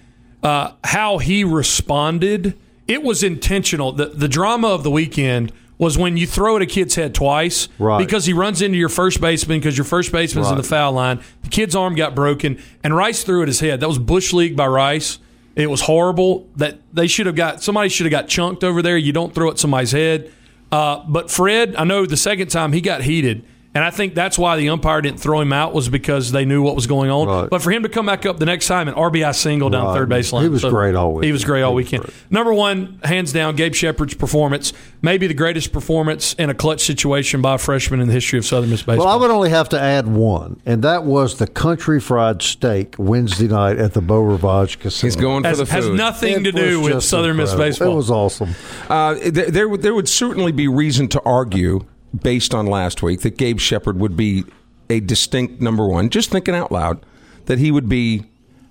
Uh, 0.43 0.73
how 0.85 1.19
he 1.19 1.45
responded, 1.45 2.59
it 2.89 3.03
was 3.03 3.23
intentional. 3.23 3.93
The, 3.93 4.07
the 4.07 4.29
drama 4.29 4.69
of 4.69 4.83
the 4.83 4.91
weekend 4.91 5.53
was 5.81 5.97
when 5.99 6.17
you 6.17 6.27
throw 6.27 6.55
at 6.57 6.63
a 6.63 6.67
kid's 6.67 6.95
head 6.95 7.15
twice 7.15 7.69
Right. 7.79 7.99
because 7.99 8.27
he 8.27 8.33
runs 8.35 8.61
into 8.63 8.77
your 8.79 8.91
first 8.91 9.21
baseman 9.21 9.59
because 9.59 9.77
your 9.79 9.87
first 9.87 10.13
baseman's 10.13 10.51
in 10.51 10.57
the 10.59 10.63
foul 10.63 10.93
line. 10.93 11.21
The 11.43 11.49
kid's 11.49 11.75
arm 11.75 11.95
got 11.95 12.15
broken, 12.15 12.63
and 12.85 12.95
Rice 12.95 13.25
threw 13.25 13.41
at 13.43 13.49
his 13.49 13.61
head. 13.61 13.81
That 13.81 13.89
was 13.89 13.99
bush 13.99 14.33
league 14.35 14.55
by 14.57 14.67
Rice. 14.67 15.19
It 15.57 15.69
was 15.71 15.81
horrible. 15.81 16.47
That 16.57 16.79
they 16.93 17.07
should 17.07 17.27
have 17.27 17.35
got 17.35 17.63
somebody 17.63 17.89
should 17.89 18.05
have 18.07 18.11
got 18.13 18.29
chunked 18.29 18.63
over 18.63 18.83
there. 18.83 18.97
You 18.99 19.13
don't 19.13 19.35
throw 19.35 19.51
at 19.51 19.59
somebody's 19.59 19.93
head. 19.93 20.31
Uh, 20.71 21.03
but 21.09 21.31
Fred, 21.31 21.75
I 21.77 21.85
know 21.85 22.07
the 22.07 22.17
second 22.17 22.49
time 22.49 22.73
he 22.73 22.81
got 22.81 23.03
heated, 23.03 23.43
and 23.75 23.85
I 23.85 23.91
think 23.91 24.15
that's 24.17 24.37
why 24.37 24.57
the 24.57 24.69
umpire 24.71 25.01
didn't 25.01 25.21
throw 25.21 25.41
him 25.41 25.53
out 25.53 25.73
was 25.73 25.89
because 25.89 26.33
they 26.33 26.45
knew 26.45 26.61
what 26.63 26.75
was 26.75 26.87
going 26.89 27.09
on. 27.11 27.29
Right. 27.29 27.49
But 27.51 27.63
for 27.63 27.71
him 27.71 27.85
to 27.85 27.89
come 27.89 28.07
back 28.07 28.27
up 28.27 28.39
the 28.39 28.47
next 28.47 28.67
time 28.67 28.89
and 28.89 28.97
RBI 28.97 29.33
single 29.35 29.71
down 29.71 29.87
Right. 29.87 29.95
third 29.95 30.09
baseline, 30.11 30.43
He 30.43 30.49
was 30.49 30.65
great 30.65 30.95
all 30.97 31.21
He 31.21 31.31
was 31.31 31.45
great 31.45 31.63
all 31.63 31.71
He 31.73 31.77
was 31.77 31.85
weekend. 31.85 32.03
great. 32.05 32.15
Number 32.31 32.53
one, 32.53 32.99
hands 33.05 33.33
down, 33.33 33.55
Gabe 33.55 33.75
Shepard's 33.75 34.15
performance, 34.15 34.73
maybe 35.03 35.27
the 35.29 35.35
greatest 35.35 35.73
performance 35.73 36.35
in 36.35 36.51
a 36.51 36.55
clutch 36.55 36.81
situation 36.81 37.41
by 37.41 37.55
a 37.55 37.59
freshman 37.59 38.01
in 38.01 38.09
the 38.09 38.13
history 38.13 38.39
of 38.41 38.45
Southern 38.45 38.71
Miss 38.71 38.83
baseball. 38.83 39.07
Well, 39.07 39.15
I 39.15 39.21
would 39.21 39.31
only 39.31 39.51
have 39.51 39.69
to 39.69 39.81
add 39.81 40.09
one, 40.09 40.61
and 40.67 40.83
that 40.83 41.05
was 41.05 41.39
the 41.39 41.47
country 41.47 42.01
fried 42.01 42.43
steak 42.43 42.97
Wednesday 42.99 43.47
night 43.47 43.79
at 43.79 43.95
the 43.95 44.01
Beau 44.01 44.21
Rivage 44.21 44.81
Casino. 44.81 45.07
He's 45.07 45.17
going 45.17 45.45
has, 45.45 45.59
for 45.61 45.65
the 45.67 45.73
has 45.73 45.89
nothing 45.89 46.41
It 46.41 46.43
to 46.45 46.53
do 46.53 46.81
with 46.81 46.93
just 46.95 47.09
Southern 47.09 47.37
Miss 47.37 47.55
baseball. 47.55 47.93
It 47.93 47.97
was 47.97 48.11
awesome. 48.11 48.51
Uh, 48.89 49.15
there, 49.27 49.51
there, 49.51 49.77
there 49.77 49.95
would 49.95 50.09
certainly 50.09 50.51
be 50.53 50.67
reason 50.67 51.07
to 51.09 51.23
argue, 51.25 51.81
based 52.19 52.55
on 52.55 52.67
last 52.67 53.03
week, 53.03 53.21
that 53.21 53.37
Gabe 53.37 53.59
Shepard 53.59 53.99
would 53.99 54.17
be 54.17 54.45
a 54.89 55.01
distinct 55.01 55.61
number 55.61 55.87
one. 55.87 56.11
Just 56.11 56.31
thinking 56.31 56.55
out 56.55 56.73
loud, 56.73 57.05
that 57.47 57.59
he 57.59 57.71
would 57.71 57.89
be 57.89 58.25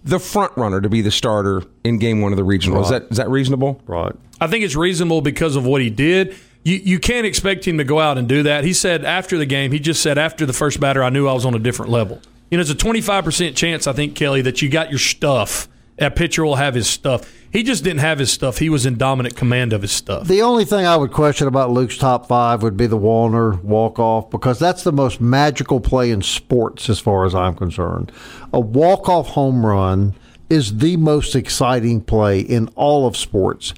the 0.04 0.20
front 0.20 0.56
runner 0.56 0.82
to 0.82 0.90
be 0.90 1.02
the 1.02 1.12
starter 1.12 1.64
in 1.84 1.98
Game 2.00 2.22
One 2.22 2.32
of 2.32 2.38
the 2.38 2.44
regional. 2.44 2.82
Is 2.82 2.90
that 2.90 3.04
is 3.10 3.18
that 3.18 3.30
reasonable? 3.30 3.82
Right. 3.86 4.14
I 4.42 4.48
think 4.48 4.64
it's 4.64 4.76
reasonable 4.76 5.22
because 5.22 5.56
of 5.56 5.66
what 5.66 5.82
he 5.82 5.90
did. 5.90 6.36
You 6.64 6.76
you 6.76 7.00
can't 7.00 7.26
expect 7.26 7.68
him 7.68 7.78
to 7.78 7.84
go 7.84 8.00
out 8.00 8.18
and 8.18 8.28
do 8.28 8.44
that. 8.44 8.64
He 8.64 8.74
said 8.74 9.06
after 9.06 9.38
the 9.38 9.46
game, 9.46 9.72
he 9.72 9.80
just 9.80 10.02
said 10.02 10.18
after 10.18 10.46
the 10.46 10.54
first 10.54 10.80
batter, 10.80 11.04
I 11.04 11.10
knew 11.10 11.28
I 11.28 11.34
was 11.34 11.46
on 11.46 11.54
a 11.54 11.60
different 11.60 11.92
level. 11.92 12.22
You 12.52 12.58
know, 12.58 12.62
it's 12.62 12.72
a 12.72 12.76
25% 12.76 13.56
chance, 13.56 13.86
I 13.86 13.94
think, 13.94 14.16
Kelly, 14.16 14.42
that 14.42 14.62
you 14.62 14.70
got 14.70 14.90
your 14.90 14.98
stuff. 14.98 15.68
That 16.00 16.16
pitcher 16.16 16.46
will 16.46 16.56
have 16.56 16.76
his 16.76 16.88
stuff. 16.88 17.32
He 17.52 17.64
just 17.64 17.84
didn't 17.84 18.00
have 18.00 18.20
his 18.20 18.32
stuff. 18.32 18.60
He 18.60 18.70
was 18.70 18.86
in 18.86 18.98
dominant 18.98 19.36
command 19.36 19.74
of 19.74 19.82
his 19.82 19.92
stuff. 19.92 20.28
The 20.28 20.42
only 20.44 20.66
thing 20.66 20.86
I 20.86 20.96
would 20.96 21.12
question 21.12 21.48
about 21.48 21.72
Luke's 21.72 21.98
top 21.98 22.28
five 22.28 22.64
would 22.64 22.78
be 22.78 22.88
the 22.88 22.98
Wallner 22.98 23.62
walk 23.64 24.00
off 24.00 24.30
because 24.30 24.60
that's 24.60 24.84
the 24.84 24.92
most 24.94 25.20
magical 25.20 25.80
play 25.80 26.12
in 26.12 26.22
sports, 26.22 26.90
as 26.90 27.00
far 27.00 27.26
as 27.26 27.36
I'm 27.36 27.56
concerned. 27.56 28.12
A 28.54 28.60
walk 28.60 29.10
off 29.10 29.30
home 29.30 29.66
run 29.66 30.14
is 30.50 30.78
the 30.78 30.96
most 30.98 31.36
exciting 31.36 32.02
play 32.02 32.40
in 32.40 32.70
all 32.76 33.06
of 33.06 33.18
sports, 33.18 33.74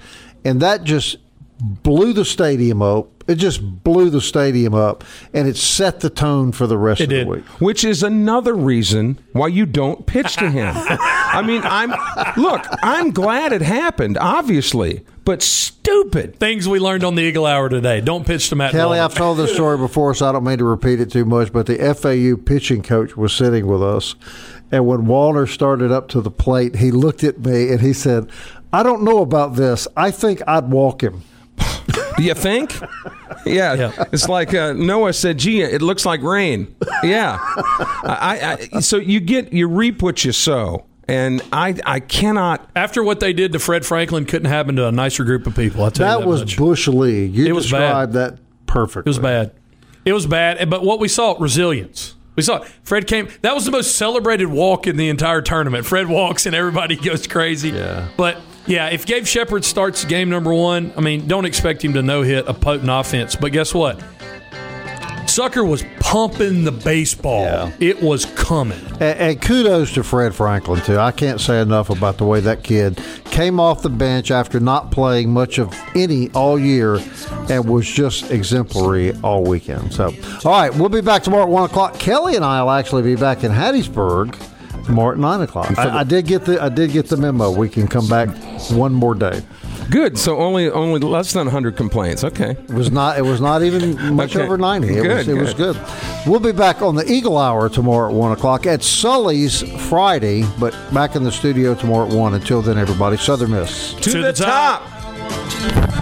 and 0.45 0.61
that 0.61 0.83
just 0.83 1.17
blew 1.61 2.13
the 2.13 2.25
stadium 2.25 2.81
up. 2.81 3.07
It 3.27 3.35
just 3.35 3.61
blew 3.83 4.09
the 4.09 4.19
stadium 4.19 4.73
up, 4.73 5.03
and 5.33 5.47
it 5.47 5.55
set 5.55 5.99
the 6.01 6.09
tone 6.09 6.51
for 6.51 6.67
the 6.67 6.77
rest 6.77 6.99
It 7.01 7.05
of 7.05 7.09
did. 7.11 7.27
the 7.27 7.31
week. 7.31 7.45
which 7.61 7.83
is 7.85 8.03
another 8.03 8.53
reason 8.55 9.19
why 9.31 9.47
you 9.47 9.65
don't 9.65 10.05
pitch 10.05 10.35
to 10.37 10.49
him. 10.49 10.73
I 10.77 11.41
mean, 11.45 11.61
I'm 11.63 11.91
look, 12.35 12.65
I'm 12.83 13.11
glad 13.11 13.53
it 13.53 13.61
happened, 13.61 14.17
obviously, 14.17 15.05
but 15.23 15.41
stupid. 15.43 16.37
Things 16.39 16.67
we 16.67 16.79
learned 16.79 17.03
on 17.03 17.15
the 17.15 17.21
Eagle 17.21 17.45
Hour 17.45 17.69
today. 17.69 18.01
Don't 18.01 18.25
pitch 18.25 18.49
to 18.49 18.55
Matt. 18.55 18.71
Kelly, 18.71 18.97
Wallner. 18.97 19.05
I've 19.05 19.13
told 19.15 19.37
this 19.37 19.53
story 19.53 19.77
before, 19.77 20.13
so 20.15 20.27
I 20.27 20.31
don't 20.31 20.43
mean 20.43 20.57
to 20.57 20.65
repeat 20.65 20.99
it 20.99 21.11
too 21.11 21.23
much, 21.25 21.53
but 21.53 21.67
the 21.67 21.77
FAU 21.93 22.41
pitching 22.43 22.81
coach 22.81 23.15
was 23.15 23.31
sitting 23.33 23.67
with 23.67 23.83
us, 23.83 24.15
and 24.71 24.85
when 24.87 25.01
Wallner 25.05 25.47
started 25.47 25.91
up 25.91 26.09
to 26.09 26.21
the 26.21 26.31
plate, 26.31 26.77
he 26.77 26.91
looked 26.91 27.23
at 27.23 27.39
me 27.39 27.69
and 27.69 27.79
he 27.81 27.93
said, 27.93 28.29
I 28.73 28.83
don't 28.83 29.03
know 29.03 29.19
about 29.21 29.55
this. 29.55 29.87
I 29.95 30.11
think 30.11 30.41
I'd 30.47 30.69
walk 30.69 31.01
him. 31.03 31.21
Do 32.17 32.23
you 32.23 32.33
think? 32.33 32.77
Yeah, 33.45 33.73
Yeah. 33.73 34.03
it's 34.11 34.27
like 34.29 34.53
uh, 34.53 34.73
Noah 34.73 35.13
said. 35.13 35.37
Gee, 35.39 35.61
it 35.61 35.81
looks 35.81 36.05
like 36.05 36.21
rain. 36.21 36.75
Yeah, 37.03 37.37
I, 37.41 38.67
I, 38.73 38.79
so 38.81 38.97
you 38.97 39.19
get 39.19 39.51
you 39.53 39.67
reap 39.67 40.01
what 40.01 40.23
you 40.23 40.31
sow, 40.31 40.85
and 41.07 41.41
I 41.51 41.75
I 41.85 41.99
cannot. 41.99 42.69
After 42.75 43.03
what 43.03 43.19
they 43.19 43.33
did 43.33 43.53
to 43.53 43.59
Fred 43.59 43.85
Franklin, 43.85 44.25
couldn't 44.25 44.49
happen 44.49 44.75
to 44.75 44.87
a 44.87 44.91
nicer 44.91 45.23
group 45.23 45.47
of 45.47 45.55
people. 45.55 45.83
I 45.83 45.89
tell 45.89 46.05
you 46.07 46.13
That 46.19 46.19
that 46.21 46.27
was 46.29 46.41
much. 46.41 46.57
Bush 46.57 46.87
League. 46.87 47.33
You 47.35 47.47
It 47.47 47.51
was 47.53 47.63
described 47.65 48.13
that 48.13 48.37
perfectly. 48.67 49.09
It 49.09 49.11
was 49.11 49.19
bad. 49.19 49.51
It 50.05 50.13
was 50.13 50.25
bad. 50.27 50.69
But 50.69 50.83
what 50.83 50.99
we 50.99 51.07
saw, 51.07 51.35
resilience. 51.39 52.15
We 52.35 52.43
saw 52.43 52.59
Fred 52.83 53.07
came. 53.07 53.27
That 53.41 53.53
was 53.55 53.65
the 53.65 53.71
most 53.71 53.95
celebrated 53.97 54.47
walk 54.47 54.87
in 54.87 54.95
the 54.97 55.09
entire 55.09 55.41
tournament. 55.41 55.85
Fred 55.85 56.07
walks 56.07 56.45
and 56.45 56.55
everybody 56.55 56.95
goes 57.09 57.27
crazy. 57.27 57.69
Yeah. 57.69 58.07
But 58.17 58.37
yeah, 58.65 58.89
if 58.89 59.05
Gabe 59.05 59.25
Shepard 59.25 59.65
starts 59.65 60.05
game 60.05 60.29
number 60.29 60.53
one, 60.53 60.93
I 60.95 61.01
mean, 61.01 61.27
don't 61.27 61.45
expect 61.45 61.83
him 61.83 61.93
to 61.93 62.01
no 62.01 62.21
hit 62.21 62.47
a 62.47 62.53
potent 62.53 62.89
offense. 62.89 63.35
But 63.35 63.51
guess 63.51 63.73
what? 63.73 64.01
Sucker 65.27 65.63
was 65.63 65.85
pumping 65.99 66.65
the 66.65 66.73
baseball. 66.73 67.43
Yeah. 67.43 67.71
It 67.79 68.01
was 68.01 68.25
coming. 68.25 68.81
And, 68.93 69.01
and 69.01 69.41
kudos 69.41 69.93
to 69.93 70.03
Fred 70.03 70.35
Franklin 70.35 70.81
too. 70.81 70.97
I 70.97 71.11
can't 71.11 71.39
say 71.39 71.61
enough 71.61 71.89
about 71.89 72.17
the 72.17 72.25
way 72.25 72.41
that 72.41 72.63
kid 72.63 73.01
came 73.25 73.57
off 73.57 73.81
the 73.81 73.89
bench 73.89 74.29
after 74.29 74.59
not 74.59 74.91
playing 74.91 75.31
much 75.31 75.57
of 75.57 75.73
any 75.95 76.29
all 76.31 76.59
year, 76.59 76.99
and 77.49 77.65
was 77.67 77.87
just 77.87 78.29
exemplary 78.29 79.13
all 79.23 79.43
weekend. 79.43 79.93
So, 79.93 80.13
all 80.43 80.51
right, 80.51 80.73
we'll 80.75 80.89
be 80.89 80.99
back 80.99 81.23
tomorrow 81.23 81.43
at 81.43 81.49
one 81.49 81.63
o'clock. 81.63 81.97
Kelly 81.97 82.35
and 82.35 82.43
I 82.43 82.61
will 82.61 82.71
actually 82.71 83.03
be 83.03 83.15
back 83.15 83.45
in 83.45 83.53
Hattiesburg 83.53 84.35
tomorrow 84.85 85.13
at 85.13 85.17
nine 85.19 85.41
o'clock. 85.41 85.77
I, 85.77 85.99
I 85.99 86.03
did 86.03 86.25
get 86.27 86.45
the 86.45 86.61
I 86.61 86.69
did 86.69 86.91
get 86.91 87.07
the 87.07 87.17
memo. 87.17 87.51
We 87.51 87.69
can 87.69 87.87
come 87.87 88.07
back 88.07 88.29
one 88.71 88.93
more 88.93 89.15
day. 89.15 89.41
Good. 89.89 90.17
So 90.17 90.37
only 90.37 90.69
only 90.69 90.99
less 90.99 91.33
than 91.33 91.45
100 91.47 91.75
complaints. 91.75 92.23
Okay. 92.23 92.51
It 92.51 92.69
was 92.71 92.91
not. 92.91 93.17
It 93.17 93.23
was 93.23 93.41
not 93.41 93.61
even 93.63 94.15
much 94.15 94.35
Okay. 94.35 94.45
over 94.45 94.57
ninety. 94.57 94.95
It 94.97 95.01
was. 95.07 95.25
Good, 95.25 95.27
It 95.27 95.41
was 95.41 95.53
good. 95.53 95.75
good. 95.75 95.85
We'll 96.27 96.39
be 96.39 96.51
back 96.53 96.81
on 96.81 96.95
the 96.95 97.09
Eagle 97.11 97.37
Hour 97.37 97.67
tomorrow 97.67 98.09
at 98.09 98.15
one 98.15 98.31
o'clock 98.31 98.65
at 98.65 98.83
Sully's 98.83 99.63
Friday, 99.89 100.45
but 100.59 100.73
back 100.93 101.15
in 101.15 101.23
the 101.23 101.31
studio 101.31 101.73
tomorrow 101.75 102.07
at 102.07 102.13
one. 102.13 102.33
Until 102.33 102.61
then, 102.61 102.77
everybody, 102.77 103.17
Southern 103.17 103.51
Miss. 103.51 103.93
To, 103.95 104.01
To 104.01 104.11
the, 104.21 104.21
the 104.31 104.33
top. 104.33 104.83
top. 104.83 106.01